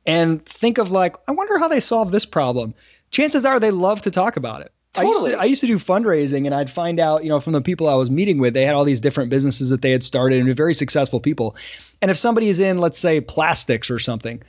and 0.06 0.46
think 0.46 0.78
of 0.78 0.92
like 0.92 1.16
I 1.28 1.32
wonder 1.34 1.58
how 1.58 1.68
they 1.68 1.80
solve 1.80 2.12
this 2.12 2.26
problem. 2.26 2.74
Chances 3.12 3.46
are 3.46 3.60
they 3.60 3.72
love 3.72 4.02
to 4.04 4.12
talk 4.12 4.38
about 4.38 4.62
it. 4.62 4.72
I 4.98 5.02
used, 5.04 5.14
Totally. 5.16 5.32
to, 5.34 5.40
I 5.42 5.44
used 5.46 5.62
to 5.62 5.68
do 5.68 5.76
fundraising 5.78 6.46
and 6.46 6.56
I'd 6.56 6.70
find 6.70 7.02
out, 7.02 7.24
you 7.24 7.30
know, 7.30 7.42
from 7.42 7.52
the 7.52 7.60
people 7.62 7.90
I 7.90 7.96
was 7.96 8.10
meeting 8.10 8.38
with, 8.38 8.54
they 8.54 8.64
had 8.66 8.76
all 8.76 8.86
these 8.86 9.02
different 9.02 9.30
businesses 9.30 9.72
that 9.72 9.82
they 9.82 9.92
had 9.92 10.04
started 10.06 10.40
and 10.40 10.56
very 10.56 10.74
successful 10.74 11.20
people. 11.20 11.58
And 12.02 12.10
if 12.10 12.16
somebody 12.18 12.48
is 12.48 12.62
in, 12.62 12.78
let's 12.78 12.98
say, 12.98 13.20
plastics 13.20 13.92
or 13.92 14.00
something, 14.00 14.42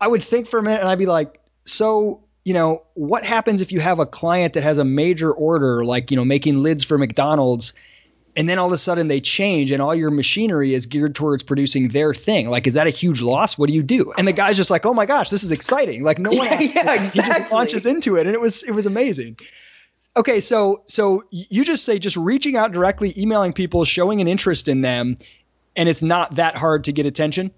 I 0.00 0.08
would 0.08 0.22
think 0.22 0.48
for 0.48 0.58
a 0.58 0.62
minute 0.64 0.80
and 0.80 0.88
I'd 0.88 0.98
be 0.98 1.06
like, 1.06 1.40
so, 1.64 2.24
you 2.44 2.54
know, 2.54 2.82
what 2.94 3.24
happens 3.24 3.60
if 3.60 3.70
you 3.70 3.78
have 3.78 4.00
a 4.00 4.06
client 4.06 4.54
that 4.54 4.64
has 4.64 4.78
a 4.78 4.84
major 4.84 5.30
order, 5.32 5.84
like, 5.84 6.10
you 6.10 6.16
know, 6.16 6.24
making 6.24 6.56
lids 6.60 6.82
for 6.84 6.98
McDonald's, 6.98 7.72
and 8.38 8.48
then 8.48 8.60
all 8.60 8.68
of 8.68 8.72
a 8.72 8.78
sudden 8.78 9.08
they 9.08 9.20
change 9.20 9.72
and 9.72 9.82
all 9.82 9.92
your 9.94 10.12
machinery 10.12 10.72
is 10.72 10.86
geared 10.86 11.16
towards 11.16 11.42
producing 11.42 11.88
their 11.88 12.14
thing? 12.14 12.48
Like, 12.48 12.68
is 12.68 12.74
that 12.74 12.86
a 12.86 12.90
huge 12.90 13.20
loss? 13.20 13.58
What 13.58 13.68
do 13.68 13.74
you 13.74 13.82
do? 13.82 14.12
And 14.16 14.28
the 14.28 14.32
guy's 14.32 14.56
just 14.56 14.70
like, 14.70 14.86
oh 14.86 14.94
my 14.94 15.06
gosh, 15.06 15.28
this 15.28 15.42
is 15.42 15.50
exciting. 15.50 16.04
Like, 16.04 16.20
no 16.20 16.30
one 16.32 16.46
Yeah, 16.46 16.54
asked. 16.54 16.74
yeah, 16.74 17.02
He 17.10 17.20
just 17.20 17.50
launches 17.50 17.84
into 17.84 18.14
it, 18.16 18.26
and 18.26 18.34
it 18.34 18.40
was 18.40 18.62
it 18.62 18.70
was 18.70 18.86
amazing. 18.86 19.38
Okay, 20.16 20.38
so 20.38 20.82
so 20.86 21.24
you 21.30 21.64
just 21.64 21.84
say 21.84 21.98
just 21.98 22.16
reaching 22.16 22.56
out 22.56 22.70
directly, 22.70 23.12
emailing 23.16 23.52
people, 23.52 23.84
showing 23.84 24.20
an 24.20 24.28
interest 24.28 24.68
in 24.68 24.82
them, 24.82 25.18
and 25.74 25.88
it's 25.88 26.02
not 26.02 26.36
that 26.36 26.56
hard 26.56 26.84
to 26.84 26.92
get 26.92 27.06
attention. 27.06 27.50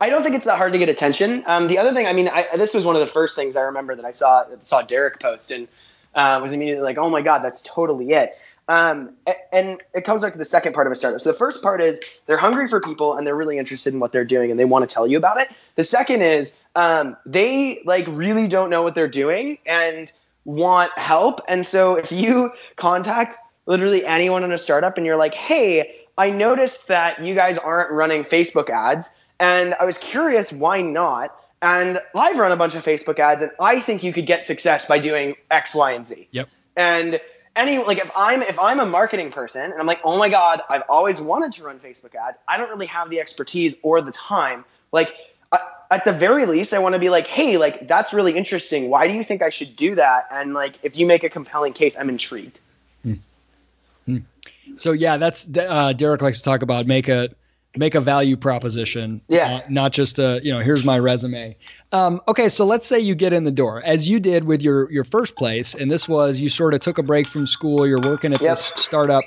I 0.00 0.10
don't 0.10 0.22
think 0.22 0.36
it's 0.36 0.44
that 0.44 0.56
hard 0.58 0.72
to 0.74 0.78
get 0.78 0.88
attention. 0.88 1.42
Um, 1.46 1.66
the 1.66 1.78
other 1.78 1.92
thing, 1.92 2.06
I 2.06 2.12
mean, 2.12 2.28
I, 2.28 2.56
this 2.56 2.72
was 2.72 2.86
one 2.86 2.94
of 2.94 3.00
the 3.00 3.06
first 3.08 3.34
things 3.34 3.56
I 3.56 3.62
remember 3.62 3.96
that 3.96 4.04
I 4.04 4.12
saw 4.12 4.44
saw 4.60 4.82
Derek 4.82 5.18
post 5.18 5.50
and 5.50 5.66
uh, 6.14 6.38
was 6.40 6.52
immediately 6.52 6.84
like, 6.84 6.98
oh 6.98 7.10
my 7.10 7.22
god, 7.22 7.40
that's 7.40 7.62
totally 7.62 8.10
it. 8.12 8.38
Um, 8.70 9.16
and 9.52 9.82
it 9.94 10.04
comes 10.04 10.22
back 10.22 10.30
to 10.30 10.38
the 10.38 10.44
second 10.44 10.74
part 10.74 10.86
of 10.86 10.92
a 10.92 10.94
startup. 10.94 11.20
So 11.20 11.32
the 11.32 11.36
first 11.36 11.60
part 11.60 11.82
is 11.82 12.00
they're 12.26 12.36
hungry 12.36 12.68
for 12.68 12.78
people 12.78 13.16
and 13.16 13.26
they're 13.26 13.34
really 13.34 13.58
interested 13.58 13.92
in 13.92 13.98
what 13.98 14.12
they're 14.12 14.24
doing 14.24 14.52
and 14.52 14.60
they 14.60 14.64
want 14.64 14.88
to 14.88 14.94
tell 14.94 15.08
you 15.08 15.18
about 15.18 15.40
it. 15.40 15.48
The 15.74 15.82
second 15.82 16.22
is 16.22 16.54
um, 16.76 17.16
they 17.26 17.82
like 17.84 18.06
really 18.06 18.46
don't 18.46 18.70
know 18.70 18.84
what 18.84 18.94
they're 18.94 19.08
doing 19.08 19.58
and 19.66 20.12
want 20.44 20.96
help. 20.96 21.40
And 21.48 21.66
so 21.66 21.96
if 21.96 22.12
you 22.12 22.52
contact 22.76 23.34
literally 23.66 24.06
anyone 24.06 24.44
in 24.44 24.52
a 24.52 24.58
startup 24.58 24.98
and 24.98 25.04
you're 25.04 25.16
like, 25.16 25.34
hey, 25.34 25.96
I 26.16 26.30
noticed 26.30 26.86
that 26.88 27.24
you 27.24 27.34
guys 27.34 27.58
aren't 27.58 27.90
running 27.90 28.22
Facebook 28.22 28.70
ads 28.70 29.10
and 29.40 29.74
I 29.80 29.84
was 29.84 29.98
curious 29.98 30.52
why 30.52 30.80
not. 30.80 31.34
And 31.60 31.98
I've 32.14 32.38
run 32.38 32.52
a 32.52 32.56
bunch 32.56 32.76
of 32.76 32.84
Facebook 32.84 33.18
ads 33.18 33.42
and 33.42 33.50
I 33.58 33.80
think 33.80 34.04
you 34.04 34.12
could 34.12 34.26
get 34.26 34.46
success 34.46 34.86
by 34.86 35.00
doing 35.00 35.34
X, 35.50 35.74
Y, 35.74 35.90
and 35.90 36.06
Z. 36.06 36.28
Yep. 36.30 36.48
And 36.76 37.20
any 37.56 37.78
like 37.78 37.98
if 37.98 38.10
I'm 38.16 38.42
if 38.42 38.58
I'm 38.58 38.80
a 38.80 38.86
marketing 38.86 39.30
person 39.30 39.62
and 39.62 39.74
I'm 39.74 39.86
like, 39.86 40.00
oh 40.04 40.18
my 40.18 40.28
god, 40.28 40.62
I've 40.70 40.84
always 40.88 41.20
wanted 41.20 41.52
to 41.52 41.64
run 41.64 41.78
Facebook 41.78 42.14
ads. 42.14 42.38
I 42.46 42.56
don't 42.56 42.70
really 42.70 42.86
have 42.86 43.10
the 43.10 43.20
expertise 43.20 43.76
or 43.82 44.00
the 44.00 44.12
time. 44.12 44.64
Like 44.92 45.14
I, 45.52 45.58
at 45.90 46.04
the 46.04 46.12
very 46.12 46.46
least, 46.46 46.72
I 46.72 46.78
want 46.78 46.94
to 46.94 46.98
be 46.98 47.10
like, 47.10 47.26
hey, 47.26 47.56
like 47.56 47.88
that's 47.88 48.12
really 48.12 48.36
interesting. 48.36 48.88
Why 48.88 49.08
do 49.08 49.14
you 49.14 49.24
think 49.24 49.42
I 49.42 49.50
should 49.50 49.74
do 49.76 49.96
that? 49.96 50.28
And 50.30 50.54
like 50.54 50.76
if 50.82 50.96
you 50.96 51.06
make 51.06 51.24
a 51.24 51.28
compelling 51.28 51.72
case, 51.72 51.98
I'm 51.98 52.08
intrigued. 52.08 52.58
Hmm. 53.02 53.14
Hmm. 54.06 54.18
So 54.76 54.92
yeah, 54.92 55.16
that's 55.16 55.48
uh, 55.56 55.92
Derek 55.92 56.22
likes 56.22 56.38
to 56.38 56.44
talk 56.44 56.62
about 56.62 56.86
make 56.86 57.08
a 57.08 57.30
make 57.76 57.94
a 57.94 58.00
value 58.00 58.36
proposition. 58.36 59.20
Yeah. 59.28 59.56
uh, 59.56 59.60
not 59.68 59.92
just 59.92 60.18
a 60.18 60.40
you 60.42 60.52
know 60.52 60.60
here's 60.60 60.84
my 60.84 60.98
resume. 60.98 61.56
Um, 61.92 62.20
okay, 62.26 62.48
so 62.48 62.64
let's 62.66 62.86
say 62.86 63.00
you 63.00 63.14
get 63.14 63.32
in 63.32 63.44
the 63.44 63.50
door 63.50 63.82
as 63.82 64.08
you 64.08 64.20
did 64.20 64.44
with 64.44 64.62
your 64.62 64.90
your 64.90 65.04
first 65.04 65.36
place, 65.36 65.74
and 65.74 65.90
this 65.90 66.08
was 66.08 66.40
you 66.40 66.48
sort 66.48 66.74
of 66.74 66.80
took 66.80 66.98
a 66.98 67.02
break 67.02 67.26
from 67.26 67.46
school. 67.46 67.86
You're 67.86 68.00
working 68.00 68.32
at 68.32 68.40
Yep. 68.40 68.50
this 68.50 68.72
startup. 68.76 69.24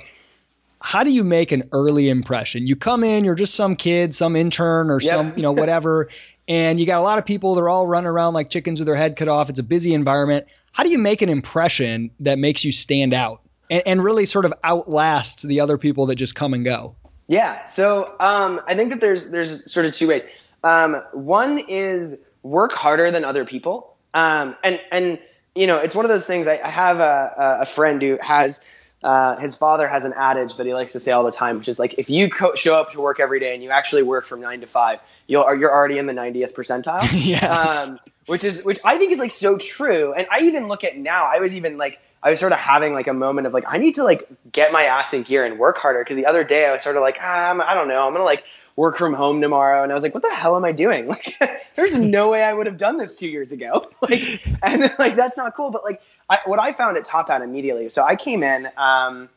How 0.82 1.04
do 1.06 1.12
you 1.12 1.24
make 1.24 1.54
an 1.54 1.70
early 1.72 2.10
impression? 2.10 2.68
You 2.68 2.76
come 2.76 3.06
in, 3.06 3.24
you're 3.24 3.36
just 3.36 3.56
some 3.56 3.78
kid, 3.78 4.14
some 4.14 4.36
intern, 4.36 4.90
or 4.90 5.00
Yep. 5.00 5.10
some 5.10 5.34
you 5.38 5.44
know 5.44 5.54
whatever, 5.54 6.10
and 6.48 6.80
you 6.80 6.86
got 6.86 7.00
a 7.00 7.04
lot 7.04 7.20
of 7.20 7.26
people. 7.26 7.56
They're 7.56 7.70
all 7.70 7.88
running 7.88 8.08
around 8.08 8.34
like 8.34 8.50
chickens 8.50 8.80
with 8.80 8.88
their 8.88 8.96
head 8.96 9.16
cut 9.16 9.30
off. 9.30 9.50
It's 9.50 9.60
a 9.60 9.64
busy 9.64 9.94
environment. 9.94 10.48
How 10.74 10.84
do 10.84 10.90
you 10.90 10.98
make 10.98 11.22
an 11.22 11.30
impression 11.30 12.12
that 12.22 12.38
makes 12.40 12.66
you 12.66 12.72
stand 12.74 13.14
out 13.14 13.42
and, 13.70 13.84
and 13.86 14.04
really 14.04 14.26
sort 14.26 14.44
of 14.46 14.54
outlast 14.64 15.48
the 15.48 15.62
other 15.62 15.78
people 15.78 16.08
that 16.08 16.16
just 16.16 16.36
come 16.36 16.54
and 16.54 16.66
go? 16.66 16.96
Yeah. 17.28 17.66
So 17.66 18.16
um, 18.20 18.62
I 18.68 18.76
think 18.76 18.92
that 18.92 19.02
there's 19.02 19.30
there's 19.30 19.72
sort 19.72 19.86
of 19.86 19.94
two 19.94 20.08
ways. 20.08 20.28
Um, 20.64 21.02
one 21.14 21.60
is 21.60 22.18
work 22.42 22.74
harder 22.74 23.12
than 23.12 23.26
other 23.26 23.46
people, 23.46 23.96
um, 24.14 24.56
and 24.64 24.80
and 24.92 25.20
you 25.56 25.68
know 25.68 25.78
it's 25.78 25.96
one 25.96 26.06
of 26.06 26.10
those 26.10 26.26
things. 26.26 26.48
I, 26.48 26.60
I 26.64 26.70
have 26.70 27.00
a, 27.00 27.60
a 27.62 27.66
friend 27.66 28.02
who 28.02 28.18
has 28.22 28.62
uh, 29.04 29.38
his 29.38 29.56
father 29.56 29.88
has 29.88 30.06
an 30.06 30.14
adage 30.16 30.56
that 30.58 30.66
he 30.66 30.74
likes 30.74 30.94
to 30.94 31.00
say 31.00 31.12
all 31.12 31.24
the 31.24 31.32
time, 31.32 31.58
which 31.58 31.68
is 31.68 31.80
like 31.80 31.96
if 31.98 32.10
you 32.10 32.30
co- 32.30 32.56
show 32.56 32.76
up 32.76 32.92
to 32.92 33.02
work 33.02 33.20
every 33.20 33.40
day 33.40 33.54
and 33.54 33.64
you 33.64 33.70
actually 33.70 34.04
work 34.04 34.26
from 34.26 34.42
nine 34.42 34.62
to 34.62 34.68
five, 34.68 35.02
you'll 35.28 35.56
you're 35.56 35.72
already 35.72 35.98
in 35.98 36.06
the 36.06 36.14
90th 36.14 36.54
percentile. 36.54 37.02
Yes. 37.24 37.92
Um, 37.92 38.00
which 38.26 38.44
is 38.44 38.64
which 38.64 38.80
I 38.84 38.98
think 38.98 39.12
is 39.12 39.20
like 39.20 39.32
so 39.32 39.58
true. 39.58 40.14
And 40.14 40.28
I 40.32 40.42
even 40.42 40.68
look 40.68 40.84
at 40.84 40.98
now. 40.98 41.26
I 41.26 41.40
was 41.40 41.56
even 41.56 41.78
like 41.78 42.00
I 42.22 42.30
was 42.30 42.40
sort 42.40 42.54
of 42.54 42.60
having 42.60 42.94
like 42.94 43.08
a 43.08 43.14
moment 43.14 43.48
of 43.48 43.54
like 43.54 43.66
I 43.68 43.78
need 43.78 43.96
to 43.96 44.04
like 44.04 44.28
get 44.52 44.72
my 44.72 44.86
ass 44.86 45.14
in 45.14 45.24
gear 45.24 45.46
and 45.46 45.60
work 45.60 45.78
harder 45.78 46.00
because 46.00 46.16
the 46.16 46.26
other 46.26 46.44
day 46.44 46.66
I 46.66 46.72
was 46.72 46.82
sort 46.82 46.96
of 46.96 47.02
like 47.02 47.18
ah, 47.22 47.52
I'm, 47.52 47.62
I 47.62 47.74
don't 47.74 47.90
know 47.90 48.08
I'm 48.08 48.14
gonna 48.14 48.24
like 48.24 48.46
work 48.76 48.98
from 48.98 49.14
home 49.14 49.42
tomorrow 49.42 49.84
and 49.84 49.92
I 49.92 49.96
was 49.96 50.04
like 50.04 50.14
what 50.14 50.24
the 50.24 50.34
hell 50.34 50.56
am 50.56 50.64
I 50.64 50.72
doing 50.72 51.08
like 51.08 51.36
there's 51.76 51.98
no 51.98 52.32
way 52.32 52.42
I 52.42 52.54
would 52.54 52.66
have 52.66 52.78
done 52.78 52.98
this 52.98 53.18
two 53.18 53.30
years 53.30 53.52
ago 53.52 53.90
like 54.02 54.42
and 54.64 54.90
like 54.98 55.16
that's 55.16 55.38
not 55.38 55.54
cool 55.56 55.70
but 55.70 55.84
like 55.84 56.02
I, 56.30 56.40
what 56.46 56.60
I 56.60 56.72
found 56.72 56.96
at 56.96 57.04
Top 57.04 57.28
Hat 57.28 57.42
immediately 57.42 57.90
so 57.90 58.04
I 58.04 58.16
came 58.16 58.42
in 58.42 58.70
um, 58.78 59.30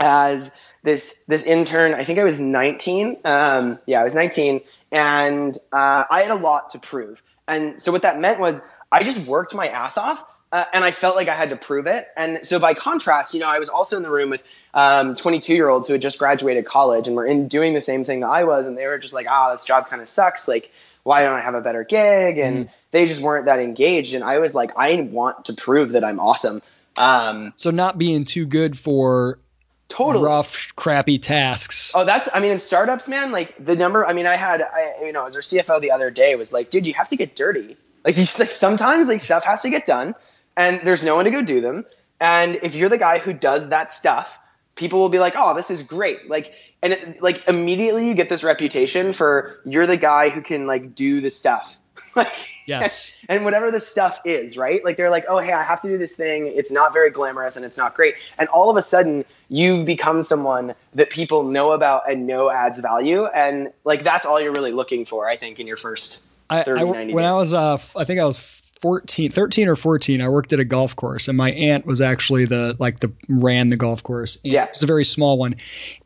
as 0.00 0.50
this 0.84 1.24
this 1.26 1.42
intern. 1.42 1.94
I 1.94 2.04
think 2.04 2.18
I 2.20 2.24
was 2.24 2.38
19. 2.38 3.18
Um, 3.24 3.78
yeah, 3.86 4.00
I 4.00 4.04
was 4.04 4.14
19, 4.14 4.60
and 4.92 5.56
uh, 5.72 6.04
I 6.08 6.22
had 6.22 6.30
a 6.30 6.36
lot 6.36 6.70
to 6.70 6.78
prove. 6.78 7.20
And 7.48 7.82
so 7.82 7.90
what 7.90 8.02
that 8.02 8.20
meant 8.20 8.38
was 8.38 8.60
I 8.92 9.02
just 9.02 9.26
worked 9.26 9.54
my 9.54 9.68
ass 9.68 9.98
off, 9.98 10.24
uh, 10.52 10.64
and 10.72 10.84
I 10.84 10.92
felt 10.92 11.16
like 11.16 11.28
I 11.28 11.34
had 11.34 11.50
to 11.50 11.56
prove 11.56 11.86
it. 11.86 12.06
And 12.16 12.46
so 12.46 12.58
by 12.60 12.74
contrast, 12.74 13.34
you 13.34 13.40
know, 13.40 13.48
I 13.48 13.58
was 13.58 13.70
also 13.70 13.96
in 13.96 14.02
the 14.02 14.10
room 14.10 14.30
with 14.30 14.42
um, 14.72 15.14
22 15.14 15.54
year 15.54 15.68
olds 15.68 15.88
who 15.88 15.94
had 15.94 16.02
just 16.02 16.18
graduated 16.18 16.66
college 16.66 17.08
and 17.08 17.16
were 17.16 17.26
in 17.26 17.48
doing 17.48 17.74
the 17.74 17.80
same 17.80 18.04
thing 18.04 18.20
that 18.20 18.28
I 18.28 18.44
was, 18.44 18.66
and 18.66 18.76
they 18.78 18.86
were 18.86 18.98
just 18.98 19.14
like, 19.14 19.26
"Ah, 19.28 19.52
this 19.52 19.64
job 19.64 19.88
kind 19.88 20.02
of 20.02 20.08
sucks. 20.08 20.46
Like, 20.46 20.70
why 21.02 21.22
don't 21.22 21.34
I 21.34 21.40
have 21.40 21.54
a 21.54 21.62
better 21.62 21.82
gig?" 21.82 22.38
And 22.38 22.68
they 22.90 23.06
just 23.06 23.20
weren't 23.20 23.46
that 23.46 23.58
engaged. 23.58 24.14
And 24.14 24.22
I 24.22 24.38
was 24.38 24.54
like, 24.54 24.78
I 24.78 25.00
want 25.00 25.46
to 25.46 25.54
prove 25.54 25.92
that 25.92 26.04
I'm 26.04 26.20
awesome. 26.20 26.62
Um, 26.96 27.52
So 27.56 27.70
not 27.72 27.98
being 27.98 28.24
too 28.24 28.46
good 28.46 28.78
for 28.78 29.40
totally. 29.88 30.24
rough, 30.24 30.74
crappy 30.76 31.18
tasks. 31.18 31.92
Oh, 31.94 32.04
that's. 32.04 32.28
I 32.32 32.40
mean, 32.40 32.52
in 32.52 32.58
startups, 32.58 33.08
man, 33.08 33.32
like 33.32 33.64
the 33.64 33.76
number. 33.76 34.04
I 34.04 34.12
mean, 34.12 34.26
I 34.26 34.36
had, 34.36 34.62
I, 34.62 35.04
you 35.04 35.12
know, 35.12 35.26
as 35.26 35.36
our 35.36 35.42
CFO 35.42 35.80
the 35.80 35.92
other 35.92 36.10
day 36.10 36.34
was 36.36 36.52
like, 36.52 36.70
dude, 36.70 36.86
you 36.86 36.94
have 36.94 37.08
to 37.10 37.16
get 37.16 37.36
dirty. 37.36 37.76
Like, 38.04 38.16
you, 38.18 38.26
like 38.38 38.52
sometimes 38.52 39.08
like 39.08 39.20
stuff 39.20 39.44
has 39.44 39.62
to 39.62 39.70
get 39.70 39.86
done, 39.86 40.14
and 40.56 40.80
there's 40.84 41.02
no 41.02 41.16
one 41.16 41.24
to 41.24 41.30
go 41.30 41.42
do 41.42 41.60
them. 41.60 41.84
And 42.20 42.60
if 42.62 42.74
you're 42.74 42.88
the 42.88 42.98
guy 42.98 43.18
who 43.18 43.32
does 43.32 43.68
that 43.70 43.92
stuff, 43.92 44.38
people 44.74 45.00
will 45.00 45.08
be 45.08 45.18
like, 45.18 45.34
oh, 45.36 45.54
this 45.54 45.70
is 45.70 45.82
great. 45.82 46.28
Like, 46.28 46.54
and 46.82 46.92
it, 46.92 47.22
like 47.22 47.48
immediately 47.48 48.08
you 48.08 48.14
get 48.14 48.28
this 48.28 48.44
reputation 48.44 49.12
for 49.12 49.60
you're 49.64 49.86
the 49.86 49.96
guy 49.96 50.28
who 50.28 50.40
can 50.40 50.66
like 50.66 50.94
do 50.94 51.20
the 51.20 51.30
stuff. 51.30 51.78
like, 52.16 52.48
Yes. 52.66 53.12
and 53.28 53.44
whatever 53.44 53.70
the 53.70 53.80
stuff 53.80 54.20
is, 54.24 54.56
right? 54.56 54.84
Like 54.84 54.96
they're 54.96 55.10
like, 55.10 55.26
oh, 55.28 55.38
hey, 55.38 55.52
I 55.52 55.62
have 55.62 55.80
to 55.82 55.88
do 55.88 55.98
this 55.98 56.14
thing. 56.14 56.46
It's 56.46 56.70
not 56.70 56.92
very 56.92 57.10
glamorous 57.10 57.56
and 57.56 57.64
it's 57.64 57.76
not 57.76 57.94
great. 57.94 58.14
And 58.38 58.48
all 58.48 58.70
of 58.70 58.76
a 58.76 58.82
sudden, 58.82 59.24
you've 59.48 59.84
become 59.84 60.22
someone 60.22 60.74
that 60.94 61.10
people 61.10 61.44
know 61.44 61.72
about 61.72 62.10
and 62.10 62.26
know 62.26 62.50
adds 62.50 62.78
value. 62.78 63.26
And 63.26 63.72
like 63.84 64.02
that's 64.02 64.26
all 64.26 64.40
you're 64.40 64.52
really 64.52 64.72
looking 64.72 65.04
for, 65.04 65.28
I 65.28 65.36
think, 65.36 65.60
in 65.60 65.66
your 65.66 65.76
first 65.76 66.26
I, 66.48 66.62
30, 66.62 66.80
I- 66.80 66.84
90 66.84 67.14
when 67.14 67.24
days. 67.24 67.30
I 67.30 67.34
was, 67.36 67.52
uh, 67.52 67.74
f- 67.74 67.96
I 67.96 68.04
think 68.04 68.20
I 68.20 68.24
was 68.24 68.38
14, 68.38 69.30
13 69.30 69.68
or 69.68 69.76
14, 69.76 70.20
I 70.20 70.28
worked 70.28 70.52
at 70.52 70.60
a 70.60 70.64
golf 70.64 70.96
course 70.96 71.28
and 71.28 71.36
my 71.36 71.50
aunt 71.52 71.86
was 71.86 72.00
actually 72.00 72.46
the, 72.46 72.76
like 72.78 73.00
the, 73.00 73.12
ran 73.28 73.68
the 73.68 73.76
golf 73.76 74.02
course. 74.02 74.38
And 74.42 74.52
Yeah. 74.52 74.64
It's 74.64 74.82
a 74.82 74.86
very 74.86 75.04
small 75.04 75.38
one. 75.38 75.56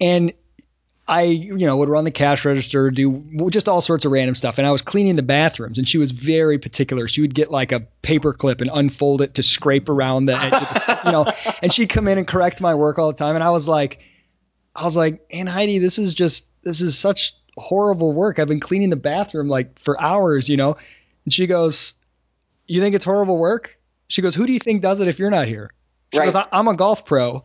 And 0.00 0.32
I, 1.08 1.22
you 1.22 1.64
know, 1.66 1.78
would 1.78 1.88
run 1.88 2.04
the 2.04 2.10
cash 2.10 2.44
register, 2.44 2.90
do 2.90 3.48
just 3.50 3.66
all 3.68 3.80
sorts 3.80 4.04
of 4.04 4.12
random 4.12 4.34
stuff. 4.34 4.58
And 4.58 4.66
I 4.66 4.72
was 4.72 4.82
cleaning 4.82 5.16
the 5.16 5.22
bathrooms, 5.22 5.78
and 5.78 5.88
she 5.88 5.96
was 5.96 6.10
very 6.10 6.58
particular. 6.58 7.08
She 7.08 7.22
would 7.22 7.34
get 7.34 7.50
like 7.50 7.72
a 7.72 7.80
paper 8.02 8.34
clip 8.34 8.60
and 8.60 8.68
unfold 8.72 9.22
it 9.22 9.34
to 9.34 9.42
scrape 9.42 9.88
around 9.88 10.26
the 10.26 10.34
edge 10.36 10.52
of 10.52 10.60
the, 10.60 11.00
you 11.06 11.12
know, 11.12 11.26
and 11.62 11.72
she'd 11.72 11.88
come 11.88 12.08
in 12.08 12.18
and 12.18 12.26
correct 12.28 12.60
my 12.60 12.74
work 12.74 12.98
all 12.98 13.08
the 13.08 13.16
time. 13.16 13.36
And 13.36 13.42
I 13.42 13.50
was 13.50 13.66
like, 13.66 14.00
I 14.76 14.84
was 14.84 14.96
like, 14.96 15.24
and 15.30 15.48
Heidi, 15.48 15.78
this 15.78 15.98
is 15.98 16.12
just, 16.14 16.46
this 16.62 16.82
is 16.82 16.98
such 16.98 17.34
horrible 17.56 18.12
work. 18.12 18.38
I've 18.38 18.46
been 18.48 18.60
cleaning 18.60 18.90
the 18.90 18.96
bathroom 18.96 19.48
like 19.48 19.78
for 19.78 20.00
hours, 20.00 20.48
you 20.50 20.58
know. 20.58 20.76
And 21.24 21.32
she 21.32 21.46
goes, 21.46 21.94
You 22.66 22.80
think 22.82 22.94
it's 22.94 23.04
horrible 23.04 23.38
work? 23.38 23.78
She 24.08 24.20
goes, 24.22 24.34
Who 24.34 24.46
do 24.46 24.52
you 24.52 24.58
think 24.60 24.82
does 24.82 25.00
it 25.00 25.08
if 25.08 25.18
you're 25.18 25.30
not 25.30 25.48
here? 25.48 25.72
She 26.12 26.18
Right. 26.18 26.26
goes, 26.26 26.36
"I- 26.36 26.48
I'm 26.52 26.68
a 26.68 26.74
golf 26.74 27.04
pro 27.06 27.44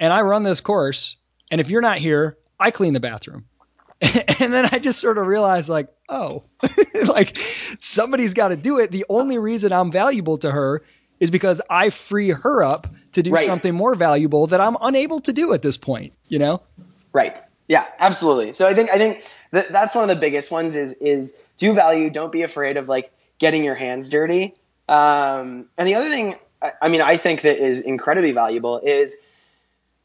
and 0.00 0.12
I 0.12 0.22
run 0.22 0.42
this 0.42 0.60
course. 0.60 1.16
And 1.50 1.60
if 1.60 1.70
you're 1.70 1.80
not 1.82 1.98
here, 1.98 2.36
I 2.58 2.70
clean 2.70 2.92
the 2.92 3.00
bathroom. 3.00 3.46
and 4.00 4.52
then 4.52 4.66
I 4.70 4.78
just 4.78 5.00
sort 5.00 5.18
of 5.18 5.26
realized, 5.26 5.68
like, 5.68 5.88
oh, 6.08 6.44
like 7.06 7.38
somebody's 7.78 8.34
got 8.34 8.48
to 8.48 8.56
do 8.56 8.78
it. 8.78 8.90
The 8.90 9.06
only 9.08 9.38
reason 9.38 9.72
I'm 9.72 9.90
valuable 9.92 10.38
to 10.38 10.50
her 10.50 10.82
is 11.20 11.30
because 11.30 11.60
I 11.70 11.90
free 11.90 12.30
her 12.30 12.64
up 12.64 12.88
to 13.12 13.22
do 13.22 13.30
Right. 13.30 13.46
something 13.46 13.72
more 13.74 13.94
valuable 13.94 14.48
that 14.48 14.60
I'm 14.60 14.76
unable 14.80 15.20
to 15.20 15.32
do 15.32 15.54
at 15.54 15.62
this 15.62 15.76
point, 15.76 16.12
you 16.28 16.38
know? 16.38 16.62
Right. 17.12 17.36
Yeah, 17.68 17.86
absolutely. 17.98 18.52
So 18.52 18.66
I 18.66 18.74
think 18.74 18.90
I 18.90 18.98
think 18.98 19.24
that 19.52 19.72
that's 19.72 19.94
one 19.94 20.02
of 20.02 20.14
the 20.14 20.20
biggest 20.20 20.50
ones 20.50 20.76
is 20.76 20.92
is 20.94 21.34
do 21.56 21.72
value. 21.72 22.10
Don't 22.10 22.32
be 22.32 22.42
afraid 22.42 22.76
of 22.76 22.88
like 22.88 23.10
getting 23.38 23.64
your 23.64 23.76
hands 23.76 24.10
dirty. 24.10 24.54
Um, 24.88 25.66
and 25.78 25.88
the 25.88 25.94
other 25.94 26.10
thing, 26.10 26.34
I, 26.60 26.72
I 26.82 26.88
mean, 26.88 27.00
I 27.00 27.16
think 27.16 27.42
that 27.42 27.58
is 27.58 27.80
incredibly 27.80 28.32
valuable 28.32 28.80
is 28.80 29.16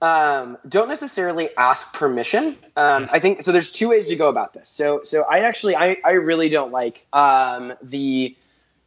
um, 0.01 0.57
don't 0.67 0.87
necessarily 0.87 1.49
ask 1.55 1.93
permission. 1.93 2.57
Um, 2.75 3.09
I 3.11 3.19
think 3.19 3.41
so. 3.41 3.51
There's 3.51 3.71
two 3.71 3.89
ways 3.89 4.07
to 4.07 4.15
go 4.15 4.29
about 4.29 4.53
this. 4.53 4.69
So 4.69 5.01
so 5.03 5.23
I 5.23 5.39
actually 5.39 5.75
I 5.75 5.97
I 6.03 6.11
really 6.11 6.49
don't 6.49 6.71
like 6.71 7.05
um, 7.11 7.73
the 7.81 8.35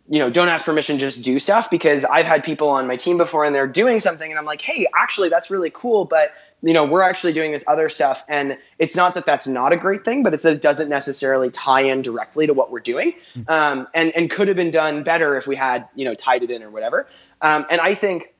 you 0.09 0.19
know, 0.19 0.31
don't 0.31 0.49
ask 0.49 0.65
permission, 0.65 0.99
just 0.99 1.23
do 1.23 1.39
stuff 1.39 1.71
because 1.71 2.05
I've 2.05 2.27
had 2.27 2.43
people 2.43 2.69
on 2.71 2.87
my 2.87 2.97
team 2.97 3.19
before 3.19 3.45
and 3.45 3.55
they're 3.55 3.69
doing 3.69 4.01
something 4.01 4.29
and 4.29 4.39
I'm 4.39 4.45
like, 4.45 4.61
hey, 4.61 4.87
actually, 4.95 5.29
that's 5.29 5.51
really 5.51 5.71
cool, 5.71 6.05
but 6.05 6.33
you 6.61 6.75
know, 6.75 6.85
we're 6.85 7.03
actually 7.03 7.33
doing 7.33 7.51
this 7.51 7.65
other 7.67 7.89
stuff. 7.89 8.25
And 8.29 8.57
it's 8.79 8.95
not 8.95 9.15
that 9.15 9.27
that's 9.27 9.47
not 9.47 9.73
a 9.73 9.77
great 9.77 10.05
thing, 10.05 10.23
but 10.23 10.35
it's 10.35 10.43
that 10.45 10.55
it 10.55 10.61
doesn't 10.61 10.89
necessarily 10.89 11.51
tie 11.51 11.83
in 11.83 12.03
directly 12.03 12.47
to 12.47 12.55
what 12.55 12.71
we're 12.71 12.81
doing 12.81 13.15
um, 13.49 13.89
and, 13.95 14.15
and 14.15 14.31
could 14.31 14.49
have 14.49 14.57
been 14.57 14.71
done 14.71 15.03
better 15.03 15.37
if 15.37 15.47
we 15.47 15.57
had, 15.57 15.89
you 15.95 16.05
know, 16.05 16.15
tied 16.15 16.43
it 16.43 16.51
in 16.51 16.63
or 16.63 16.71
whatever. 16.71 17.09
Um, 17.41 17.67
and 17.69 17.81
I 17.81 17.95
think 17.95 18.35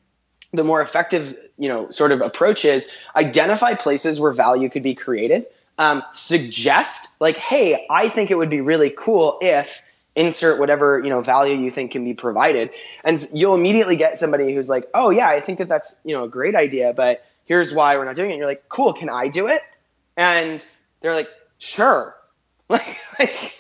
the 0.53 0.65
more 0.65 0.83
effective, 0.83 1.37
you 1.63 1.69
know, 1.69 1.91
sort 1.91 2.11
of 2.11 2.23
approach 2.23 2.65
is 2.65 2.89
identify 3.15 3.75
places 3.75 4.19
where 4.19 4.33
value 4.33 4.69
could 4.69 4.83
be 4.83 4.97
created. 4.97 5.47
Um, 5.79 6.03
suggest 6.13 7.21
like, 7.21 7.37
hey, 7.37 7.87
I 7.89 8.09
think 8.09 8.33
it 8.33 8.35
would 8.35 8.51
be 8.51 8.61
really 8.61 8.91
cool 8.91 9.39
if 9.41 9.81
insert 10.17 10.59
whatever 10.59 11.01
you 11.03 11.09
know 11.09 11.21
value 11.21 11.55
you 11.55 11.71
think 11.71 11.93
can 11.93 12.05
be 12.05 12.15
provided, 12.15 12.71
and 13.05 13.25
you'll 13.33 13.55
immediately 13.55 13.95
get 13.95 14.19
somebody 14.19 14.53
who's 14.53 14.69
like, 14.69 14.91
oh 14.93 15.11
yeah, 15.11 15.29
I 15.29 15.41
think 15.41 15.59
that 15.59 15.69
that's 15.69 16.01
you 16.05 16.17
know 16.17 16.25
a 16.25 16.29
great 16.29 16.57
idea, 16.57 16.93
but 16.93 17.25
here's 17.45 17.73
why 17.73 17.97
we're 17.97 18.07
not 18.07 18.17
doing 18.17 18.31
it. 18.31 18.33
And 18.33 18.39
you're 18.41 18.49
like, 18.49 18.69
cool, 18.69 18.93
can 18.93 19.09
I 19.09 19.29
do 19.29 19.47
it? 19.47 19.63
And 20.17 20.67
they're 20.99 21.15
like, 21.15 21.29
sure, 21.59 22.17
like, 22.69 23.55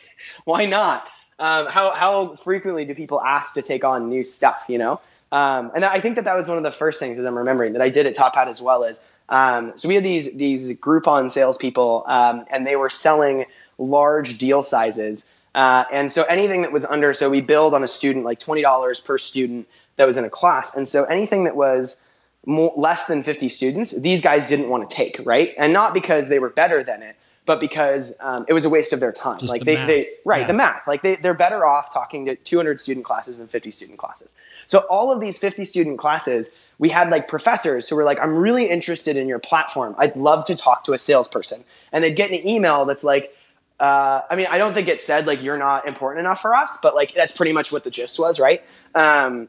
why 0.44 0.66
not? 0.66 1.07
Um, 1.38 1.68
how 1.68 1.92
how 1.92 2.34
frequently 2.42 2.84
do 2.84 2.96
people 2.96 3.22
ask 3.22 3.55
to 3.55 3.62
take 3.62 3.84
on 3.84 4.09
new 4.09 4.24
stuff? 4.24 4.66
You 4.68 4.78
know, 4.78 5.00
um, 5.32 5.72
and 5.74 5.84
I 5.84 6.00
think 6.00 6.16
that 6.16 6.26
that 6.26 6.36
was 6.36 6.46
one 6.46 6.58
of 6.58 6.62
the 6.62 6.70
first 6.70 7.00
things 7.00 7.18
that 7.18 7.26
I'm 7.26 7.38
remembering 7.38 7.72
that 7.72 7.82
I 7.82 7.88
did 7.88 8.06
at 8.06 8.14
Top 8.14 8.34
Hat 8.34 8.48
as 8.48 8.62
well 8.62 8.84
is 8.84 9.00
um, 9.28 9.72
so 9.76 9.88
we 9.88 9.94
had 9.94 10.04
these 10.04 10.32
these 10.34 10.78
Groupon 10.78 11.30
salespeople, 11.30 12.04
um, 12.06 12.44
and 12.50 12.66
they 12.66 12.76
were 12.76 12.90
selling 12.90 13.46
large 13.78 14.38
deal 14.38 14.62
sizes. 14.62 15.32
Uh, 15.54 15.84
and 15.90 16.12
so 16.12 16.22
anything 16.22 16.62
that 16.62 16.72
was 16.72 16.84
under, 16.84 17.12
so 17.12 17.28
we 17.30 17.40
billed 17.40 17.74
on 17.74 17.82
a 17.82 17.88
student 17.88 18.24
like 18.24 18.38
twenty 18.38 18.62
dollars 18.62 19.00
per 19.00 19.16
student 19.18 19.66
that 19.96 20.06
was 20.06 20.16
in 20.18 20.24
a 20.24 20.30
class, 20.30 20.76
and 20.76 20.88
so 20.88 21.04
anything 21.04 21.44
that 21.44 21.56
was 21.56 22.00
more, 22.44 22.72
less 22.76 23.06
than 23.06 23.22
50 23.22 23.48
students, 23.48 24.00
these 24.00 24.20
guys 24.20 24.48
didn't 24.48 24.68
want 24.68 24.88
to 24.88 24.96
take, 24.96 25.20
right? 25.24 25.54
And 25.56 25.72
not 25.72 25.94
because 25.94 26.28
they 26.28 26.38
were 26.38 26.50
better 26.50 26.82
than 26.82 27.02
it, 27.02 27.16
but 27.45 27.59
because 27.59 28.16
um, 28.20 28.45
it 28.49 28.53
was 28.53 28.64
a 28.64 28.70
waste 28.70 28.93
of 28.93 29.01
their 29.01 29.12
time. 29.12 29.38
Just 29.38 29.53
like 29.53 29.61
the 29.61 29.64
they, 29.64 29.74
math. 29.74 29.86
they 29.88 30.09
right, 30.24 30.40
Yeah. 30.43 30.47
the 30.47 30.53
math. 30.53 30.86
Like 30.86 31.03
they, 31.03 31.16
they're 31.16 31.34
better 31.34 31.66
off 31.66 31.93
talking 31.93 32.26
to 32.26 32.36
200 32.36 32.80
student 32.80 33.05
classes 33.05 33.38
than 33.38 33.49
50 33.49 33.72
student 33.72 33.99
classes. 33.99 34.34
So 34.68 34.78
all 34.78 35.12
of 35.12 35.20
these 35.20 35.38
50 35.38 35.64
student 35.64 35.99
classes, 35.99 36.51
we 36.78 36.88
had 36.88 37.11
like 37.11 37.26
professors 37.26 37.88
who 37.88 37.97
were 37.97 38.05
like, 38.05 38.20
I'm 38.20 38.36
really 38.36 38.68
interested 38.68 39.16
in 39.16 39.28
your 39.28 39.40
platform. 39.40 39.97
I'd 39.99 40.14
love 40.16 40.47
to 40.47 40.55
talk 40.55 40.84
to 40.84 40.93
a 40.93 40.99
salesperson. 40.99 41.64
And 41.90 42.05
they'd 42.05 42.14
get 42.14 42.30
an 42.30 42.47
email 42.47 42.84
that's 42.84 43.03
like, 43.03 43.34
uh, 43.80 44.22
I 44.30 44.36
mean, 44.36 44.47
I 44.49 44.59
don't 44.59 44.74
think 44.74 44.86
it 44.86 45.03
said 45.03 45.26
like 45.26 45.43
you're 45.43 45.59
not 45.59 45.88
important 45.88 46.20
enough 46.20 46.40
for 46.40 46.55
us, 46.55 46.78
but 46.80 46.95
like 46.95 47.12
that's 47.12 47.32
pretty 47.32 47.53
much 47.53 47.72
what 47.72 47.82
the 47.82 47.90
gist 47.90 48.20
was, 48.20 48.38
right? 48.38 48.62
Um, 48.95 49.49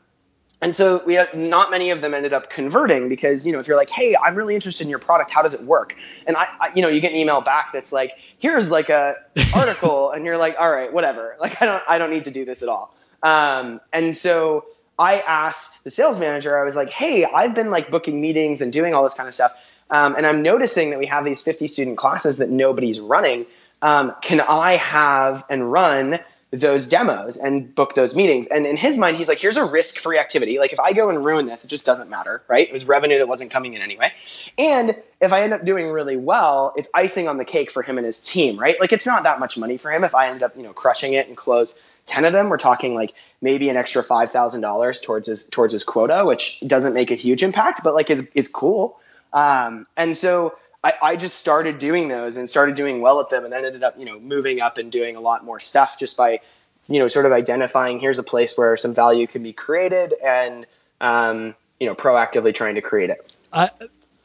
and 0.63 0.73
so 0.73 1.03
we 1.05 1.15
had, 1.15 1.35
not 1.35 1.71
many 1.71 1.91
of 1.91 1.99
them 1.99 2.13
ended 2.13 2.31
up 2.31 2.49
converting 2.49 3.09
because 3.09 3.45
you 3.45 3.51
know 3.51 3.59
if 3.59 3.67
you're 3.67 3.75
like, 3.75 3.89
hey, 3.89 4.15
I'm 4.15 4.33
really 4.33 4.55
interested 4.55 4.85
in 4.85 4.89
your 4.89 4.99
product, 4.99 5.29
how 5.29 5.41
does 5.41 5.53
it 5.53 5.61
work? 5.61 5.95
And 6.25 6.37
I, 6.37 6.47
I 6.59 6.71
you 6.73 6.81
know, 6.81 6.87
you 6.87 7.01
get 7.01 7.11
an 7.11 7.17
email 7.17 7.41
back 7.41 7.73
that's 7.73 7.91
like, 7.91 8.13
here's 8.39 8.71
like 8.71 8.89
a 8.89 9.17
article, 9.55 10.11
and 10.11 10.25
you're 10.25 10.37
like, 10.37 10.55
all 10.57 10.71
right, 10.71 10.91
whatever. 10.91 11.35
Like 11.43 11.61
I 11.61 11.65
don't 11.65 11.83
I 11.89 11.97
don't 11.97 12.11
need 12.11 12.25
to 12.25 12.31
do 12.31 12.45
this 12.45 12.63
at 12.63 12.69
all. 12.69 12.95
Um, 13.21 13.81
and 13.91 14.15
so 14.15 14.63
I 14.97 15.19
asked 15.19 15.83
the 15.83 15.91
sales 15.91 16.17
manager, 16.17 16.57
I 16.57 16.63
was 16.63 16.75
like, 16.75 16.89
hey, 16.89 17.25
I've 17.25 17.53
been 17.53 17.69
like 17.69 17.91
booking 17.91 18.21
meetings 18.21 18.61
and 18.61 18.71
doing 18.71 18.93
all 18.93 19.03
this 19.03 19.13
kind 19.13 19.27
of 19.27 19.33
stuff, 19.33 19.51
um, 19.89 20.15
and 20.15 20.25
I'm 20.25 20.41
noticing 20.41 20.91
that 20.91 20.99
we 20.99 21.07
have 21.07 21.25
these 21.25 21.41
50 21.41 21.67
student 21.67 21.97
classes 21.97 22.37
that 22.37 22.49
nobody's 22.49 23.01
running. 23.01 23.45
Um, 23.81 24.13
can 24.21 24.39
I 24.39 24.77
have 24.77 25.43
and 25.49 25.69
run 25.69 26.19
those 26.53 26.87
demos 26.87 27.35
and 27.35 27.73
book 27.73 27.95
those 27.95 28.15
meetings. 28.15 28.45
And 28.45 28.67
in 28.67 28.77
his 28.77 28.99
mind, 28.99 29.17
he's 29.17 29.27
like, 29.27 29.39
here's 29.39 29.57
a 29.57 29.65
risk 29.65 29.97
free 29.97 30.19
activity. 30.19 30.59
Like, 30.59 30.71
if 30.71 30.79
I 30.79 30.93
go 30.93 31.09
and 31.09 31.25
ruin 31.25 31.47
this, 31.47 31.65
it 31.65 31.67
just 31.67 31.83
doesn't 31.83 32.11
matter, 32.11 32.43
right? 32.47 32.67
It 32.67 32.71
was 32.71 32.87
revenue 32.87 33.17
that 33.17 33.27
wasn't 33.27 33.49
coming 33.49 33.73
in 33.73 33.81
anyway. 33.81 34.13
And 34.55 34.95
if 35.19 35.33
I 35.33 35.41
end 35.41 35.53
up 35.53 35.65
doing 35.65 35.89
really 35.89 36.15
well, 36.15 36.73
it's 36.77 36.89
icing 36.93 37.27
on 37.27 37.37
the 37.37 37.45
cake 37.45 37.71
for 37.71 37.81
him 37.81 37.97
and 37.97 38.05
his 38.05 38.21
team, 38.21 38.59
right? 38.59 38.79
Like, 38.79 38.93
it's 38.93 39.07
not 39.07 39.23
that 39.23 39.39
much 39.39 39.57
money 39.57 39.77
for 39.77 39.91
him 39.91 40.03
if 40.03 40.13
I 40.13 40.29
end 40.29 40.43
up, 40.43 40.55
you 40.55 40.61
know, 40.61 40.73
crushing 40.73 41.13
it 41.13 41.27
and 41.27 41.35
close 41.35 41.73
10 42.05 42.23
of 42.25 42.33
them. 42.33 42.49
We're 42.49 42.57
talking 42.57 42.93
like 42.93 43.15
maybe 43.41 43.69
an 43.69 43.75
extra 43.77 44.03
$5,000 44.03 45.03
towards 45.03 45.27
his, 45.27 45.45
towards 45.45 45.73
his 45.73 45.83
quota, 45.83 46.23
which 46.23 46.61
doesn't 46.65 46.93
make 46.93 47.09
a 47.09 47.15
huge 47.15 47.41
impact, 47.41 47.81
but 47.83 47.95
like 47.95 48.11
is, 48.11 48.29
is 48.35 48.47
cool. 48.47 48.99
Um, 49.31 49.87
and 49.97 50.15
so 50.15 50.55
I, 50.83 50.93
I 51.01 51.15
just 51.15 51.37
started 51.37 51.77
doing 51.77 52.07
those 52.07 52.37
and 52.37 52.49
started 52.49 52.75
doing 52.75 53.01
well 53.01 53.21
at 53.21 53.29
them 53.29 53.43
and 53.45 53.53
then 53.53 53.63
ended 53.63 53.83
up, 53.83 53.97
you 53.97 54.05
know, 54.05 54.19
moving 54.19 54.59
up 54.59 54.77
and 54.77 54.91
doing 54.91 55.15
a 55.15 55.21
lot 55.21 55.45
more 55.45 55.59
stuff 55.59 55.97
just 55.97 56.17
by, 56.17 56.41
you 56.87 56.99
know, 56.99 57.07
sort 57.07 57.25
of 57.25 57.31
identifying 57.31 57.99
here's 57.99 58.19
a 58.19 58.23
place 58.23 58.57
where 58.57 58.75
some 58.75 58.93
value 58.93 59.25
can 59.25 59.43
be 59.43 59.53
created 59.53 60.13
and, 60.23 60.65
um, 60.99 61.55
you 61.79 61.87
know, 61.87 61.95
proactively 61.95 62.53
trying 62.53 62.75
to 62.75 62.81
create 62.81 63.09
it. 63.09 63.33
Uh, 63.53 63.69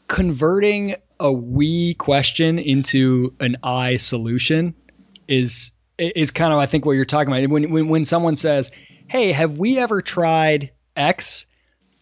converting 0.09 0.97
a 1.21 1.33
we 1.33 1.95
question 1.95 2.59
into 2.59 3.35
an 3.41 3.57
I 3.63 3.97
solution 3.97 4.75
is 5.27 5.73
is 5.99 6.31
kind 6.31 6.53
of 6.53 6.59
I 6.59 6.67
think 6.67 6.87
what 6.87 6.93
you're 6.93 7.05
talking 7.05 7.33
about. 7.33 7.49
When 7.51 7.71
when 7.71 7.89
when 7.89 8.05
someone 8.05 8.37
says, 8.37 8.71
"Hey, 9.09 9.33
have 9.33 9.59
we 9.59 9.79
ever 9.79 10.01
tried 10.01 10.71
X?" 10.97 11.47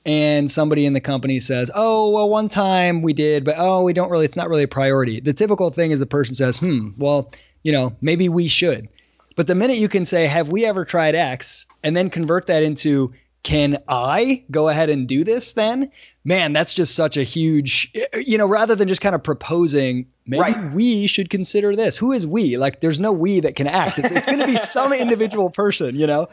And 0.07 0.51
somebody 0.51 0.87
in 0.87 0.93
the 0.95 1.01
company 1.01 1.41
says, 1.41 1.71
"Oh, 1.75 2.13
well, 2.13 2.31
one 2.31 2.49
time 2.49 3.03
we 3.03 3.13
did, 3.13 3.45
but 3.45 3.57
oh, 3.59 3.83
we 3.83 3.93
don't 3.93 4.11
really. 4.11 4.25
It's 4.25 4.37
not 4.37 4.49
really 4.49 4.63
a 4.63 4.69
priority." 4.69 5.21
The 5.21 5.35
typical 5.35 5.69
thing 5.71 5.91
is 5.91 5.99
the 6.01 6.07
person 6.07 6.35
says, 6.35 6.57
"Hmm, 6.59 6.91
well, 6.97 7.33
you 7.63 7.73
know, 7.73 7.95
maybe 8.01 8.29
we 8.29 8.49
should." 8.49 8.89
But 9.35 9.47
the 9.47 9.55
minute 9.55 9.77
you 9.77 9.89
can 9.89 10.07
say, 10.07 10.27
"Have 10.27 10.49
we 10.49 10.65
ever 10.65 10.85
tried 10.87 11.15
X?" 11.15 11.67
and 11.83 11.95
then 11.95 12.09
convert 12.09 12.47
that 12.47 12.63
into 12.63 13.13
can 13.43 13.79
I 13.87 14.45
go 14.51 14.69
ahead 14.69 14.91
and 14.91 15.07
do 15.07 15.23
this 15.23 15.53
then? 15.53 15.93
Man, 16.25 16.53
that's 16.53 16.75
just 16.75 16.97
such 16.97 17.17
a 17.17 17.23
huge, 17.23 17.93
you 18.17 18.39
know, 18.39 18.47
rather 18.49 18.75
than 18.75 18.89
just 18.89 19.01
kind 19.01 19.15
of 19.15 19.23
proposing, 19.23 20.09
maybe 20.27 20.41
Right. 20.41 20.73
we 20.73 21.07
should 21.07 21.31
consider 21.31 21.77
this. 21.77 21.97
Who 21.97 22.11
is 22.11 22.27
we? 22.27 22.57
Like, 22.57 22.81
there's 22.81 22.99
no 22.99 23.13
we 23.13 23.39
that 23.39 23.55
can 23.55 23.69
act. 23.69 24.01
It's, 24.01 24.11
it's 24.11 24.27
going 24.27 24.41
to 24.41 24.47
be 24.47 24.57
some 24.57 24.93
individual 25.05 25.51
person, 25.51 25.95
you 25.95 26.09
know? 26.09 26.27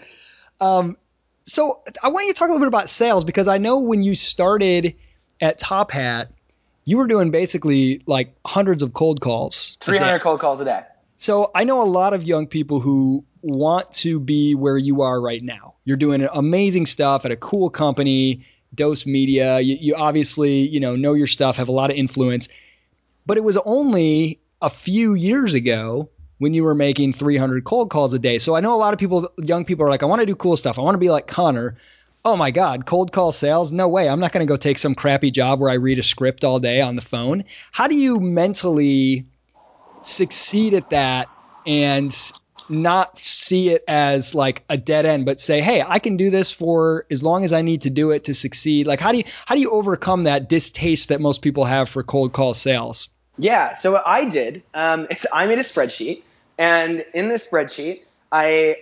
Um, 0.59 0.97
so 1.45 1.81
I 2.01 2.09
want 2.09 2.27
you 2.27 2.33
to 2.33 2.39
talk 2.39 2.49
a 2.49 2.51
little 2.51 2.65
bit 2.65 2.67
about 2.67 2.89
sales 2.89 3.25
because 3.25 3.47
I 3.47 3.57
know 3.57 3.79
when 3.79 4.03
you 4.03 4.15
started 4.15 4.95
at 5.41 5.57
Top 5.57 5.91
Hat, 5.91 6.31
you 6.85 6.97
were 6.97 7.07
doing 7.07 7.31
basically 7.31 8.01
like 8.05 8.35
hundreds 8.45 8.81
of 8.81 8.93
cold 8.93 9.21
calls. 9.21 9.77
300 9.81 10.19
cold 10.19 10.39
calls 10.39 10.61
a 10.61 10.65
day. 10.65 10.81
So 11.17 11.51
I 11.53 11.63
know 11.63 11.81
a 11.81 11.85
lot 11.85 12.13
of 12.13 12.23
young 12.23 12.47
people 12.47 12.79
who 12.79 13.25
want 13.41 13.91
to 13.91 14.19
be 14.19 14.55
where 14.55 14.77
you 14.77 15.01
are 15.01 15.19
right 15.19 15.41
now. 15.41 15.75
You're 15.85 15.97
doing 15.97 16.27
amazing 16.31 16.85
stuff 16.85 17.25
at 17.25 17.31
a 17.31 17.35
cool 17.35 17.69
company, 17.69 18.45
Dose 18.73 19.05
Media. 19.05 19.59
You, 19.59 19.77
you 19.79 19.95
obviously, 19.95 20.67
you 20.67 20.79
know, 20.79 20.95
know 20.95 21.13
your 21.13 21.27
stuff, 21.27 21.57
have 21.57 21.69
a 21.69 21.73
lot 21.73 21.91
of 21.91 21.97
influence. 21.97 22.49
But 23.25 23.37
it 23.37 23.43
was 23.43 23.57
only 23.57 24.39
a 24.61 24.69
few 24.69 25.13
years 25.13 25.53
ago 25.53 26.09
when 26.43 26.53
you 26.53 26.63
were 26.63 26.75
making 26.75 27.13
300 27.13 27.63
cold 27.63 27.89
calls 27.89 28.13
a 28.13 28.19
day. 28.19 28.37
So 28.37 28.55
I 28.55 28.59
know 28.59 28.75
a 28.75 28.77
lot 28.77 28.93
of 28.93 28.99
people, 28.99 29.31
young 29.37 29.65
people, 29.65 29.85
are 29.85 29.89
like, 29.89 30.03
I 30.03 30.07
want 30.07 30.19
to 30.19 30.25
do 30.25 30.35
cool 30.35 30.57
stuff. 30.57 30.77
I 30.77 30.81
want 30.81 30.95
to 30.95 30.99
be 30.99 31.09
like 31.09 31.25
Connor. 31.25 31.77
Oh 32.25 32.37
my 32.37 32.51
God, 32.51 32.85
cold 32.85 33.11
call 33.11 33.31
sales? 33.31 33.71
No 33.71 33.87
way. 33.87 34.07
I'm 34.07 34.19
not 34.19 34.31
going 34.31 34.45
to 34.45 34.51
go 34.51 34.55
take 34.55 34.77
some 34.77 34.93
crappy 34.93 35.31
job 35.31 35.59
where 35.59 35.69
I 35.69 35.75
read 35.75 35.99
a 35.99 36.03
script 36.03 36.43
all 36.43 36.59
day 36.59 36.81
on 36.81 36.95
the 36.95 37.01
phone. 37.01 37.45
How 37.71 37.87
do 37.87 37.95
you 37.95 38.19
mentally 38.19 39.25
succeed 40.01 40.73
at 40.73 40.89
that 40.91 41.29
and 41.65 42.13
not 42.69 43.17
see 43.17 43.69
it 43.69 43.83
as 43.87 44.33
like 44.33 44.63
a 44.69 44.77
dead 44.77 45.05
end 45.05 45.25
but 45.25 45.39
say 45.39 45.59
hey 45.59 45.83
i 45.85 45.99
can 45.99 46.15
do 46.15 46.29
this 46.29 46.51
for 46.51 47.05
as 47.11 47.21
long 47.21 47.43
as 47.43 47.51
i 47.51 47.61
need 47.61 47.81
to 47.81 47.89
do 47.89 48.11
it 48.11 48.25
to 48.25 48.33
succeed 48.33 48.87
like 48.87 49.01
how 49.01 49.11
do 49.11 49.17
you 49.17 49.23
how 49.45 49.55
do 49.55 49.59
you 49.59 49.69
overcome 49.69 50.25
that 50.25 50.47
distaste 50.47 51.09
that 51.09 51.19
most 51.19 51.41
people 51.41 51.65
have 51.65 51.89
for 51.89 52.03
cold 52.03 52.31
call 52.31 52.53
sales 52.53 53.09
yeah 53.37 53.73
so 53.73 53.91
what 53.91 54.03
i 54.05 54.25
did 54.25 54.63
um, 54.73 55.07
it's 55.09 55.25
i 55.33 55.45
made 55.45 55.59
a 55.59 55.63
spreadsheet 55.63 56.21
and 56.57 57.03
in 57.13 57.29
this 57.29 57.47
spreadsheet 57.47 58.01
i 58.31 58.77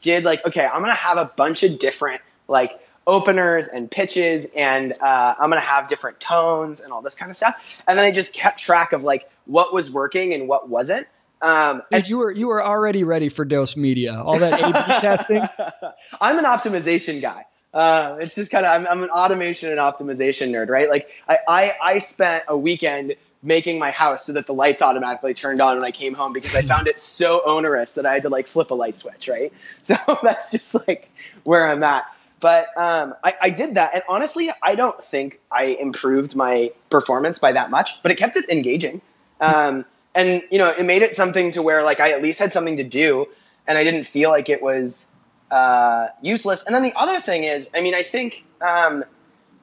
did 0.00 0.24
like 0.24 0.44
okay 0.46 0.64
i'm 0.64 0.80
gonna 0.80 0.94
have 0.94 1.18
a 1.18 1.24
bunch 1.24 1.62
of 1.62 1.78
different 1.78 2.20
like 2.48 2.78
openers 3.06 3.66
and 3.66 3.90
pitches 3.90 4.46
and 4.56 4.92
uh, 5.00 5.34
i'm 5.38 5.50
gonna 5.50 5.60
have 5.60 5.88
different 5.88 6.20
tones 6.20 6.80
and 6.80 6.92
all 6.92 7.02
this 7.02 7.16
kind 7.16 7.30
of 7.30 7.36
stuff 7.36 7.60
and 7.86 7.98
then 7.98 8.04
i 8.04 8.10
just 8.10 8.32
kept 8.32 8.58
track 8.58 8.92
of 8.92 9.02
like 9.02 9.28
what 9.46 9.72
was 9.72 9.90
working 9.90 10.34
and 10.34 10.48
what 10.48 10.68
wasn't 10.68 11.06
um, 11.42 11.78
Dude, 11.78 11.84
and 11.90 12.08
you 12.08 12.18
were 12.18 12.30
you 12.30 12.46
were 12.46 12.64
already 12.64 13.02
ready 13.02 13.28
for 13.28 13.44
Dose 13.44 13.76
Media, 13.76 14.14
all 14.14 14.38
that 14.38 14.60
A/B 14.60 14.72
testing. 15.00 15.42
I'm 16.20 16.38
an 16.38 16.44
optimization 16.44 17.20
guy. 17.20 17.46
Uh, 17.74 18.18
it's 18.20 18.36
just 18.36 18.50
kind 18.50 18.64
of 18.64 18.70
I'm, 18.70 18.86
I'm, 18.86 19.02
an 19.02 19.10
automation 19.10 19.70
and 19.70 19.80
optimization 19.80 20.50
nerd, 20.50 20.68
right? 20.68 20.88
Like 20.88 21.08
I, 21.28 21.38
I 21.48 21.72
I 21.82 21.98
spent 21.98 22.44
a 22.46 22.56
weekend 22.56 23.16
making 23.42 23.78
my 23.78 23.90
house 23.90 24.26
so 24.26 24.34
that 24.34 24.46
the 24.46 24.54
lights 24.54 24.82
automatically 24.82 25.34
turned 25.34 25.60
on 25.60 25.76
when 25.76 25.84
I 25.84 25.90
came 25.90 26.14
home 26.14 26.32
because 26.32 26.54
I 26.54 26.62
found 26.62 26.86
it 26.86 26.98
so 26.98 27.42
onerous 27.44 27.92
that 27.92 28.06
I 28.06 28.14
had 28.14 28.22
to 28.22 28.28
like 28.28 28.46
flip 28.46 28.70
a 28.70 28.74
light 28.74 28.98
switch, 28.98 29.28
right? 29.28 29.52
So 29.82 29.96
that's 30.22 30.50
just 30.50 30.86
like 30.86 31.10
where 31.42 31.68
I'm 31.68 31.82
at. 31.82 32.04
But 32.38 32.68
um, 32.76 33.14
I, 33.22 33.34
I 33.40 33.50
did 33.50 33.76
that, 33.76 33.94
and 33.94 34.02
honestly, 34.08 34.50
I 34.62 34.74
don't 34.74 35.02
think 35.04 35.40
I 35.50 35.64
improved 35.66 36.34
my 36.34 36.72
performance 36.90 37.38
by 37.38 37.52
that 37.52 37.70
much, 37.70 38.02
but 38.02 38.10
it 38.10 38.16
kept 38.16 38.36
it 38.36 38.48
engaging. 38.48 39.00
Um, 39.40 39.84
and 40.14 40.42
you 40.50 40.58
know 40.58 40.70
it 40.70 40.84
made 40.84 41.02
it 41.02 41.16
something 41.16 41.50
to 41.52 41.62
where 41.62 41.82
like 41.82 42.00
i 42.00 42.12
at 42.12 42.22
least 42.22 42.38
had 42.38 42.52
something 42.52 42.76
to 42.76 42.84
do 42.84 43.26
and 43.66 43.78
i 43.78 43.84
didn't 43.84 44.04
feel 44.04 44.30
like 44.30 44.48
it 44.48 44.62
was 44.62 45.08
uh, 45.50 46.08
useless 46.22 46.64
and 46.64 46.74
then 46.74 46.82
the 46.82 46.94
other 46.96 47.20
thing 47.20 47.44
is 47.44 47.68
i 47.74 47.80
mean 47.82 47.94
i 47.94 48.02
think 48.02 48.42
um, 48.62 49.04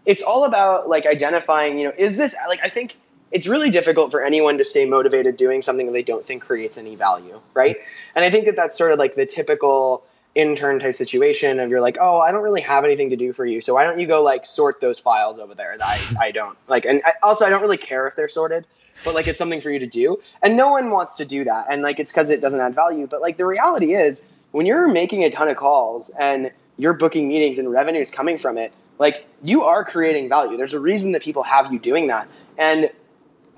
it's 0.06 0.22
all 0.22 0.44
about 0.44 0.88
like 0.88 1.08
identifying 1.08 1.80
you 1.80 1.86
know 1.86 1.94
is 1.98 2.16
this 2.16 2.36
like 2.48 2.60
i 2.64 2.70
think 2.70 2.96
it's 3.32 3.48
really 3.48 3.70
difficult 3.70 4.12
for 4.12 4.22
anyone 4.22 4.58
to 4.58 4.64
stay 4.64 4.86
motivated 4.86 5.38
doing 5.38 5.62
something 5.62 5.86
that 5.86 5.94
they 5.94 6.04
don't 6.04 6.26
think 6.26 6.44
creates 6.44 6.78
any 6.78 6.96
value 6.96 7.40
right 7.54 7.78
and 8.16 8.26
i 8.26 8.30
think 8.30 8.46
that 8.46 8.56
that's 8.56 8.78
sort 8.78 8.92
of 8.92 9.00
like 9.00 9.16
the 9.16 9.26
typical 9.26 10.04
intern 10.36 10.80
type 10.80 10.96
situation 10.96 11.60
of 11.60 11.70
you're 11.70 11.82
like 11.82 11.98
oh 12.00 12.18
i 12.18 12.32
don't 12.32 12.44
really 12.44 12.62
have 12.62 12.86
anything 12.86 13.10
to 13.10 13.16
do 13.16 13.34
for 13.34 13.46
you 13.46 13.60
so 13.62 13.74
why 13.74 13.84
don't 13.84 14.00
you 14.00 14.08
go 14.08 14.22
like 14.22 14.46
sort 14.46 14.80
those 14.80 15.00
files 15.00 15.40
over 15.40 15.56
there 15.56 15.76
that 15.78 15.88
i, 15.88 16.28
I 16.28 16.32
don't 16.32 16.58
like 16.68 16.86
and 16.86 17.02
I, 17.06 17.14
also 17.24 17.46
i 17.46 17.50
don't 17.50 17.62
really 17.62 17.78
care 17.78 18.08
if 18.08 18.16
they're 18.16 18.28
sorted 18.28 18.66
but 19.04 19.14
like 19.14 19.28
it's 19.28 19.38
something 19.38 19.62
for 19.62 19.72
you 19.72 19.80
to 19.80 19.88
do. 19.88 20.20
And 20.42 20.58
no 20.58 20.72
one 20.72 20.92
wants 20.92 21.18
to 21.18 21.26
do 21.26 21.44
that. 21.46 21.68
And 21.70 21.82
like 21.82 22.00
it's 22.00 22.12
because 22.12 22.30
it 22.30 22.42
doesn't 22.42 22.60
add 22.60 22.76
value. 22.76 23.08
But 23.08 23.22
like 23.22 23.38
the 23.38 23.46
reality 23.46 23.96
is, 23.96 24.24
when 24.52 24.66
you're 24.66 24.88
making 24.88 25.24
a 25.24 25.30
ton 25.30 25.48
of 25.48 25.58
calls 25.58 26.10
and 26.10 26.52
you're 26.78 26.94
booking 26.94 27.28
meetings 27.28 27.60
and 27.60 27.72
revenues 27.72 28.10
coming 28.10 28.38
from 28.38 28.58
it, 28.58 28.74
like 28.98 29.26
you 29.44 29.64
are 29.64 29.86
creating 29.86 30.28
value. 30.28 30.58
There's 30.58 30.74
a 30.74 30.80
reason 30.80 31.14
that 31.14 31.22
people 31.22 31.44
have 31.44 31.72
you 31.72 31.80
doing 31.80 32.08
that. 32.08 32.28
And 32.58 32.90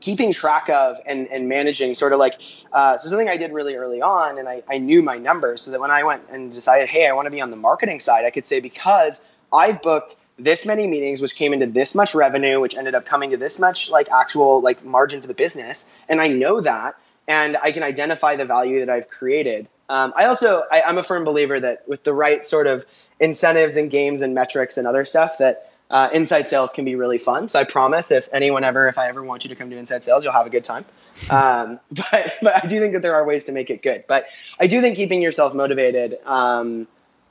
keeping 0.01 0.33
track 0.33 0.69
of 0.69 0.99
and, 1.05 1.27
and 1.29 1.47
managing 1.47 1.93
sort 1.93 2.11
of 2.11 2.19
like 2.19 2.35
uh, 2.73 2.97
so 2.97 3.09
something 3.09 3.29
i 3.29 3.37
did 3.37 3.53
really 3.53 3.75
early 3.75 4.01
on 4.01 4.37
and 4.37 4.49
I, 4.49 4.63
I 4.69 4.77
knew 4.77 5.01
my 5.01 5.17
numbers 5.17 5.61
so 5.61 5.71
that 5.71 5.79
when 5.79 5.91
i 5.91 6.03
went 6.03 6.23
and 6.29 6.51
decided 6.51 6.89
hey 6.89 7.07
i 7.07 7.13
want 7.13 7.27
to 7.27 7.31
be 7.31 7.41
on 7.41 7.51
the 7.51 7.57
marketing 7.57 7.99
side 7.99 8.25
i 8.25 8.31
could 8.31 8.47
say 8.47 8.59
because 8.59 9.21
i've 9.53 9.81
booked 9.81 10.15
this 10.43 10.65
many 10.65 10.87
meetings, 10.87 11.21
which 11.21 11.35
came 11.35 11.53
into 11.53 11.67
this 11.67 11.95
much 11.95 12.15
revenue, 12.15 12.59
which 12.59 12.75
ended 12.75 12.95
up 12.95 13.05
coming 13.05 13.31
to 13.31 13.37
this 13.37 13.59
much 13.59 13.89
like 13.89 14.09
actual 14.09 14.61
like 14.61 14.83
margin 14.83 15.21
for 15.21 15.27
the 15.27 15.33
business. 15.33 15.87
And 16.09 16.19
I 16.19 16.27
know 16.27 16.61
that, 16.61 16.95
and 17.27 17.57
I 17.57 17.71
can 17.71 17.83
identify 17.83 18.35
the 18.35 18.45
value 18.45 18.79
that 18.79 18.89
I've 18.89 19.09
created. 19.09 19.67
Um, 19.89 20.13
I 20.15 20.25
also 20.25 20.63
I, 20.71 20.81
I'm 20.81 20.97
a 20.97 21.03
firm 21.03 21.25
believer 21.25 21.59
that 21.59 21.87
with 21.87 22.03
the 22.03 22.13
right 22.13 22.45
sort 22.45 22.67
of 22.67 22.85
incentives 23.19 23.75
and 23.75 23.91
games 23.91 24.21
and 24.21 24.33
metrics 24.33 24.77
and 24.77 24.87
other 24.87 25.05
stuff 25.05 25.37
that 25.39 25.70
uh, 25.91 26.09
inside 26.13 26.47
sales 26.47 26.71
can 26.71 26.85
be 26.85 26.95
really 26.95 27.17
fun. 27.17 27.49
So 27.49 27.59
I 27.59 27.65
promise 27.65 28.11
if 28.11 28.29
anyone 28.31 28.63
ever, 28.63 28.87
if 28.87 28.97
I 28.97 29.09
ever 29.09 29.21
want 29.21 29.43
you 29.43 29.49
to 29.49 29.55
come 29.55 29.69
to 29.69 29.77
inside 29.77 30.05
sales, 30.05 30.23
you'll 30.23 30.33
have 30.33 30.47
a 30.47 30.49
good 30.49 30.63
time. 30.63 30.85
Um, 31.29 31.79
but, 31.91 32.33
but 32.41 32.63
I 32.63 32.67
do 32.67 32.79
think 32.79 32.93
that 32.93 33.03
there 33.03 33.13
are 33.13 33.23
ways 33.23 33.45
to 33.45 33.51
make 33.51 33.69
it 33.69 33.83
good. 33.83 34.05
But 34.07 34.25
I 34.59 34.65
do 34.65 34.81
think 34.81 34.95
keeping 34.95 35.21
yourself 35.21 35.53
motivated 35.53 36.17
um, 36.25 36.87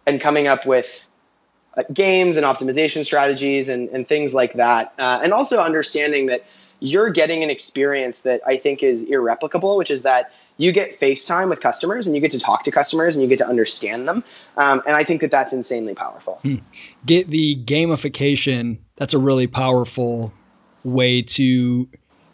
and 0.07 0.21
coming 0.21 0.47
up 0.47 0.65
with 0.65 1.09
uh, 1.77 1.83
games 1.93 2.37
and 2.37 2.47
optimization 2.47 3.05
strategies 3.05 3.69
and, 3.69 3.89
and 3.89 4.07
things 4.07 4.33
like 4.33 4.53
that. 4.53 4.93
Uh, 4.97 5.21
and 5.25 5.33
also 5.33 5.61
understanding 5.61 6.27
that 6.27 6.45
you're 6.79 7.11
getting 7.11 7.43
an 7.43 7.51
experience 7.51 8.21
that 8.21 8.43
I 8.47 8.59
think 8.59 8.85
is 8.85 9.03
irreplicable, 9.03 9.77
which 9.77 9.91
is 9.91 10.03
that 10.03 10.33
you 10.61 10.73
get 10.73 11.01
FaceTime 11.01 11.49
with 11.49 11.61
customers 11.61 12.07
and 12.07 12.15
you 12.15 12.21
get 12.21 12.33
to 12.33 12.39
talk 12.39 12.65
to 12.65 12.71
customers 12.71 13.17
and 13.17 13.23
you 13.23 13.29
get 13.29 13.39
to 13.39 13.49
understand 13.49 14.07
them. 14.07 14.23
Um, 14.59 14.83
and 14.87 14.95
I 14.95 15.05
think 15.05 15.23
that 15.23 15.31
that's 15.31 15.55
insanely 15.55 15.95
powerful. 15.95 16.39
Hmm. 16.43 16.57
Get 17.07 17.29
the 17.29 17.57
gamification. 17.57 18.79
That's 18.97 19.15
a 19.15 19.19
really 19.19 19.47
powerful 19.47 20.35
way 20.85 21.23
to 21.23 21.89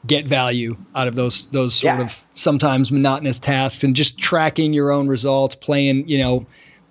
get 0.04 0.26
value 0.26 0.76
out 0.94 1.06
of 1.08 1.14
those 1.14 1.46
those 1.48 1.74
sort 1.74 1.98
yeah. 1.98 2.04
of 2.04 2.24
sometimes 2.32 2.90
monotonous 2.90 3.38
tasks 3.38 3.84
and 3.84 3.94
just 3.94 4.18
tracking 4.18 4.72
your 4.72 4.90
own 4.90 5.06
results, 5.06 5.54
playing, 5.54 6.08
you 6.08 6.18
know, 6.18 6.46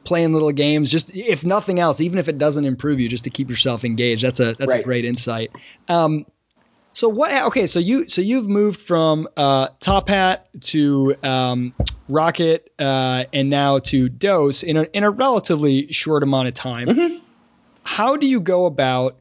playing 0.05 0.31
little 0.31 0.53
games, 0.53 0.89
just 0.89 1.13
if 1.13 1.43
nothing 1.43 1.79
else, 1.79 1.99
even 1.99 2.17
if 2.17 2.29
it 2.29 2.37
doesn't 2.37 2.63
improve 2.63 3.01
you, 3.01 3.09
just 3.09 3.25
to 3.25 3.29
keep 3.29 3.49
yourself 3.49 3.83
engaged. 3.83 4.23
That's 4.23 4.39
a 4.39 4.53
that's 4.53 4.71
right. 4.71 4.81
a 4.81 4.83
great 4.83 5.03
insight. 5.03 5.51
Um, 5.89 6.25
so 6.95 7.09
what? 7.09 7.29
Okay, 7.47 7.67
so 7.67 7.77
you 7.77 8.07
so 8.07 8.21
you've 8.21 8.47
moved 8.47 8.79
from 8.79 9.27
uh, 9.35 9.67
Top 9.81 10.07
Hat 10.07 10.47
to 10.61 11.13
um, 11.21 11.73
Rocket 12.07 12.71
uh, 12.79 13.25
and 13.33 13.49
now 13.49 13.79
to 13.79 14.07
Dose 14.07 14.63
in 14.63 14.77
a 14.77 14.83
in 14.93 15.03
a 15.03 15.11
relatively 15.11 15.91
short 15.91 16.23
amount 16.23 16.47
of 16.47 16.53
time. 16.53 16.87
Mm-hmm. 16.87 17.17
How 17.83 18.15
do 18.15 18.25
you 18.25 18.39
go 18.39 18.65
about? 18.65 19.17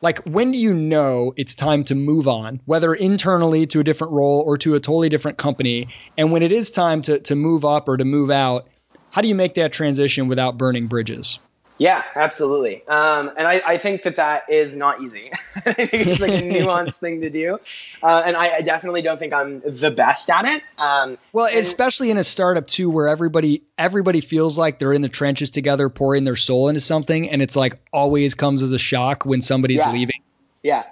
Like, 0.00 0.20
when 0.20 0.52
do 0.52 0.58
you 0.58 0.74
know 0.74 1.32
it's 1.36 1.54
time 1.54 1.84
to 1.84 1.94
move 1.94 2.26
on, 2.26 2.60
whether 2.66 2.94
internally 2.94 3.66
to 3.68 3.80
a 3.80 3.84
different 3.84 4.12
role 4.12 4.40
or 4.40 4.58
to 4.58 4.74
a 4.74 4.80
totally 4.80 5.08
different 5.08 5.38
company? 5.38 5.88
And 6.16 6.32
when 6.32 6.42
it 6.42 6.50
is 6.50 6.70
time 6.70 7.02
to, 7.02 7.20
to 7.20 7.36
move 7.36 7.64
up 7.64 7.88
or 7.88 7.96
to 7.96 8.04
move 8.04 8.30
out, 8.30 8.68
how 9.10 9.20
do 9.20 9.28
you 9.28 9.36
make 9.36 9.54
that 9.54 9.72
transition 9.72 10.26
without 10.26 10.58
burning 10.58 10.88
bridges? 10.88 11.38
Yeah, 11.78 12.04
absolutely. 12.14 12.86
Um, 12.86 13.30
and 13.36 13.48
I, 13.48 13.62
I, 13.66 13.78
think 13.78 14.02
that 14.02 14.16
that 14.16 14.44
is 14.50 14.76
not 14.76 15.02
easy. 15.02 15.30
I 15.56 15.72
think 15.72 16.06
it's 16.06 16.20
like 16.20 16.30
a 16.30 16.34
nuanced 16.42 16.96
thing 16.96 17.22
to 17.22 17.30
do. 17.30 17.58
Uh, 18.02 18.22
and 18.24 18.36
I, 18.36 18.56
I, 18.56 18.60
definitely 18.60 19.02
don't 19.02 19.18
think 19.18 19.32
I'm 19.32 19.60
the 19.60 19.90
best 19.90 20.30
at 20.30 20.44
it. 20.44 20.62
Um, 20.78 21.18
well, 21.32 21.46
and, 21.46 21.56
especially 21.56 22.10
in 22.10 22.18
a 22.18 22.24
startup 22.24 22.66
too, 22.66 22.90
where 22.90 23.08
everybody 23.08 23.62
everybody 23.78 24.20
feels 24.20 24.56
like 24.58 24.78
they're 24.78 24.92
in 24.92 25.02
the 25.02 25.08
trenches 25.08 25.50
together, 25.50 25.88
pouring 25.88 26.24
their 26.24 26.36
soul 26.36 26.68
into 26.68 26.80
something, 26.80 27.30
and 27.30 27.42
it's 27.42 27.56
like 27.56 27.78
always 27.92 28.34
comes 28.34 28.62
as 28.62 28.72
a 28.72 28.78
shock 28.78 29.24
when 29.24 29.40
somebody's 29.40 29.78
yeah. 29.78 29.92
leaving. 29.92 30.20
Yeah. 30.62 30.84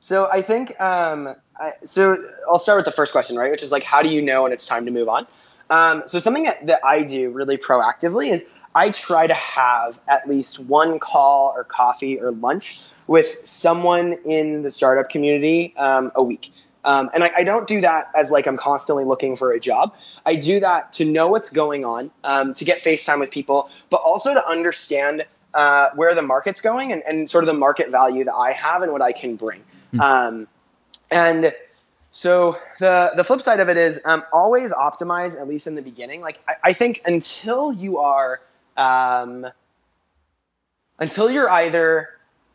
So 0.00 0.28
I 0.30 0.42
think 0.42 0.78
um, 0.80 1.34
I, 1.58 1.72
so. 1.82 2.16
I'll 2.48 2.60
start 2.60 2.78
with 2.78 2.84
the 2.86 2.92
first 2.92 3.10
question, 3.10 3.36
right? 3.36 3.50
Which 3.50 3.62
is 3.62 3.72
like, 3.72 3.82
how 3.82 4.02
do 4.02 4.08
you 4.08 4.22
know 4.22 4.44
when 4.44 4.52
it's 4.52 4.66
time 4.66 4.84
to 4.84 4.92
move 4.92 5.08
on? 5.08 5.26
Um, 5.68 6.04
so 6.06 6.18
something 6.18 6.44
that, 6.44 6.66
that 6.66 6.80
I 6.84 7.02
do 7.02 7.30
really 7.30 7.56
proactively 7.56 8.30
is 8.30 8.46
I 8.76 8.90
try 8.90 9.26
to 9.26 9.34
have 9.34 9.98
at 10.06 10.28
least 10.28 10.60
one 10.60 10.98
call 10.98 11.54
or 11.56 11.64
coffee 11.64 12.20
or 12.20 12.30
lunch 12.30 12.78
with 13.06 13.46
someone 13.46 14.12
in 14.26 14.60
the 14.60 14.70
startup 14.70 15.08
community 15.08 15.74
um, 15.78 16.12
a 16.14 16.22
week. 16.22 16.52
Um, 16.84 17.08
and 17.14 17.24
I, 17.24 17.30
I, 17.38 17.44
don't 17.44 17.66
do 17.66 17.80
that 17.80 18.10
as 18.14 18.30
like 18.30 18.46
I'm 18.46 18.58
constantly 18.58 19.04
looking 19.04 19.34
for 19.36 19.50
a 19.50 19.58
job. 19.58 19.96
I 20.26 20.36
do 20.36 20.60
that 20.60 20.92
to 20.94 21.06
know 21.06 21.28
what's 21.28 21.50
going 21.50 21.86
on, 21.86 22.10
um, 22.22 22.52
to 22.54 22.66
get 22.66 22.80
FaceTime 22.80 23.18
with 23.18 23.30
people, 23.30 23.70
but 23.88 23.96
also 23.96 24.34
to 24.34 24.46
understand 24.46 25.24
uh, 25.54 25.90
where 25.94 26.14
the 26.14 26.22
market's 26.22 26.60
going 26.60 26.92
and, 26.92 27.02
and, 27.08 27.30
sort 27.30 27.44
of 27.44 27.46
the 27.46 27.58
market 27.58 27.90
value 27.90 28.24
that 28.24 28.34
I 28.34 28.52
have 28.52 28.82
and 28.82 28.92
what 28.92 29.00
I 29.00 29.12
can 29.12 29.36
bring. 29.36 29.64
Mm-hmm. 29.94 30.44
and 31.10 31.54
so 32.10 32.56
the 32.78 33.12
the 33.16 33.24
flip 33.24 33.40
side 33.40 33.60
of 33.60 33.68
it 33.68 33.76
is 33.76 34.00
um, 34.04 34.22
always 34.32 34.72
optimize 34.72 35.40
at 35.40 35.48
least 35.48 35.66
in 35.66 35.74
the 35.74 35.82
beginning. 35.82 36.20
Like 36.20 36.40
I, 36.46 36.54
I 36.64 36.72
think 36.72 37.02
until 37.06 37.72
you 37.72 37.98
are 37.98 38.40
um, 38.76 39.46
until 40.98 41.30
you're 41.30 41.50
either 41.50 42.08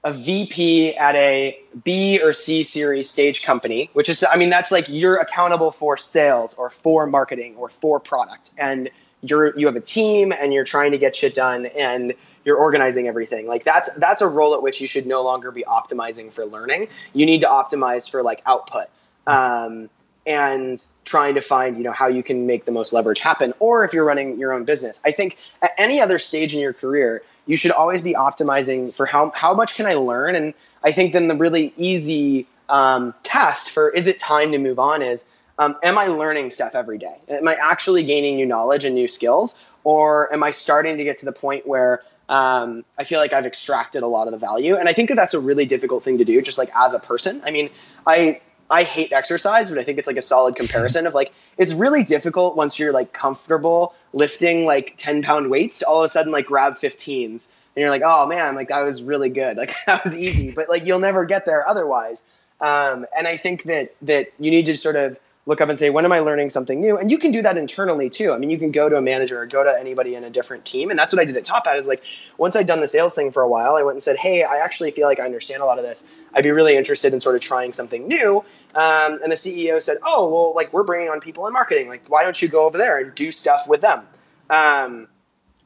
a 0.03 0.13
VP 0.13 0.95
at 0.95 1.15
a 1.15 1.59
B 1.83 2.19
or 2.21 2.33
C 2.33 2.63
series 2.63 3.09
stage 3.09 3.43
company, 3.43 3.89
which 3.93 4.09
is 4.09 4.23
I 4.29 4.37
mean 4.37 4.49
that's 4.49 4.71
like 4.71 4.89
you're 4.89 5.17
accountable 5.17 5.71
for 5.71 5.97
sales 5.97 6.55
or 6.55 6.69
for 6.69 7.05
marketing 7.05 7.55
or 7.57 7.69
for 7.69 7.99
product, 7.99 8.51
and 8.57 8.89
you're 9.21 9.57
you 9.57 9.67
have 9.67 9.75
a 9.75 9.81
team 9.81 10.31
and 10.31 10.53
you're 10.53 10.65
trying 10.65 10.91
to 10.91 10.97
get 10.97 11.15
shit 11.15 11.35
done 11.35 11.67
and 11.67 12.13
you're 12.43 12.57
organizing 12.57 13.07
everything. 13.07 13.45
Like 13.45 13.63
that's 13.63 13.93
that's 13.95 14.21
a 14.21 14.27
role 14.27 14.55
at 14.55 14.63
which 14.63 14.81
you 14.81 14.87
should 14.87 15.05
no 15.05 15.23
longer 15.23 15.51
be 15.51 15.63
optimizing 15.63 16.31
for 16.31 16.45
learning. 16.45 16.87
You 17.13 17.27
need 17.27 17.41
to 17.41 17.47
optimize 17.47 18.09
for 18.09 18.23
like 18.23 18.41
output 18.45 18.87
um, 19.27 19.89
and 20.25 20.85
trying 21.03 21.35
to 21.35 21.41
find 21.41 21.77
you 21.77 21.83
know 21.83 21.91
how 21.91 22.07
you 22.07 22.21
can 22.21 22.45
make 22.45 22.65
the 22.65 22.71
most 22.71 22.93
leverage 22.93 23.19
happen 23.19 23.53
or 23.59 23.83
if 23.83 23.93
you're 23.93 24.05
running 24.05 24.37
your 24.37 24.53
own 24.53 24.63
business 24.65 25.01
i 25.03 25.11
think 25.11 25.37
at 25.61 25.71
any 25.77 25.99
other 25.99 26.19
stage 26.19 26.53
in 26.53 26.59
your 26.59 26.73
career 26.73 27.23
you 27.45 27.55
should 27.55 27.71
always 27.71 28.01
be 28.01 28.13
optimizing 28.13 28.93
for 28.93 29.05
how, 29.05 29.31
how 29.31 29.53
much 29.53 29.75
can 29.75 29.85
i 29.85 29.95
learn 29.95 30.35
and 30.35 30.53
i 30.83 30.91
think 30.91 31.13
then 31.13 31.27
the 31.27 31.35
really 31.35 31.73
easy 31.77 32.47
um, 32.69 33.13
test 33.23 33.71
for 33.71 33.89
is 33.89 34.07
it 34.07 34.19
time 34.19 34.51
to 34.51 34.57
move 34.57 34.79
on 34.79 35.01
is 35.01 35.25
um, 35.61 35.77
am 35.83 35.97
I 35.97 36.07
learning 36.07 36.49
stuff 36.49 36.73
every 36.73 36.97
day? 36.97 37.15
Am 37.27 37.47
I 37.47 37.53
actually 37.53 38.03
gaining 38.03 38.35
new 38.35 38.47
knowledge 38.47 38.83
and 38.83 38.95
new 38.95 39.07
skills? 39.07 39.61
Or 39.83 40.33
am 40.33 40.41
I 40.41 40.49
starting 40.49 40.97
to 40.97 41.03
get 41.03 41.17
to 41.17 41.25
the 41.25 41.31
point 41.31 41.67
where 41.67 42.01
um, 42.29 42.83
I 42.97 43.03
feel 43.03 43.19
like 43.19 43.31
I've 43.31 43.45
extracted 43.45 44.01
a 44.01 44.07
lot 44.07 44.27
of 44.27 44.31
the 44.31 44.39
value? 44.39 44.75
And 44.75 44.89
I 44.89 44.93
think 44.93 45.09
that 45.09 45.15
that's 45.15 45.35
a 45.35 45.39
really 45.39 45.65
difficult 45.65 46.03
thing 46.03 46.17
to 46.17 46.25
do, 46.25 46.41
just 46.41 46.57
like 46.57 46.71
as 46.75 46.95
a 46.95 46.99
person. 46.99 47.43
I 47.45 47.51
mean, 47.51 47.69
I 48.07 48.41
I 48.71 48.83
hate 48.83 49.11
exercise, 49.11 49.69
but 49.69 49.77
I 49.77 49.83
think 49.83 49.99
it's 49.99 50.07
like 50.07 50.17
a 50.17 50.21
solid 50.21 50.55
comparison 50.55 51.05
of 51.05 51.13
like 51.13 51.33
it's 51.57 51.73
really 51.73 52.03
difficult 52.03 52.55
once 52.55 52.79
you're 52.79 52.93
like 52.93 53.11
comfortable 53.11 53.93
lifting 54.13 54.65
like 54.65 54.95
10 54.97 55.21
pound 55.21 55.49
weights 55.49 55.79
to 55.79 55.87
all 55.87 55.99
of 55.99 56.05
a 56.05 56.09
sudden 56.09 56.31
like 56.31 56.45
grab 56.45 56.73
15s 56.75 57.49
and 57.75 57.81
you're 57.81 57.89
like, 57.89 58.01
oh 58.03 58.25
man, 58.25 58.55
like 58.55 58.69
that 58.69 58.79
was 58.79 59.03
really 59.03 59.29
good, 59.29 59.57
like 59.57 59.75
that 59.85 60.05
was 60.05 60.17
easy, 60.17 60.51
but 60.51 60.69
like 60.69 60.85
you'll 60.85 60.99
never 60.99 61.25
get 61.25 61.45
there 61.45 61.67
otherwise. 61.67 62.23
Um, 62.61 63.05
and 63.15 63.27
I 63.27 63.37
think 63.37 63.63
that 63.63 63.93
that 64.03 64.27
you 64.39 64.51
need 64.51 64.67
to 64.67 64.77
sort 64.77 64.95
of 64.95 65.17
look 65.47 65.59
up 65.59 65.69
and 65.69 65.79
say, 65.79 65.89
when 65.89 66.05
am 66.05 66.11
I 66.11 66.19
learning 66.19 66.49
something 66.49 66.79
new? 66.79 66.97
And 66.97 67.09
you 67.09 67.17
can 67.17 67.31
do 67.31 67.41
that 67.41 67.57
internally 67.57 68.09
too. 68.11 68.31
I 68.31 68.37
mean, 68.37 68.51
you 68.51 68.59
can 68.59 68.71
go 68.71 68.87
to 68.87 68.95
a 68.95 69.01
manager 69.01 69.39
or 69.41 69.47
go 69.47 69.63
to 69.63 69.79
anybody 69.79 70.13
in 70.13 70.23
a 70.23 70.29
different 70.29 70.65
team. 70.65 70.91
And 70.91 70.99
that's 70.99 71.11
what 71.11 71.19
I 71.19 71.25
did 71.25 71.35
at 71.35 71.43
Top 71.43 71.65
Hat 71.65 71.77
is 71.77 71.87
like, 71.87 72.03
once 72.37 72.55
I'd 72.55 72.67
done 72.67 72.79
the 72.79 72.87
sales 72.87 73.15
thing 73.15 73.31
for 73.31 73.41
a 73.41 73.47
while, 73.47 73.75
I 73.75 73.81
went 73.81 73.95
and 73.95 74.03
said, 74.03 74.17
hey, 74.17 74.43
I 74.43 74.57
actually 74.57 74.91
feel 74.91 75.07
like 75.07 75.19
I 75.19 75.25
understand 75.25 75.63
a 75.63 75.65
lot 75.65 75.79
of 75.79 75.83
this. 75.83 76.03
I'd 76.33 76.43
be 76.43 76.51
really 76.51 76.77
interested 76.77 77.13
in 77.13 77.19
sort 77.19 77.35
of 77.35 77.41
trying 77.41 77.73
something 77.73 78.07
new. 78.07 78.45
Um, 78.75 79.19
and 79.23 79.31
the 79.31 79.35
CEO 79.35 79.81
said, 79.81 79.97
oh, 80.05 80.29
well, 80.29 80.53
like 80.55 80.73
we're 80.73 80.83
bringing 80.83 81.09
on 81.09 81.21
people 81.21 81.47
in 81.47 81.53
marketing. 81.53 81.87
Like, 81.87 82.03
why 82.07 82.23
don't 82.23 82.39
you 82.39 82.47
go 82.47 82.67
over 82.67 82.77
there 82.77 82.99
and 82.99 83.15
do 83.15 83.31
stuff 83.31 83.67
with 83.67 83.81
them? 83.81 84.05
Um, 84.49 85.07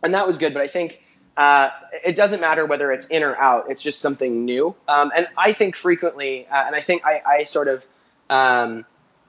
and 0.02 0.14
that 0.14 0.26
was 0.26 0.38
good. 0.38 0.54
But 0.54 0.62
I 0.62 0.68
think 0.68 1.04
uh, 1.36 1.70
it 2.06 2.16
doesn't 2.16 2.40
matter 2.40 2.66
whether 2.66 2.94
it's 2.94 3.08
in 3.08 3.24
or 3.24 3.36
out. 3.36 3.70
It's 3.70 3.84
just 3.84 4.00
something 4.00 4.46
new. 4.46 4.74
Um, 4.88 5.12
and 5.14 5.28
I 5.38 5.52
think 5.52 5.76
frequently, 5.76 6.48
uh, 6.48 6.64
and 6.68 6.76
I 6.76 6.80
think 6.80 7.06
I, 7.06 7.22
I 7.26 7.44
sort 7.44 7.68
of, 7.68 7.86
um, 8.30 8.86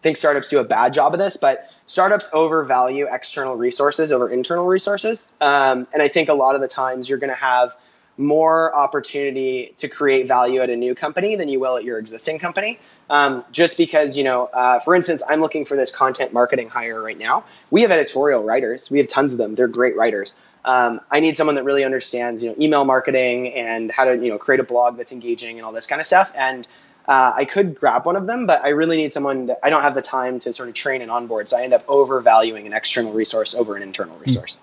think 0.07 0.17
startups 0.17 0.49
do 0.49 0.61
a 0.61 0.65
bad 0.65 0.95
job 0.95 1.15
of 1.15 1.19
this, 1.19 1.37
but 1.37 1.69
startups 1.85 2.31
overvalue 2.33 3.09
external 3.11 3.57
resources 3.57 4.13
over 4.13 4.31
internal 4.31 4.65
resources. 4.65 5.27
Um, 5.41 5.89
and 5.93 6.01
I 6.01 6.07
think 6.07 6.29
a 6.29 6.35
lot 6.35 6.55
of 6.55 6.61
the 6.61 6.69
times 6.69 7.09
you're 7.09 7.19
going 7.19 7.31
to 7.31 7.35
have 7.35 7.75
more 8.17 8.75
opportunity 8.75 9.75
to 9.79 9.89
create 9.89 10.29
value 10.29 10.61
at 10.61 10.71
a 10.71 10.77
new 10.77 10.95
company 10.95 11.35
than 11.35 11.49
you 11.49 11.59
will 11.59 11.77
at 11.77 11.83
your 11.83 11.99
existing 11.99 12.39
company. 12.39 12.79
Um, 13.11 13.45
just 13.51 13.77
because, 13.77 14.17
you 14.17 14.23
know, 14.23 14.47
uh, 14.47 14.79
for 14.79 14.95
instance, 14.95 15.25
I'm 15.29 15.41
looking 15.41 15.65
for 15.65 15.77
this 15.77 15.91
content 15.91 16.33
marketing 16.33 16.69
hire 16.69 17.03
right 17.03 17.19
now. 17.19 17.45
We 17.71 17.83
have 17.83 17.91
editorial 17.91 18.45
writers. 18.45 18.91
We 18.91 18.99
have 18.99 19.09
tons 19.09 19.33
of 19.33 19.39
them. 19.39 19.57
They're 19.57 19.67
great 19.67 19.97
writers. 19.97 20.37
Um, 20.65 21.01
I 21.11 21.21
need 21.21 21.37
someone 21.37 21.57
that 21.57 21.65
really 21.65 21.85
understands, 21.85 22.43
you 22.43 22.51
know, 22.51 22.57
email 22.61 22.85
marketing 22.85 23.53
and 23.55 23.91
how 23.91 24.05
to, 24.05 24.17
you 24.17 24.31
know, 24.31 24.39
create 24.39 24.61
a 24.61 24.65
blog 24.65 24.97
that's 24.97 25.13
engaging 25.13 25.59
and 25.59 25.67
all 25.67 25.73
this 25.73 25.87
kind 25.87 26.01
of 26.01 26.07
stuff. 26.07 26.33
And 26.35 26.67
uh, 27.09 27.33
I 27.37 27.45
could 27.45 27.75
grab 27.77 28.05
one 28.05 28.17
of 28.17 28.27
them, 28.27 28.47
but 28.47 28.65
I 28.65 28.69
really 28.69 28.97
need 28.97 29.13
someone 29.13 29.47
that 29.47 29.61
I 29.63 29.71
don't 29.71 29.83
have 29.83 29.95
the 29.95 30.03
time 30.03 30.39
to 30.41 30.53
sort 30.53 30.69
of 30.69 30.75
train 30.75 31.03
and 31.03 31.11
onboard. 31.11 31.49
So 31.49 31.57
I 31.57 31.63
end 31.63 31.73
up 31.73 31.85
overvaluing 31.89 32.67
an 32.67 32.73
external 32.73 33.13
resource 33.13 33.55
over 33.55 33.77
an 33.77 33.83
internal 33.83 34.17
resource. 34.19 34.59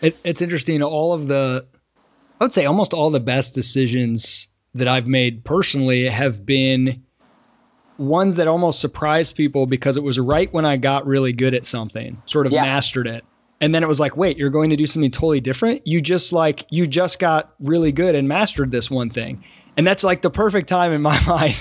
It, 0.00 0.16
it's 0.24 0.40
interesting. 0.40 0.82
All 0.82 1.12
of 1.12 1.28
the, 1.28 1.66
I 2.40 2.44
would 2.44 2.54
say 2.54 2.64
almost 2.64 2.94
all 2.94 3.10
the 3.10 3.20
best 3.20 3.54
decisions 3.54 4.48
that 4.74 4.88
I've 4.88 5.06
made 5.06 5.44
personally 5.44 6.08
have 6.08 6.44
been 6.44 7.04
ones 7.98 8.36
that 8.36 8.48
almost 8.48 8.80
surprised 8.80 9.36
people 9.36 9.66
because 9.66 9.96
it 9.96 10.02
was 10.02 10.18
right 10.18 10.52
when 10.52 10.64
I 10.64 10.76
got 10.76 11.06
really 11.06 11.32
good 11.32 11.54
at 11.54 11.66
something, 11.66 12.22
sort 12.26 12.46
of 12.46 12.52
yeah. 12.52 12.62
mastered 12.62 13.08
it. 13.08 13.24
And 13.60 13.74
then 13.74 13.82
it 13.82 13.88
was 13.88 13.98
like, 13.98 14.16
wait, 14.16 14.38
you're 14.38 14.50
going 14.50 14.70
to 14.70 14.76
do 14.76 14.86
something 14.86 15.10
totally 15.10 15.40
different? 15.40 15.86
You 15.86 16.00
just 16.00 16.32
like, 16.32 16.64
you 16.70 16.86
just 16.86 17.18
got 17.18 17.52
really 17.58 17.90
good 17.90 18.14
and 18.14 18.28
mastered 18.28 18.70
this 18.70 18.88
one 18.88 19.10
thing 19.10 19.44
and 19.78 19.86
that's 19.86 20.02
like 20.02 20.20
the 20.22 20.30
perfect 20.30 20.68
time 20.68 20.92
in 20.92 21.00
my 21.00 21.18
mind 21.26 21.54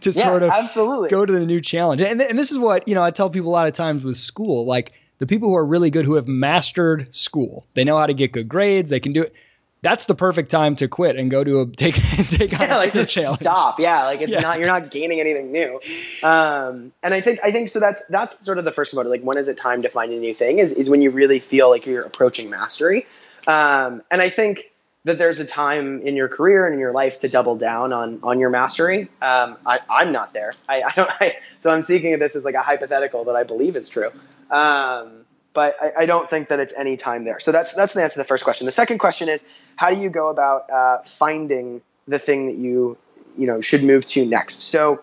to 0.00 0.10
yeah, 0.10 0.24
sort 0.24 0.42
of 0.42 0.50
absolutely. 0.50 1.10
go 1.10 1.24
to 1.24 1.32
the 1.32 1.44
new 1.44 1.60
challenge. 1.60 2.00
And, 2.00 2.18
th- 2.18 2.30
and 2.30 2.38
this 2.38 2.50
is 2.50 2.58
what 2.58 2.88
you 2.88 2.94
know 2.94 3.02
I 3.02 3.10
tell 3.10 3.30
people 3.30 3.50
a 3.50 3.52
lot 3.52 3.68
of 3.68 3.74
times 3.74 4.02
with 4.02 4.16
school, 4.16 4.66
like 4.66 4.92
the 5.18 5.26
people 5.26 5.50
who 5.50 5.56
are 5.56 5.64
really 5.64 5.90
good 5.90 6.06
who 6.06 6.14
have 6.14 6.26
mastered 6.26 7.14
school, 7.14 7.66
they 7.74 7.84
know 7.84 7.98
how 7.98 8.06
to 8.06 8.14
get 8.14 8.32
good 8.32 8.48
grades, 8.48 8.90
they 8.90 8.98
can 8.98 9.12
do 9.12 9.22
it. 9.22 9.34
That's 9.82 10.06
the 10.06 10.14
perfect 10.14 10.50
time 10.50 10.76
to 10.76 10.88
quit 10.88 11.16
and 11.16 11.30
go 11.30 11.44
to 11.44 11.60
a 11.60 11.66
take 11.76 11.96
take 11.96 12.58
on 12.58 12.66
yeah, 12.66 12.76
a 12.76 12.78
like 12.78 12.94
just 12.94 13.10
challenge. 13.10 13.40
Stop. 13.40 13.78
Yeah, 13.78 14.04
like 14.04 14.22
it's 14.22 14.32
yeah. 14.32 14.40
not 14.40 14.58
you're 14.58 14.66
not 14.66 14.90
gaining 14.90 15.20
anything 15.20 15.52
new. 15.52 15.78
Um, 16.22 16.92
and 17.02 17.12
I 17.12 17.20
think 17.20 17.40
I 17.44 17.52
think 17.52 17.68
so. 17.68 17.78
That's 17.78 18.02
that's 18.06 18.42
sort 18.42 18.56
of 18.56 18.64
the 18.64 18.72
first 18.72 18.90
component. 18.90 19.10
Like 19.10 19.22
when 19.22 19.36
is 19.36 19.48
it 19.48 19.58
time 19.58 19.82
to 19.82 19.90
find 19.90 20.10
a 20.12 20.18
new 20.18 20.32
thing? 20.32 20.60
Is 20.60 20.72
is 20.72 20.88
when 20.88 21.02
you 21.02 21.10
really 21.10 21.40
feel 21.40 21.68
like 21.68 21.84
you're 21.84 22.06
approaching 22.06 22.48
mastery. 22.48 23.04
Um, 23.46 24.02
and 24.10 24.22
I 24.22 24.30
think 24.30 24.70
that 25.04 25.18
there's 25.18 25.38
a 25.38 25.44
time 25.44 26.00
in 26.00 26.16
your 26.16 26.28
career 26.28 26.66
and 26.66 26.74
in 26.74 26.80
your 26.80 26.92
life 26.92 27.20
to 27.20 27.28
double 27.28 27.56
down 27.56 27.92
on 27.92 28.20
on 28.22 28.40
your 28.40 28.50
mastery. 28.50 29.02
Um, 29.20 29.56
I, 29.66 29.78
am 29.90 30.12
not 30.12 30.32
there. 30.32 30.54
I, 30.68 30.82
I 30.82 30.92
don't. 30.96 31.10
I, 31.20 31.36
so 31.58 31.70
I'm 31.70 31.82
seeking 31.82 32.18
this 32.18 32.36
as 32.36 32.44
like 32.44 32.54
a 32.54 32.62
hypothetical 32.62 33.24
that 33.24 33.36
I 33.36 33.44
believe 33.44 33.76
is 33.76 33.88
true. 33.88 34.10
Um, 34.50 35.24
but 35.52 35.76
I, 35.80 36.02
I, 36.02 36.06
don't 36.06 36.28
think 36.28 36.48
that 36.48 36.58
it's 36.58 36.74
any 36.76 36.96
time 36.96 37.24
there. 37.24 37.38
So 37.38 37.52
that's 37.52 37.74
that's 37.74 37.94
the 37.94 38.02
answer 38.02 38.14
to 38.14 38.20
the 38.20 38.24
first 38.24 38.44
question. 38.44 38.66
The 38.66 38.72
second 38.72 38.98
question 38.98 39.28
is 39.28 39.44
how 39.76 39.90
do 39.90 40.00
you 40.00 40.10
go 40.10 40.28
about 40.28 40.70
uh, 40.70 40.98
finding 41.02 41.82
the 42.08 42.18
thing 42.18 42.46
that 42.46 42.56
you 42.56 42.96
you 43.36 43.46
know 43.46 43.60
should 43.60 43.84
move 43.84 44.06
to 44.06 44.24
next? 44.26 44.60
So 44.62 45.02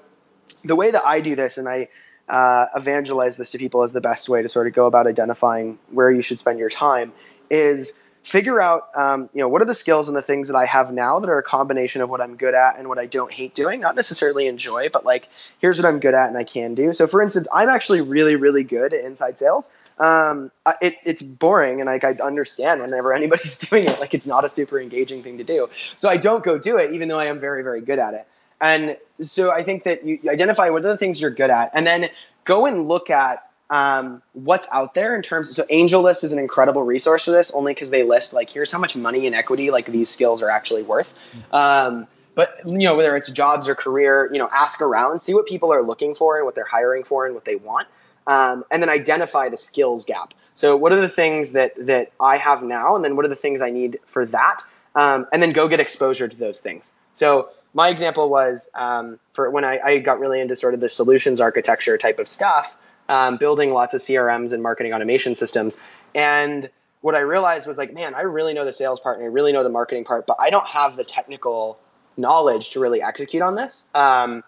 the 0.64 0.76
way 0.76 0.92
that 0.92 1.06
I 1.06 1.22
do 1.22 1.36
this, 1.36 1.58
and 1.58 1.70
I 1.70 1.90
uh, 2.28 2.66
evangelize 2.76 3.38
this 3.38 3.52
to 3.52 3.58
people 3.58 3.84
as 3.84 3.92
the 3.92 4.02
best 4.02 4.30
way 4.30 4.42
to 4.42 4.50
sort 4.50 4.68
of 4.68 4.74
go 4.74 4.88
about 4.88 5.06
identifying 5.06 5.78
where 5.90 6.12
you 6.12 6.22
should 6.22 6.40
spend 6.40 6.60
your 6.60 6.70
time, 6.70 7.14
is 7.50 7.94
figure 8.24 8.62
out 8.62 8.90
um, 8.96 9.30
you 9.34 9.42
know 9.42 9.48
what 9.48 9.62
are 9.62 9.66
the 9.66 9.76
skills 9.76 10.08
and 10.08 10.16
the 10.16 10.22
things 10.22 10.48
that 10.48 10.56
i 10.56 10.66
have 10.66 10.94
now 10.94 11.20
that 11.20 11.30
are 11.30 11.40
a 11.40 11.44
combination 11.44 12.02
of 12.02 12.10
what 12.10 12.22
i'm 12.22 12.36
good 12.36 12.54
at 12.54 12.78
and 12.78 12.88
what 12.88 13.00
i 13.00 13.06
don't 13.06 13.32
hate 13.32 13.56
doing. 13.56 13.80
Not 13.80 13.96
necessarily 13.96 14.48
enjoy 14.48 14.90
but 14.90 15.06
like 15.06 15.28
here's 15.60 15.80
what 15.80 15.88
i'm 15.88 16.00
good 16.00 16.14
at 16.14 16.28
and 16.28 16.38
i 16.38 16.44
can 16.44 16.76
do. 16.76 16.94
So 16.94 17.08
for 17.08 17.22
instance 17.22 17.48
i'm 17.54 17.70
actually 17.70 18.02
really 18.02 18.36
really 18.36 18.64
good 18.64 18.94
at 18.94 19.04
inside 19.04 19.40
sales. 19.40 19.70
Um, 20.00 20.52
it, 20.82 20.96
it's 21.04 21.22
boring 21.22 21.82
and 21.82 21.88
like 21.88 22.04
i 22.04 22.12
understand 22.24 22.82
whenever 22.82 23.14
anybody's 23.22 23.58
doing 23.58 23.86
it. 23.86 24.00
Like 24.00 24.14
it's 24.14 24.28
not 24.28 24.46
a 24.46 24.50
super 24.50 24.80
engaging 24.80 25.24
thing 25.24 25.40
to 25.40 25.44
do. 25.44 25.70
So 25.98 26.10
i 26.10 26.18
don't 26.18 26.44
go 26.44 26.58
do 26.58 26.78
it 26.78 26.94
even 26.94 27.08
though 27.08 27.20
i 27.20 27.26
am 27.26 27.40
very 27.40 27.64
very 27.64 27.82
good 27.82 28.00
at 28.00 28.14
it. 28.14 28.28
And 28.60 28.98
so 29.20 29.52
i 29.52 29.64
think 29.64 29.84
that 29.86 30.06
you 30.06 30.20
identify 30.30 30.70
what 30.70 30.86
are 30.86 30.90
the 30.90 30.98
things 30.98 31.20
you're 31.20 31.32
good 31.32 31.50
at 31.50 31.72
and 31.74 31.88
then 31.88 32.10
go 32.44 32.66
and 32.68 32.88
look 32.88 33.10
at 33.10 33.51
um, 33.72 34.22
what's 34.34 34.68
out 34.72 34.94
there 34.94 35.16
in 35.16 35.22
terms 35.22 35.50
of, 35.50 35.56
so 35.56 35.64
AngelList 35.64 36.26
is 36.26 36.34
an 36.34 36.40
incredible 36.40 36.84
resource 36.84 37.24
for 37.24 37.32
this 37.32 37.52
only 37.52 37.74
because 37.74 37.90
they 37.90 38.04
list 38.04 38.34
like 38.34 38.50
here's 38.50 38.70
how 38.70 38.80
much 38.80 38.98
money 38.98 39.26
and 39.28 39.34
equity 39.34 39.72
like 39.72 39.86
these 39.86 40.10
skills 40.10 40.44
are 40.44 40.50
actually 40.50 40.84
worth. 40.84 41.14
Um, 41.52 42.06
but 42.36 42.60
you 42.66 42.80
know 42.80 42.96
whether 42.96 43.16
it's 43.16 43.32
jobs 43.32 43.70
or 43.70 43.76
career 43.76 44.30
you 44.32 44.40
know 44.40 44.50
ask 44.52 44.82
around 44.82 45.20
see 45.20 45.34
what 45.34 45.48
people 45.48 45.74
are 45.74 45.82
looking 45.82 46.16
for 46.16 46.38
and 46.38 46.46
what 46.46 46.56
they're 46.56 46.66
hiring 46.66 47.04
for 47.04 47.26
and 47.26 47.34
what 47.34 47.46
they 47.46 47.56
want 47.56 47.88
um, 48.28 48.66
and 48.70 48.82
then 48.82 48.90
identify 48.90 49.50
the 49.50 49.58
skills 49.58 50.06
gap. 50.06 50.34
So 50.54 50.76
what 50.76 50.92
are 50.92 51.00
the 51.00 51.10
things 51.10 51.54
that 51.54 51.74
that 51.86 52.12
i 52.20 52.38
have 52.38 52.64
now 52.64 52.96
and 52.98 53.06
then 53.06 53.16
what 53.16 53.26
are 53.26 53.30
the 53.30 53.36
things 53.36 53.62
i 53.62 53.70
need 53.70 54.00
for 54.06 54.26
that? 54.26 54.64
Um, 54.96 55.28
and 55.32 55.42
then 55.42 55.54
go 55.54 55.70
get 55.70 55.80
exposure 55.80 56.28
to 56.28 56.38
those 56.38 56.60
things. 56.60 56.92
So 57.14 57.50
my 57.74 57.88
example 57.88 58.30
was 58.30 58.70
um, 58.76 59.18
for 59.32 59.50
when 59.50 59.64
I, 59.64 59.80
I 59.80 59.98
got 60.00 60.20
really 60.20 60.42
into 60.42 60.58
sort 60.58 60.74
of 60.74 60.82
the 60.82 60.90
solutions 60.90 61.40
architecture 61.40 61.98
type 61.98 62.20
of 62.20 62.28
stuff 62.28 62.76
um, 63.12 63.36
building 63.36 63.74
lots 63.74 63.94
of 63.94 64.00
CRMs 64.00 64.54
and 64.54 64.64
marketing 64.64 64.94
automation 64.94 65.36
systems. 65.36 65.78
And 66.16 66.70
what 67.02 67.14
I 67.14 67.20
realized 67.20 67.68
was 67.68 67.78
like, 67.78 67.94
man, 67.94 68.16
I 68.16 68.22
really 68.22 68.54
know 68.54 68.64
the 68.64 68.72
sales 68.72 69.02
part 69.02 69.18
and 69.18 69.26
I 69.26 69.28
really 69.28 69.52
know 69.52 69.64
the 69.64 69.70
marketing 69.70 70.06
part, 70.06 70.26
but 70.26 70.38
I 70.40 70.50
don't 70.50 70.66
have 70.66 70.96
the 70.96 71.04
technical 71.04 71.78
knowledge 72.16 72.72
to 72.72 72.80
really 72.80 73.02
execute 73.02 73.44
on 73.44 73.56
this. 73.56 73.90
Um, 73.94 74.44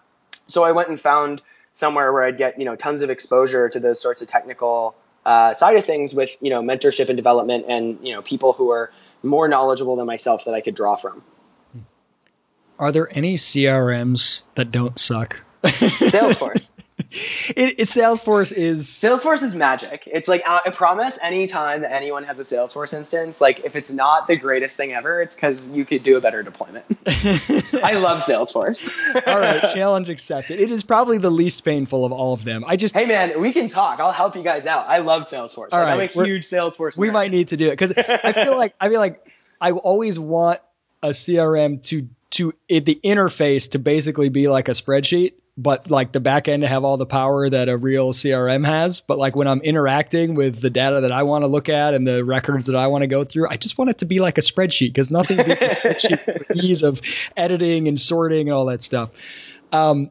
so 0.46 0.64
I 0.64 0.72
went 0.72 0.88
and 0.88 0.98
found 0.98 1.42
somewhere 1.74 2.10
where 2.10 2.24
I'd 2.24 2.38
get 2.38 2.58
you 2.58 2.64
know 2.64 2.74
tons 2.74 3.02
of 3.02 3.10
exposure 3.10 3.68
to 3.68 3.80
those 3.80 4.00
sorts 4.00 4.22
of 4.22 4.28
technical 4.28 4.94
uh, 5.26 5.52
side 5.52 5.76
of 5.76 5.84
things 5.84 6.14
with 6.14 6.30
you 6.40 6.48
know 6.48 6.62
mentorship 6.62 7.08
and 7.08 7.16
development 7.16 7.66
and 7.68 7.98
you 8.02 8.14
know 8.14 8.22
people 8.22 8.54
who 8.54 8.70
are 8.70 8.90
more 9.22 9.46
knowledgeable 9.46 9.96
than 9.96 10.06
myself 10.06 10.46
that 10.46 10.54
I 10.54 10.60
could 10.62 10.74
draw 10.74 10.96
from. 10.96 11.22
Are 12.78 12.92
there 12.92 13.08
any 13.10 13.36
CRMs 13.36 14.44
that 14.54 14.70
don't 14.70 14.98
suck? 14.98 15.42
Salesforce. 15.64 16.73
it, 17.56 17.78
it, 17.78 17.88
Salesforce 17.88 18.52
is 18.52 18.88
Salesforce 18.88 19.42
is 19.44 19.54
magic. 19.54 20.02
It's 20.06 20.26
like 20.26 20.42
uh, 20.44 20.60
I 20.66 20.70
promise 20.70 21.16
anytime 21.22 21.82
that 21.82 21.92
anyone 21.92 22.24
has 22.24 22.40
a 22.40 22.42
Salesforce 22.42 22.92
instance, 22.92 23.40
like 23.40 23.64
if 23.64 23.76
it's 23.76 23.92
not 23.92 24.26
the 24.26 24.36
greatest 24.36 24.76
thing 24.76 24.92
ever, 24.92 25.22
it's 25.22 25.36
because 25.36 25.70
you 25.70 25.84
could 25.84 26.02
do 26.02 26.16
a 26.16 26.20
better 26.20 26.42
deployment. 26.42 26.84
I 27.06 27.94
love 27.94 28.24
Salesforce. 28.24 28.90
all 29.28 29.38
right, 29.38 29.62
challenge 29.72 30.10
accepted. 30.10 30.58
It 30.58 30.72
is 30.72 30.82
probably 30.82 31.18
the 31.18 31.30
least 31.30 31.64
painful 31.64 32.04
of 32.04 32.10
all 32.10 32.32
of 32.32 32.42
them. 32.42 32.64
I 32.66 32.74
just 32.74 32.94
hey 32.94 33.06
man, 33.06 33.40
we 33.40 33.52
can 33.52 33.68
talk. 33.68 34.00
I'll 34.00 34.10
help 34.10 34.34
you 34.34 34.42
guys 34.42 34.66
out. 34.66 34.86
I 34.88 34.98
love 34.98 35.22
Salesforce. 35.22 35.68
All 35.72 35.78
like, 35.78 35.98
right, 35.98 36.16
I'm 36.16 36.22
a 36.22 36.26
huge 36.26 36.46
Salesforce. 36.46 36.96
We 36.96 37.10
might 37.10 37.30
need 37.30 37.48
to 37.48 37.56
do 37.56 37.68
it 37.68 37.78
because 37.78 37.92
I 37.96 38.32
feel 38.32 38.56
like 38.56 38.74
I 38.80 38.88
feel 38.88 39.00
like 39.00 39.24
I 39.60 39.70
always 39.70 40.18
want 40.18 40.58
a 41.02 41.10
CRM 41.10 41.80
to 41.84 42.08
to 42.30 42.54
it, 42.68 42.84
the 42.84 42.98
interface 43.04 43.70
to 43.70 43.78
basically 43.78 44.30
be 44.30 44.48
like 44.48 44.68
a 44.68 44.72
spreadsheet 44.72 45.34
but 45.56 45.90
like 45.90 46.10
the 46.12 46.20
back 46.20 46.48
end 46.48 46.62
to 46.62 46.68
have 46.68 46.84
all 46.84 46.96
the 46.96 47.06
power 47.06 47.48
that 47.48 47.68
a 47.68 47.76
real 47.76 48.12
CRM 48.12 48.66
has. 48.66 49.00
But 49.00 49.18
like 49.18 49.36
when 49.36 49.46
I'm 49.46 49.60
interacting 49.60 50.34
with 50.34 50.60
the 50.60 50.70
data 50.70 51.02
that 51.02 51.12
I 51.12 51.22
want 51.22 51.44
to 51.44 51.48
look 51.48 51.68
at 51.68 51.94
and 51.94 52.06
the 52.06 52.24
records 52.24 52.66
that 52.66 52.76
I 52.76 52.88
want 52.88 53.02
to 53.02 53.06
go 53.06 53.24
through, 53.24 53.48
I 53.48 53.56
just 53.56 53.78
want 53.78 53.90
it 53.90 53.98
to 53.98 54.04
be 54.04 54.20
like 54.20 54.38
a 54.38 54.40
spreadsheet 54.40 54.88
because 54.88 55.10
nothing 55.10 55.36
beats 55.36 55.62
a 55.62 55.68
spreadsheet 55.68 56.46
for 56.46 56.52
ease 56.54 56.82
of 56.82 57.00
editing 57.36 57.86
and 57.86 57.98
sorting 57.98 58.48
and 58.48 58.56
all 58.56 58.66
that 58.66 58.82
stuff. 58.82 59.10
Um, 59.72 60.10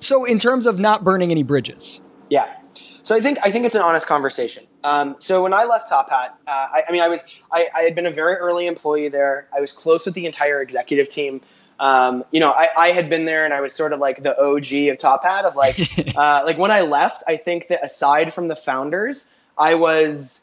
so 0.00 0.24
in 0.24 0.38
terms 0.38 0.66
of 0.66 0.78
not 0.78 1.04
burning 1.04 1.30
any 1.30 1.44
bridges, 1.44 2.00
Yeah. 2.28 2.52
So 2.74 3.14
I 3.14 3.20
think 3.20 3.38
I 3.42 3.50
think 3.50 3.66
it's 3.66 3.74
an 3.74 3.82
honest 3.82 4.06
conversation. 4.06 4.64
Um, 4.82 5.16
so 5.18 5.42
when 5.42 5.52
I 5.52 5.64
left 5.64 5.88
Top 5.88 6.10
Hat, 6.10 6.38
uh, 6.46 6.50
I, 6.50 6.84
I, 6.88 6.92
mean, 6.92 7.02
I 7.02 7.08
was 7.08 7.22
I, 7.52 7.68
I, 7.74 7.82
had 7.82 7.94
been 7.94 8.06
a 8.06 8.10
very 8.10 8.34
early 8.36 8.66
employee 8.66 9.08
there. 9.08 9.46
I 9.54 9.60
was 9.60 9.72
close 9.72 10.06
with 10.06 10.14
the 10.14 10.24
entire 10.26 10.62
executive 10.62 11.08
team. 11.08 11.42
Um, 11.84 12.24
you 12.30 12.40
know, 12.40 12.50
I, 12.50 12.70
I, 12.74 12.92
had 12.92 13.10
been 13.10 13.26
there 13.26 13.44
and 13.44 13.52
I 13.52 13.60
was 13.60 13.74
sort 13.74 13.92
of 13.92 14.00
like 14.00 14.22
the 14.22 14.34
OG 14.40 14.90
of 14.90 14.96
Top 14.96 15.22
Hat. 15.22 15.44
Of 15.44 15.54
like, 15.54 15.76
uh, 16.16 16.42
like 16.46 16.56
when 16.56 16.70
I 16.70 16.80
left, 16.80 17.24
I 17.28 17.36
think 17.36 17.68
that 17.68 17.84
aside 17.84 18.32
from 18.32 18.48
the 18.48 18.56
founders, 18.56 19.30
I 19.58 19.74
was 19.74 20.42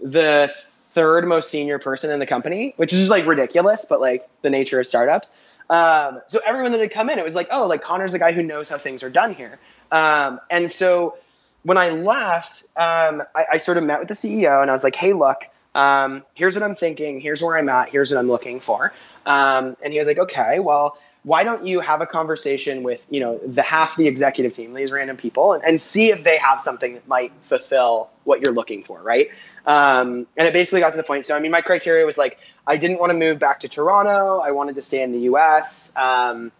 the 0.00 0.52
third 0.94 1.28
most 1.28 1.50
senior 1.50 1.78
person 1.78 2.10
in 2.10 2.18
the 2.18 2.26
company, 2.26 2.74
which 2.78 2.92
is 2.92 3.08
like 3.08 3.26
ridiculous, 3.26 3.84
but 3.84 4.00
like 4.00 4.28
the 4.42 4.50
nature 4.50 4.80
of 4.80 4.86
startups. 4.88 5.56
Um, 5.70 6.20
so 6.26 6.40
everyone 6.44 6.72
that 6.72 6.80
had 6.80 6.90
come 6.90 7.10
in, 7.10 7.18
it 7.20 7.24
was 7.24 7.36
like, 7.36 7.46
oh, 7.52 7.68
like 7.68 7.82
Connor's 7.82 8.10
the 8.10 8.18
guy 8.18 8.32
who 8.32 8.42
knows 8.42 8.68
how 8.68 8.76
things 8.76 9.04
are 9.04 9.10
done 9.10 9.34
here. 9.34 9.60
Um, 9.92 10.40
and 10.50 10.68
so 10.68 11.16
when 11.62 11.78
I 11.78 11.90
left, 11.90 12.64
um, 12.76 13.22
I, 13.36 13.44
I, 13.52 13.56
sort 13.58 13.76
of 13.76 13.84
met 13.84 14.00
with 14.00 14.08
the 14.08 14.14
CEO 14.14 14.60
and 14.60 14.68
I 14.68 14.72
was 14.72 14.82
like, 14.82 14.96
hey, 14.96 15.12
look, 15.12 15.44
um, 15.74 16.22
here's 16.34 16.54
what 16.54 16.62
I'm 16.62 16.74
thinking. 16.74 17.20
Here's 17.20 17.42
where 17.42 17.56
I'm 17.56 17.68
at. 17.68 17.88
Here's 17.88 18.10
what 18.10 18.18
I'm 18.18 18.28
looking 18.28 18.60
for. 18.60 18.92
Um, 19.24 19.76
and 19.82 19.92
he 19.92 19.98
was 19.98 20.08
like, 20.08 20.18
okay, 20.18 20.58
well, 20.58 20.96
why 21.24 21.44
don't 21.44 21.66
you 21.66 21.80
have 21.80 22.00
a 22.00 22.06
conversation 22.06 22.82
with 22.82 23.04
you 23.08 23.20
know 23.20 23.38
the 23.38 23.62
half 23.62 23.96
the 23.96 24.08
executive 24.08 24.52
team 24.52 24.74
these 24.74 24.92
random 24.92 25.16
people 25.16 25.52
and, 25.52 25.64
and 25.64 25.80
see 25.80 26.10
if 26.10 26.24
they 26.24 26.36
have 26.38 26.60
something 26.60 26.94
that 26.94 27.06
might 27.06 27.32
fulfill 27.44 28.10
what 28.24 28.40
you're 28.40 28.52
looking 28.52 28.82
for 28.82 29.00
right 29.00 29.28
um, 29.66 30.26
and 30.36 30.48
it 30.48 30.52
basically 30.52 30.80
got 30.80 30.90
to 30.90 30.96
the 30.96 31.04
point 31.04 31.24
so 31.24 31.36
i 31.36 31.40
mean 31.40 31.52
my 31.52 31.60
criteria 31.60 32.04
was 32.04 32.18
like 32.18 32.38
i 32.66 32.76
didn't 32.76 32.98
want 32.98 33.10
to 33.10 33.16
move 33.16 33.38
back 33.38 33.60
to 33.60 33.68
toronto 33.68 34.40
i 34.40 34.50
wanted 34.50 34.74
to 34.74 34.82
stay 34.82 35.02
in 35.02 35.12
the 35.12 35.20
us 35.20 35.94
um, 35.96 36.50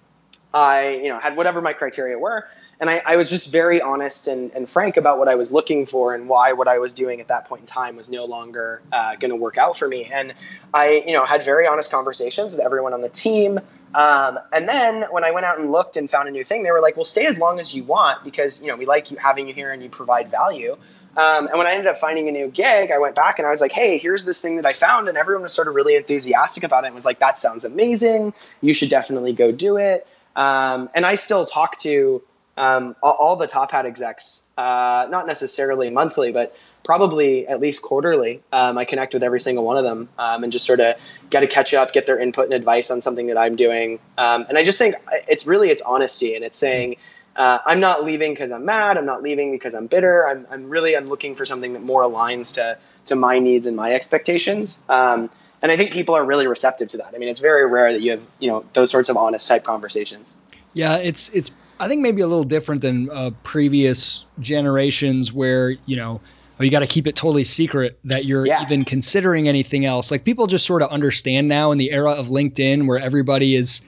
i 0.54 0.90
you 0.90 1.08
know 1.08 1.18
had 1.18 1.36
whatever 1.36 1.60
my 1.60 1.72
criteria 1.72 2.18
were 2.18 2.46
and 2.82 2.90
I, 2.90 3.00
I, 3.06 3.16
was 3.16 3.30
just 3.30 3.48
very 3.48 3.80
honest 3.80 4.26
and, 4.26 4.50
and, 4.54 4.68
frank 4.68 4.96
about 4.96 5.20
what 5.20 5.28
I 5.28 5.36
was 5.36 5.52
looking 5.52 5.86
for 5.86 6.16
and 6.16 6.28
why 6.28 6.54
what 6.54 6.66
I 6.66 6.80
was 6.80 6.92
doing 6.92 7.20
at 7.20 7.28
that 7.28 7.44
point 7.44 7.60
in 7.60 7.66
time 7.66 7.94
was 7.94 8.10
no 8.10 8.24
longer 8.24 8.82
uh, 8.92 9.14
going 9.14 9.30
to 9.30 9.36
work 9.36 9.56
out 9.56 9.78
for 9.78 9.86
me. 9.86 10.10
And 10.12 10.34
I, 10.74 11.04
you 11.06 11.12
know, 11.12 11.24
had 11.24 11.44
very 11.44 11.68
honest 11.68 11.92
conversations 11.92 12.56
with 12.56 12.60
everyone 12.60 12.92
on 12.92 13.00
the 13.00 13.08
team. 13.08 13.60
Um, 13.94 14.38
and 14.52 14.68
then 14.68 15.04
when 15.12 15.22
I 15.22 15.30
went 15.30 15.46
out 15.46 15.60
and 15.60 15.70
looked 15.70 15.96
and 15.96 16.10
found 16.10 16.26
a 16.26 16.32
new 16.32 16.42
thing, 16.42 16.64
they 16.64 16.72
were 16.72 16.80
like, 16.80 16.96
"Well, 16.96 17.04
stay 17.04 17.26
as 17.26 17.38
long 17.38 17.60
as 17.60 17.72
you 17.72 17.84
want 17.84 18.24
because 18.24 18.60
you 18.60 18.66
know 18.66 18.76
we 18.76 18.86
like 18.86 19.12
you 19.12 19.16
having 19.16 19.46
you 19.46 19.54
here 19.54 19.70
and 19.70 19.80
you 19.80 19.88
provide 19.88 20.30
value." 20.30 20.76
Um, 21.14 21.46
and 21.46 21.58
when 21.58 21.66
I 21.66 21.72
ended 21.72 21.86
up 21.86 21.98
finding 21.98 22.26
a 22.28 22.32
new 22.32 22.48
gig, 22.48 22.90
I 22.90 22.98
went 22.98 23.14
back 23.14 23.38
and 23.38 23.46
I 23.46 23.50
was 23.50 23.60
like, 23.60 23.72
"Hey, 23.72 23.98
here's 23.98 24.24
this 24.24 24.40
thing 24.40 24.56
that 24.56 24.66
I 24.66 24.72
found," 24.72 25.08
and 25.08 25.18
everyone 25.18 25.42
was 25.42 25.52
sort 25.52 25.68
of 25.68 25.74
really 25.74 25.94
enthusiastic 25.94 26.64
about 26.64 26.84
it 26.84 26.86
and 26.86 26.96
was 26.96 27.04
like, 27.04 27.18
"That 27.18 27.38
sounds 27.38 27.64
amazing. 27.66 28.32
You 28.60 28.72
should 28.72 28.90
definitely 28.90 29.34
go 29.34 29.52
do 29.52 29.76
it." 29.76 30.06
Um, 30.36 30.88
and 30.94 31.04
I 31.04 31.16
still 31.16 31.46
talk 31.46 31.78
to 31.80 32.22
um, 32.56 32.96
all, 33.02 33.12
all, 33.12 33.36
the 33.36 33.46
top 33.46 33.70
hat 33.70 33.86
execs, 33.86 34.42
uh, 34.58 35.06
not 35.10 35.26
necessarily 35.26 35.90
monthly, 35.90 36.32
but 36.32 36.54
probably 36.84 37.46
at 37.46 37.60
least 37.60 37.80
quarterly. 37.80 38.42
Um, 38.52 38.76
I 38.76 38.84
connect 38.84 39.14
with 39.14 39.22
every 39.22 39.40
single 39.40 39.64
one 39.64 39.78
of 39.78 39.84
them 39.84 40.08
um, 40.18 40.44
and 40.44 40.52
just 40.52 40.66
sort 40.66 40.80
of 40.80 40.96
get 41.30 41.40
to 41.40 41.46
catch 41.46 41.74
up, 41.74 41.92
get 41.92 42.06
their 42.06 42.18
input 42.18 42.46
and 42.46 42.54
advice 42.54 42.90
on 42.90 43.00
something 43.00 43.28
that 43.28 43.38
I'm 43.38 43.56
doing. 43.56 44.00
Um, 44.18 44.46
and 44.48 44.58
I 44.58 44.64
just 44.64 44.78
think 44.78 44.96
it's 45.28 45.46
really 45.46 45.70
it's 45.70 45.82
honesty 45.82 46.34
and 46.34 46.44
it's 46.44 46.58
saying. 46.58 46.96
Uh, 47.34 47.58
I'm 47.64 47.80
not 47.80 48.04
leaving 48.04 48.34
because 48.34 48.50
I'm 48.50 48.66
mad. 48.66 48.98
I'm 48.98 49.06
not 49.06 49.22
leaving 49.22 49.52
because 49.52 49.74
I'm 49.74 49.86
bitter. 49.86 50.28
I'm, 50.28 50.46
I'm 50.50 50.68
really 50.68 50.94
I'm 50.94 51.06
looking 51.06 51.34
for 51.34 51.46
something 51.46 51.72
that 51.72 51.82
more 51.82 52.02
aligns 52.02 52.56
to 52.56 52.76
to 53.06 53.16
my 53.16 53.38
needs 53.38 53.66
and 53.66 53.74
my 53.74 53.94
expectations. 53.94 54.84
Um, 54.86 55.30
and 55.62 55.70
I 55.70 55.76
think 55.76 55.92
people 55.92 56.16
are 56.16 56.24
really 56.24 56.46
receptive 56.46 56.88
to 56.88 56.96
that. 56.98 57.14
I 57.14 57.18
mean, 57.18 57.28
it's 57.28 57.40
very 57.40 57.64
rare 57.66 57.92
that 57.92 58.02
you 58.02 58.12
have 58.12 58.22
you 58.40 58.50
know 58.50 58.64
those 58.72 58.90
sorts 58.90 59.08
of 59.08 59.16
honest 59.16 59.46
type 59.48 59.64
conversations. 59.64 60.36
Yeah, 60.74 60.96
it's 60.96 61.28
it's 61.30 61.50
I 61.78 61.88
think 61.88 62.02
maybe 62.02 62.22
a 62.22 62.26
little 62.26 62.44
different 62.44 62.82
than 62.82 63.10
uh, 63.10 63.30
previous 63.42 64.24
generations 64.40 65.32
where 65.32 65.70
you 65.70 65.96
know 65.96 66.20
oh, 66.58 66.64
you 66.64 66.70
got 66.70 66.80
to 66.80 66.86
keep 66.86 67.06
it 67.06 67.16
totally 67.16 67.44
secret 67.44 67.98
that 68.04 68.24
you're 68.24 68.46
yeah. 68.46 68.62
even 68.62 68.84
considering 68.84 69.48
anything 69.48 69.86
else. 69.86 70.10
Like 70.10 70.24
people 70.24 70.46
just 70.46 70.66
sort 70.66 70.82
of 70.82 70.90
understand 70.90 71.48
now 71.48 71.72
in 71.72 71.78
the 71.78 71.92
era 71.92 72.12
of 72.12 72.26
LinkedIn 72.26 72.86
where 72.86 72.98
everybody 72.98 73.54
is 73.54 73.82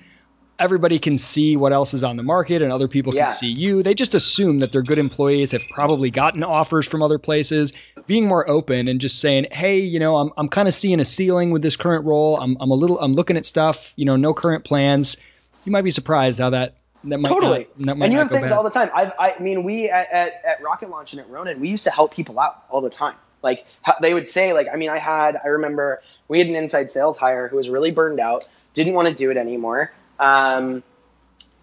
everybody 0.59 0.99
can 0.99 1.19
see 1.19 1.57
what 1.57 1.73
else 1.73 1.95
is 1.95 2.05
on 2.05 2.17
the 2.17 2.23
market 2.23 2.63
and 2.63 2.73
other 2.73 2.89
people 2.89 3.15
yeah. 3.15 3.27
can 3.27 3.35
see 3.35 3.49
you. 3.49 3.83
They 3.83 3.95
just 3.95 4.15
assume 4.15 4.61
that 4.61 4.73
they're 4.73 4.83
good 4.83 4.99
employees, 4.99 5.53
have 5.53 5.65
probably 5.69 6.11
gotten 6.11 6.43
offers 6.45 6.87
from 6.87 7.03
other 7.03 7.19
places. 7.19 7.73
Being 8.07 8.27
more 8.27 8.49
open 8.49 8.89
and 8.89 9.01
just 9.01 9.21
saying, 9.21 9.47
"Hey, 9.51 9.81
you 9.81 9.99
know, 9.99 10.17
I'm 10.17 10.33
I'm 10.37 10.49
kind 10.49 10.69
of 10.69 10.75
seeing 10.75 11.01
a 11.01 11.05
ceiling 11.05 11.51
with 11.51 11.63
this 11.63 11.77
current 11.77 12.05
role. 12.05 12.39
I'm 12.39 12.57
I'm 12.61 12.71
a 12.71 12.75
little 12.75 13.01
I'm 13.01 13.15
looking 13.15 13.37
at 13.37 13.45
stuff, 13.45 13.93
you 13.97 14.05
know, 14.05 14.17
no 14.17 14.35
current 14.35 14.65
plans." 14.65 15.17
You 15.65 15.73
might 15.73 15.83
be 15.83 15.91
surprised 15.91 16.39
how 16.39 16.51
that 16.51 16.75
that 17.05 17.19
might 17.19 17.29
totally. 17.29 17.69
Not, 17.77 17.99
that 17.99 18.05
and 18.05 18.13
you 18.13 18.19
have 18.19 18.31
things 18.31 18.51
bad. 18.51 18.53
all 18.53 18.63
the 18.63 18.71
time. 18.71 18.91
I've, 18.95 19.13
I 19.19 19.37
mean, 19.41 19.65
we 19.65 19.89
at, 19.89 20.11
at, 20.11 20.45
at, 20.45 20.63
Rocket 20.63 20.91
Launch 20.91 21.13
and 21.13 21.21
at 21.21 21.29
Ronin, 21.29 21.61
we 21.61 21.69
used 21.69 21.85
to 21.85 21.91
help 21.91 22.15
people 22.15 22.39
out 22.41 22.65
all 22.71 22.81
the 22.81 22.91
time. 22.91 23.15
Like 23.43 23.67
they 24.01 24.15
would 24.15 24.29
say, 24.29 24.53
like 24.53 24.69
I 24.73 24.77
mean, 24.77 24.91
I 24.91 24.99
had, 24.99 25.39
I 25.43 25.49
remember 25.49 26.03
we 26.29 26.39
had 26.39 26.49
an 26.49 26.55
inside 26.55 26.91
sales 26.91 27.19
hire 27.19 27.49
who 27.49 27.57
was 27.57 27.69
really 27.69 27.91
burned 27.91 28.21
out, 28.21 28.49
didn't 28.73 28.95
want 28.95 29.09
to 29.09 29.15
do 29.15 29.31
it 29.31 29.37
anymore, 29.37 29.93
um, 30.19 30.83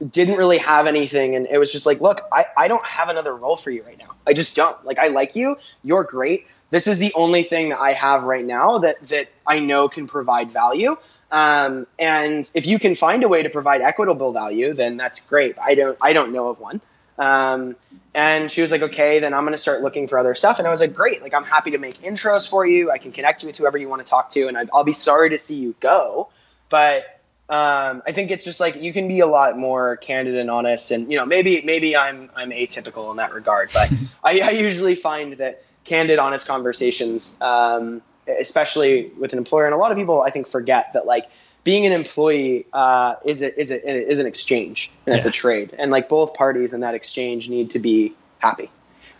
didn't 0.10 0.38
really 0.38 0.58
have 0.60 0.88
anything, 0.88 1.36
and 1.36 1.48
it 1.48 1.58
was 1.58 1.72
just 1.72 1.86
like, 1.86 2.02
look, 2.02 2.22
I, 2.32 2.46
I 2.58 2.68
don't 2.68 2.86
have 2.86 3.10
another 3.10 3.36
role 3.36 3.56
for 3.56 3.70
you 3.70 3.84
right 3.84 3.98
now. 3.98 4.16
I 4.26 4.34
just 4.34 4.56
don't. 4.56 4.84
Like 4.86 5.00
I 5.00 5.08
like 5.08 5.36
you, 5.36 5.58
you're 5.84 6.04
great. 6.04 6.48
This 6.70 6.88
is 6.88 6.98
the 6.98 7.14
only 7.16 7.44
thing 7.44 7.70
that 7.70 7.80
I 7.80 7.94
have 7.94 8.24
right 8.24 8.46
now 8.46 8.80
that 8.80 9.08
that 9.10 9.30
I 9.46 9.60
know 9.60 9.90
can 9.90 10.08
provide 10.08 10.52
value. 10.52 10.98
Um, 11.32 11.88
and 11.98 12.50
if 12.54 12.68
you 12.68 12.78
can 12.78 12.96
find 12.96 13.24
a 13.24 13.28
way 13.28 13.44
to 13.44 13.50
provide 13.50 13.82
equitable 13.82 14.34
value, 14.34 14.74
then 14.74 14.98
that's 14.98 15.22
great. 15.22 15.58
I 15.60 15.76
don't 15.76 15.98
I 16.02 16.14
don't 16.14 16.34
know 16.34 16.48
of 16.48 16.60
one. 16.60 16.82
Um, 17.18 17.76
and 18.16 18.50
she 18.50 18.62
was 18.62 18.72
like, 18.72 18.82
okay, 18.82 19.20
then 19.20 19.34
I'm 19.34 19.44
going 19.44 19.54
to 19.54 19.58
start 19.58 19.82
looking 19.82 20.08
for 20.08 20.18
other 20.18 20.34
stuff. 20.34 20.58
And 20.58 20.68
I 20.68 20.72
was 20.72 20.82
like, 20.82 20.96
great. 20.96 21.22
Like, 21.22 21.34
I'm 21.34 21.44
happy 21.44 21.72
to 21.72 21.78
make 21.78 22.02
intros 22.02 22.50
for 22.50 22.66
you. 22.66 22.90
I 22.90 22.98
can 22.98 23.12
connect 23.12 23.44
you 23.44 23.48
with 23.48 23.58
whoever 23.58 23.78
you 23.78 23.88
want 23.88 24.04
to 24.04 24.10
talk 24.10 24.32
to. 24.32 24.48
And 24.48 24.58
i 24.58 24.66
will 24.74 24.84
be 24.84 24.92
sorry 24.92 25.30
to 25.30 25.38
see 25.38 25.56
you 25.56 25.76
go. 25.80 26.30
But 26.70 27.21
um, 27.52 28.02
I 28.08 28.14
think 28.14 28.32
it's 28.32 28.46
just 28.46 28.60
like 28.60 28.82
you 28.82 28.94
can 28.94 29.08
be 29.08 29.20
a 29.20 29.28
lot 29.28 29.58
more 29.58 29.98
candid 29.98 30.36
and 30.38 30.50
honest. 30.50 30.90
And, 30.92 31.12
you 31.12 31.18
know, 31.18 31.26
maybe, 31.26 31.62
maybe 31.62 31.98
I'm, 31.98 32.32
I'm 32.36 32.50
atypical 32.52 33.12
in 33.12 33.18
that 33.18 33.34
regard. 33.34 33.72
But 33.74 33.92
I, 34.24 34.40
I, 34.40 34.50
usually 34.52 34.96
find 34.96 35.34
that 35.34 35.64
candid, 35.84 36.18
honest 36.18 36.48
conversations 36.48 37.36
um, 37.42 38.02
especially 38.40 39.12
with 39.18 39.34
an 39.34 39.38
employer. 39.38 39.66
And 39.66 39.74
a 39.74 39.78
lot 39.78 39.92
of 39.92 39.98
people, 39.98 40.22
I 40.22 40.32
think, 40.32 40.48
forget 40.48 40.94
that 40.94 41.06
like 41.06 41.30
being 41.64 41.86
an 41.86 41.94
employee 41.94 42.66
uh, 42.74 43.16
is 43.26 43.42
a, 43.42 43.60
is 43.60 43.72
a, 43.72 44.10
is 44.10 44.20
an 44.20 44.26
exchange 44.26 44.92
and 45.06 45.14
yeah. 45.14 45.18
it's 45.18 45.26
a 45.26 45.32
trade, 45.32 45.76
and 45.78 45.92
like 45.92 46.10
both 46.10 46.34
parties 46.34 46.74
in 46.74 46.82
that 46.82 46.96
exchange 46.96 47.50
need 47.50 47.72
to 47.72 47.80
be 47.80 48.14
happy. 48.40 48.70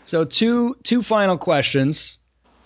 So 0.04 0.24
two 0.24 0.76
two 0.82 1.02
final 1.02 1.38
questions. 1.38 2.18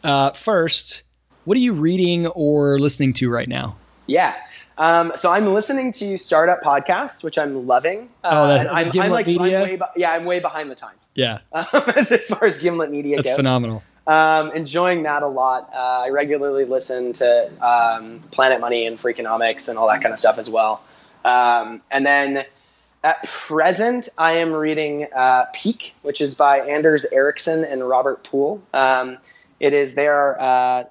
Uh, 0.02 0.30
first, 0.30 1.02
what 1.44 1.56
are 1.56 1.60
you 1.60 1.72
reading 1.72 2.26
or 2.26 2.78
listening 2.78 3.12
to 3.14 3.30
right 3.30 3.48
now? 3.48 3.76
Yeah. 4.06 4.34
Um, 4.78 5.12
so 5.16 5.30
I'm 5.30 5.46
listening 5.46 5.92
to 5.92 6.18
startup 6.18 6.62
podcasts, 6.62 7.24
which 7.24 7.38
I'm 7.38 7.66
loving. 7.66 8.10
Uh, 8.22 8.28
oh, 8.30 8.48
that's 8.48 8.68
I'm, 8.70 8.90
Gimlet 8.90 9.06
I'm 9.06 9.10
like, 9.10 9.26
Media. 9.26 9.62
I'm 9.62 9.78
be- 9.78 9.84
yeah, 9.96 10.12
I'm 10.12 10.24
way 10.24 10.40
behind 10.40 10.70
the 10.70 10.74
times. 10.74 10.98
Yeah. 11.14 11.38
Um, 11.52 11.64
as 11.72 12.28
far 12.28 12.44
as 12.44 12.58
Gimlet 12.58 12.90
Media 12.90 13.16
that's 13.16 13.30
goes. 13.30 13.36
phenomenal. 13.36 13.82
Um, 14.06 14.52
enjoying 14.52 15.02
that 15.04 15.22
a 15.22 15.26
lot. 15.26 15.70
Uh, 15.74 15.78
I 16.04 16.10
regularly 16.10 16.64
listen 16.64 17.14
to 17.14 17.50
um, 17.60 18.20
Planet 18.30 18.60
Money 18.60 18.86
and 18.86 18.98
Freakonomics 18.98 19.68
and 19.68 19.78
all 19.78 19.88
that 19.88 20.02
kind 20.02 20.12
of 20.12 20.18
stuff 20.18 20.38
as 20.38 20.48
well. 20.48 20.82
Um, 21.24 21.82
and 21.90 22.06
then 22.06 22.44
at 23.02 23.24
present, 23.24 24.08
I 24.16 24.38
am 24.38 24.52
reading 24.52 25.06
uh, 25.14 25.46
Peak, 25.52 25.94
which 26.02 26.20
is 26.20 26.34
by 26.34 26.60
Anders 26.60 27.04
Ericsson 27.04 27.64
and 27.64 27.86
Robert 27.86 28.22
Pool. 28.22 28.62
Um, 28.72 29.18
it 29.58 29.72
is 29.72 29.94
they 29.94 30.06
are 30.06 30.36
uh, 30.38 30.84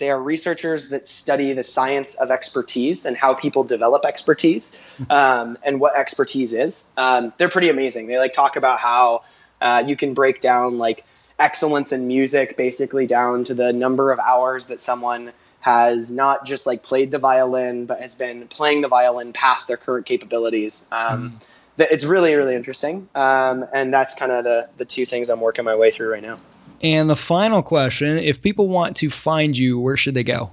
they 0.00 0.10
are 0.10 0.20
researchers 0.20 0.88
that 0.88 1.06
study 1.06 1.52
the 1.52 1.62
science 1.62 2.14
of 2.16 2.32
expertise 2.32 3.06
and 3.06 3.16
how 3.16 3.34
people 3.34 3.62
develop 3.62 4.04
expertise 4.04 4.76
um, 5.10 5.56
and 5.62 5.78
what 5.78 5.96
expertise 5.96 6.52
is. 6.54 6.90
Um, 6.96 7.32
they're 7.36 7.48
pretty 7.48 7.68
amazing. 7.68 8.08
They 8.08 8.18
like 8.18 8.32
talk 8.32 8.56
about 8.56 8.80
how 8.80 9.22
uh, 9.60 9.84
you 9.86 9.94
can 9.94 10.14
break 10.14 10.40
down 10.40 10.78
like 10.78 11.04
excellence 11.38 11.92
in 11.92 12.06
music 12.06 12.56
basically 12.56 13.06
down 13.06 13.44
to 13.44 13.54
the 13.54 13.72
number 13.72 14.10
of 14.10 14.18
hours 14.18 14.66
that 14.66 14.80
someone 14.80 15.32
has 15.60 16.10
not 16.10 16.44
just 16.44 16.66
like 16.66 16.82
played 16.82 17.10
the 17.10 17.18
violin 17.18 17.86
but 17.86 18.00
has 18.00 18.14
been 18.14 18.46
playing 18.46 18.82
the 18.82 18.88
violin 18.88 19.32
past 19.32 19.66
their 19.66 19.78
current 19.78 20.04
capabilities 20.04 20.86
um, 20.92 21.40
mm. 21.78 21.86
it's 21.90 22.04
really 22.04 22.34
really 22.34 22.54
interesting 22.54 23.08
um, 23.14 23.64
and 23.72 23.92
that's 23.92 24.14
kind 24.14 24.30
of 24.30 24.44
the 24.44 24.68
the 24.76 24.84
two 24.84 25.06
things 25.06 25.30
i'm 25.30 25.40
working 25.40 25.64
my 25.64 25.74
way 25.76 25.90
through 25.90 26.12
right 26.12 26.22
now 26.22 26.38
and 26.82 27.08
the 27.08 27.16
final 27.16 27.62
question 27.62 28.18
if 28.18 28.42
people 28.42 28.68
want 28.68 28.96
to 28.98 29.10
find 29.10 29.56
you 29.56 29.78
where 29.78 29.96
should 29.96 30.14
they 30.14 30.24
go? 30.24 30.50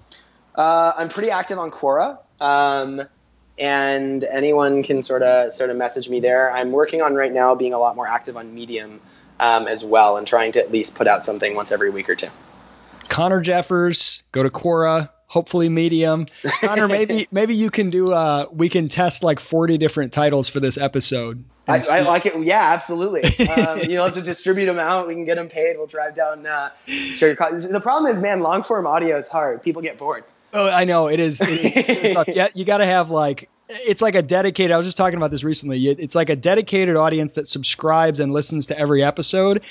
Uh, 0.56 0.94
i'm 0.98 1.10
pretty 1.10 1.30
active 1.30 1.60
on 1.60 1.72
quora 1.72 2.18
um, 2.40 3.02
and 3.58 4.24
anyone 4.24 4.84
can 4.84 5.02
sort 5.02 5.24
of 5.24 5.54
sort 5.54 5.70
of 5.70 5.78
message 5.78 6.10
me 6.10 6.20
there. 6.20 6.52
I'm 6.52 6.72
working 6.72 7.02
on 7.02 7.16
right 7.16 7.32
now 7.32 7.56
being 7.56 7.74
a 7.74 7.80
lot 7.80 7.96
more 7.96 8.08
active 8.08 8.38
on 8.38 8.54
medium 8.54 9.00
um, 9.40 9.68
as 9.68 9.84
well 9.84 10.18
and 10.18 10.28
trying 10.28 10.54
to 10.54 10.60
at 10.60 10.72
least 10.72 10.96
put 10.96 11.08
out 11.08 11.26
something 11.26 11.56
once 11.56 11.72
every 11.72 11.90
week 11.90 12.10
or 12.10 12.16
two. 12.16 12.30
Connor 13.10 13.42
Jeffers, 13.42 14.22
go 14.32 14.44
to 14.44 14.50
Quora, 14.50 15.10
hopefully 15.28 15.70
medium. 15.70 16.26
Connor, 16.62 16.88
maybe 16.90 17.28
maybe 17.32 17.56
you 17.56 17.70
can 17.70 17.90
do. 17.90 18.08
Uh, 18.08 18.48
we 18.52 18.70
can 18.70 18.90
test 18.90 19.24
like 19.24 19.40
forty 19.40 19.78
different 19.78 20.14
titles 20.14 20.50
for 20.50 20.60
this 20.60 20.78
episode. 20.78 21.44
I, 21.68 21.84
I, 21.92 22.00
like 22.00 22.26
it. 22.26 22.42
Yeah, 22.44 22.62
absolutely. 22.74 23.24
Um, 23.46 23.80
you'll 23.90 24.06
have 24.06 24.14
to 24.14 24.22
distribute 24.22 24.68
them 24.68 24.80
out. 24.80 25.08
We 25.08 25.16
can 25.16 25.26
get 25.26 25.36
them 25.36 25.50
paid. 25.50 25.78
We'll 25.78 25.88
drive 25.88 26.16
down. 26.16 26.46
Uh, 26.46 26.72
share 26.86 27.30
your 27.30 27.36
costs. 27.36 27.68
The 27.68 27.82
problem 27.82 28.16
is, 28.16 28.22
man, 28.22 28.40
long 28.40 28.64
form 28.64 28.88
audio 28.88 29.18
is 29.18 29.28
hard. 29.28 29.62
People 29.62 29.82
get 29.82 29.98
bored. 29.98 30.24
Oh, 30.54 30.70
I 30.70 30.86
know 30.86 31.08
it 31.08 31.20
is. 31.20 31.42
It 31.42 31.50
is 31.50 32.26
yeah, 32.36 32.48
you 32.54 32.64
got 32.64 32.78
to 32.78 32.86
have 32.86 33.10
like 33.10 33.50
it's 33.70 34.02
like 34.02 34.16
a 34.16 34.22
dedicated. 34.22 34.72
I 34.72 34.78
was 34.78 34.86
just 34.86 34.98
talking 34.98 35.18
about 35.18 35.32
this 35.32 35.44
recently. 35.44 35.86
It's 35.88 36.16
like 36.16 36.30
a 36.30 36.38
dedicated 36.38 36.96
audience 36.96 37.34
that 37.34 37.50
subscribes 37.50 38.22
and 38.22 38.32
listens 38.32 38.68
to 38.68 38.80
every 38.80 39.04
episode 39.04 39.62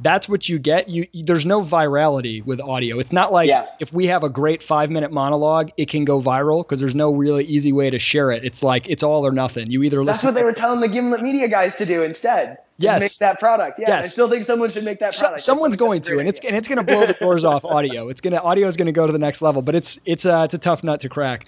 that's 0.00 0.28
what 0.28 0.48
you 0.48 0.58
get. 0.58 0.88
You, 0.88 1.06
there's 1.14 1.46
no 1.46 1.62
virality 1.62 2.44
with 2.44 2.60
audio. 2.60 2.98
It's 2.98 3.12
not 3.12 3.32
like 3.32 3.48
yeah. 3.48 3.66
if 3.80 3.92
we 3.92 4.08
have 4.08 4.24
a 4.24 4.28
great 4.28 4.62
five 4.62 4.90
minute 4.90 5.10
monologue, 5.10 5.70
it 5.76 5.88
can 5.88 6.04
go 6.04 6.20
viral 6.20 6.62
because 6.62 6.80
there's 6.80 6.94
no 6.94 7.12
really 7.12 7.44
easy 7.44 7.72
way 7.72 7.90
to 7.90 7.98
share 7.98 8.30
it. 8.30 8.44
It's 8.44 8.62
like 8.62 8.88
it's 8.88 9.02
all 9.02 9.26
or 9.26 9.32
nothing. 9.32 9.70
You 9.70 9.82
either 9.84 9.98
listen. 9.98 10.06
that's 10.06 10.24
what 10.24 10.34
they 10.34 10.42
were 10.42 10.52
telling 10.52 10.80
the 10.80 10.88
Gimlet 10.88 11.22
Media 11.22 11.48
guys 11.48 11.76
to 11.76 11.86
do 11.86 12.02
instead. 12.02 12.58
Yes, 12.78 13.00
make 13.00 13.12
that 13.18 13.40
product. 13.40 13.78
Yeah, 13.78 13.88
yes. 13.88 14.04
I 14.04 14.08
still 14.08 14.28
think 14.28 14.44
someone 14.44 14.68
should 14.68 14.84
make 14.84 15.00
that 15.00 15.16
product. 15.16 15.40
So, 15.40 15.54
someone's 15.54 15.76
going 15.76 16.02
to, 16.02 16.18
and 16.18 16.28
it's 16.28 16.40
and 16.40 16.54
it's 16.54 16.68
going 16.68 16.78
to 16.78 16.84
blow 16.84 17.06
the 17.06 17.14
doors 17.14 17.44
off 17.44 17.64
audio. 17.64 18.08
It's 18.08 18.20
gonna 18.20 18.36
audio 18.36 18.68
is 18.68 18.76
going 18.76 18.86
to 18.86 18.92
go 18.92 19.06
to 19.06 19.12
the 19.12 19.18
next 19.18 19.40
level, 19.40 19.62
but 19.62 19.74
it's 19.74 19.98
it's 20.04 20.26
a 20.26 20.44
it's 20.44 20.54
a 20.54 20.58
tough 20.58 20.84
nut 20.84 21.00
to 21.00 21.08
crack. 21.08 21.46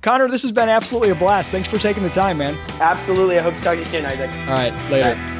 Connor, 0.00 0.30
this 0.30 0.42
has 0.42 0.52
been 0.52 0.70
absolutely 0.70 1.10
a 1.10 1.14
blast. 1.14 1.52
Thanks 1.52 1.68
for 1.68 1.76
taking 1.76 2.02
the 2.02 2.08
time, 2.08 2.38
man. 2.38 2.56
Absolutely. 2.80 3.38
I 3.38 3.42
hope 3.42 3.54
to 3.56 3.62
talk 3.62 3.74
to 3.74 3.80
you 3.80 3.84
soon, 3.84 4.06
Isaac. 4.06 4.30
All 4.30 4.54
right, 4.54 4.72
later. 4.90 5.10
All 5.10 5.39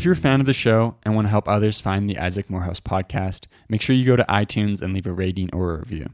If 0.00 0.06
you're 0.06 0.14
a 0.14 0.16
fan 0.16 0.40
of 0.40 0.46
the 0.46 0.54
show 0.54 0.96
and 1.02 1.14
want 1.14 1.26
to 1.26 1.30
help 1.30 1.46
others 1.46 1.78
find 1.78 2.08
the 2.08 2.16
Isaac 2.16 2.48
Morehouse 2.48 2.80
podcast, 2.80 3.44
make 3.68 3.82
sure 3.82 3.94
you 3.94 4.06
go 4.06 4.16
to 4.16 4.24
iTunes 4.30 4.80
and 4.80 4.94
leave 4.94 5.06
a 5.06 5.12
rating 5.12 5.50
or 5.52 5.74
a 5.74 5.78
review. 5.80 6.06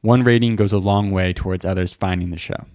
One 0.00 0.22
rating 0.22 0.54
goes 0.54 0.72
a 0.72 0.78
long 0.78 1.10
way 1.10 1.32
towards 1.32 1.64
others 1.64 1.92
finding 1.92 2.30
the 2.30 2.38
show. 2.38 2.66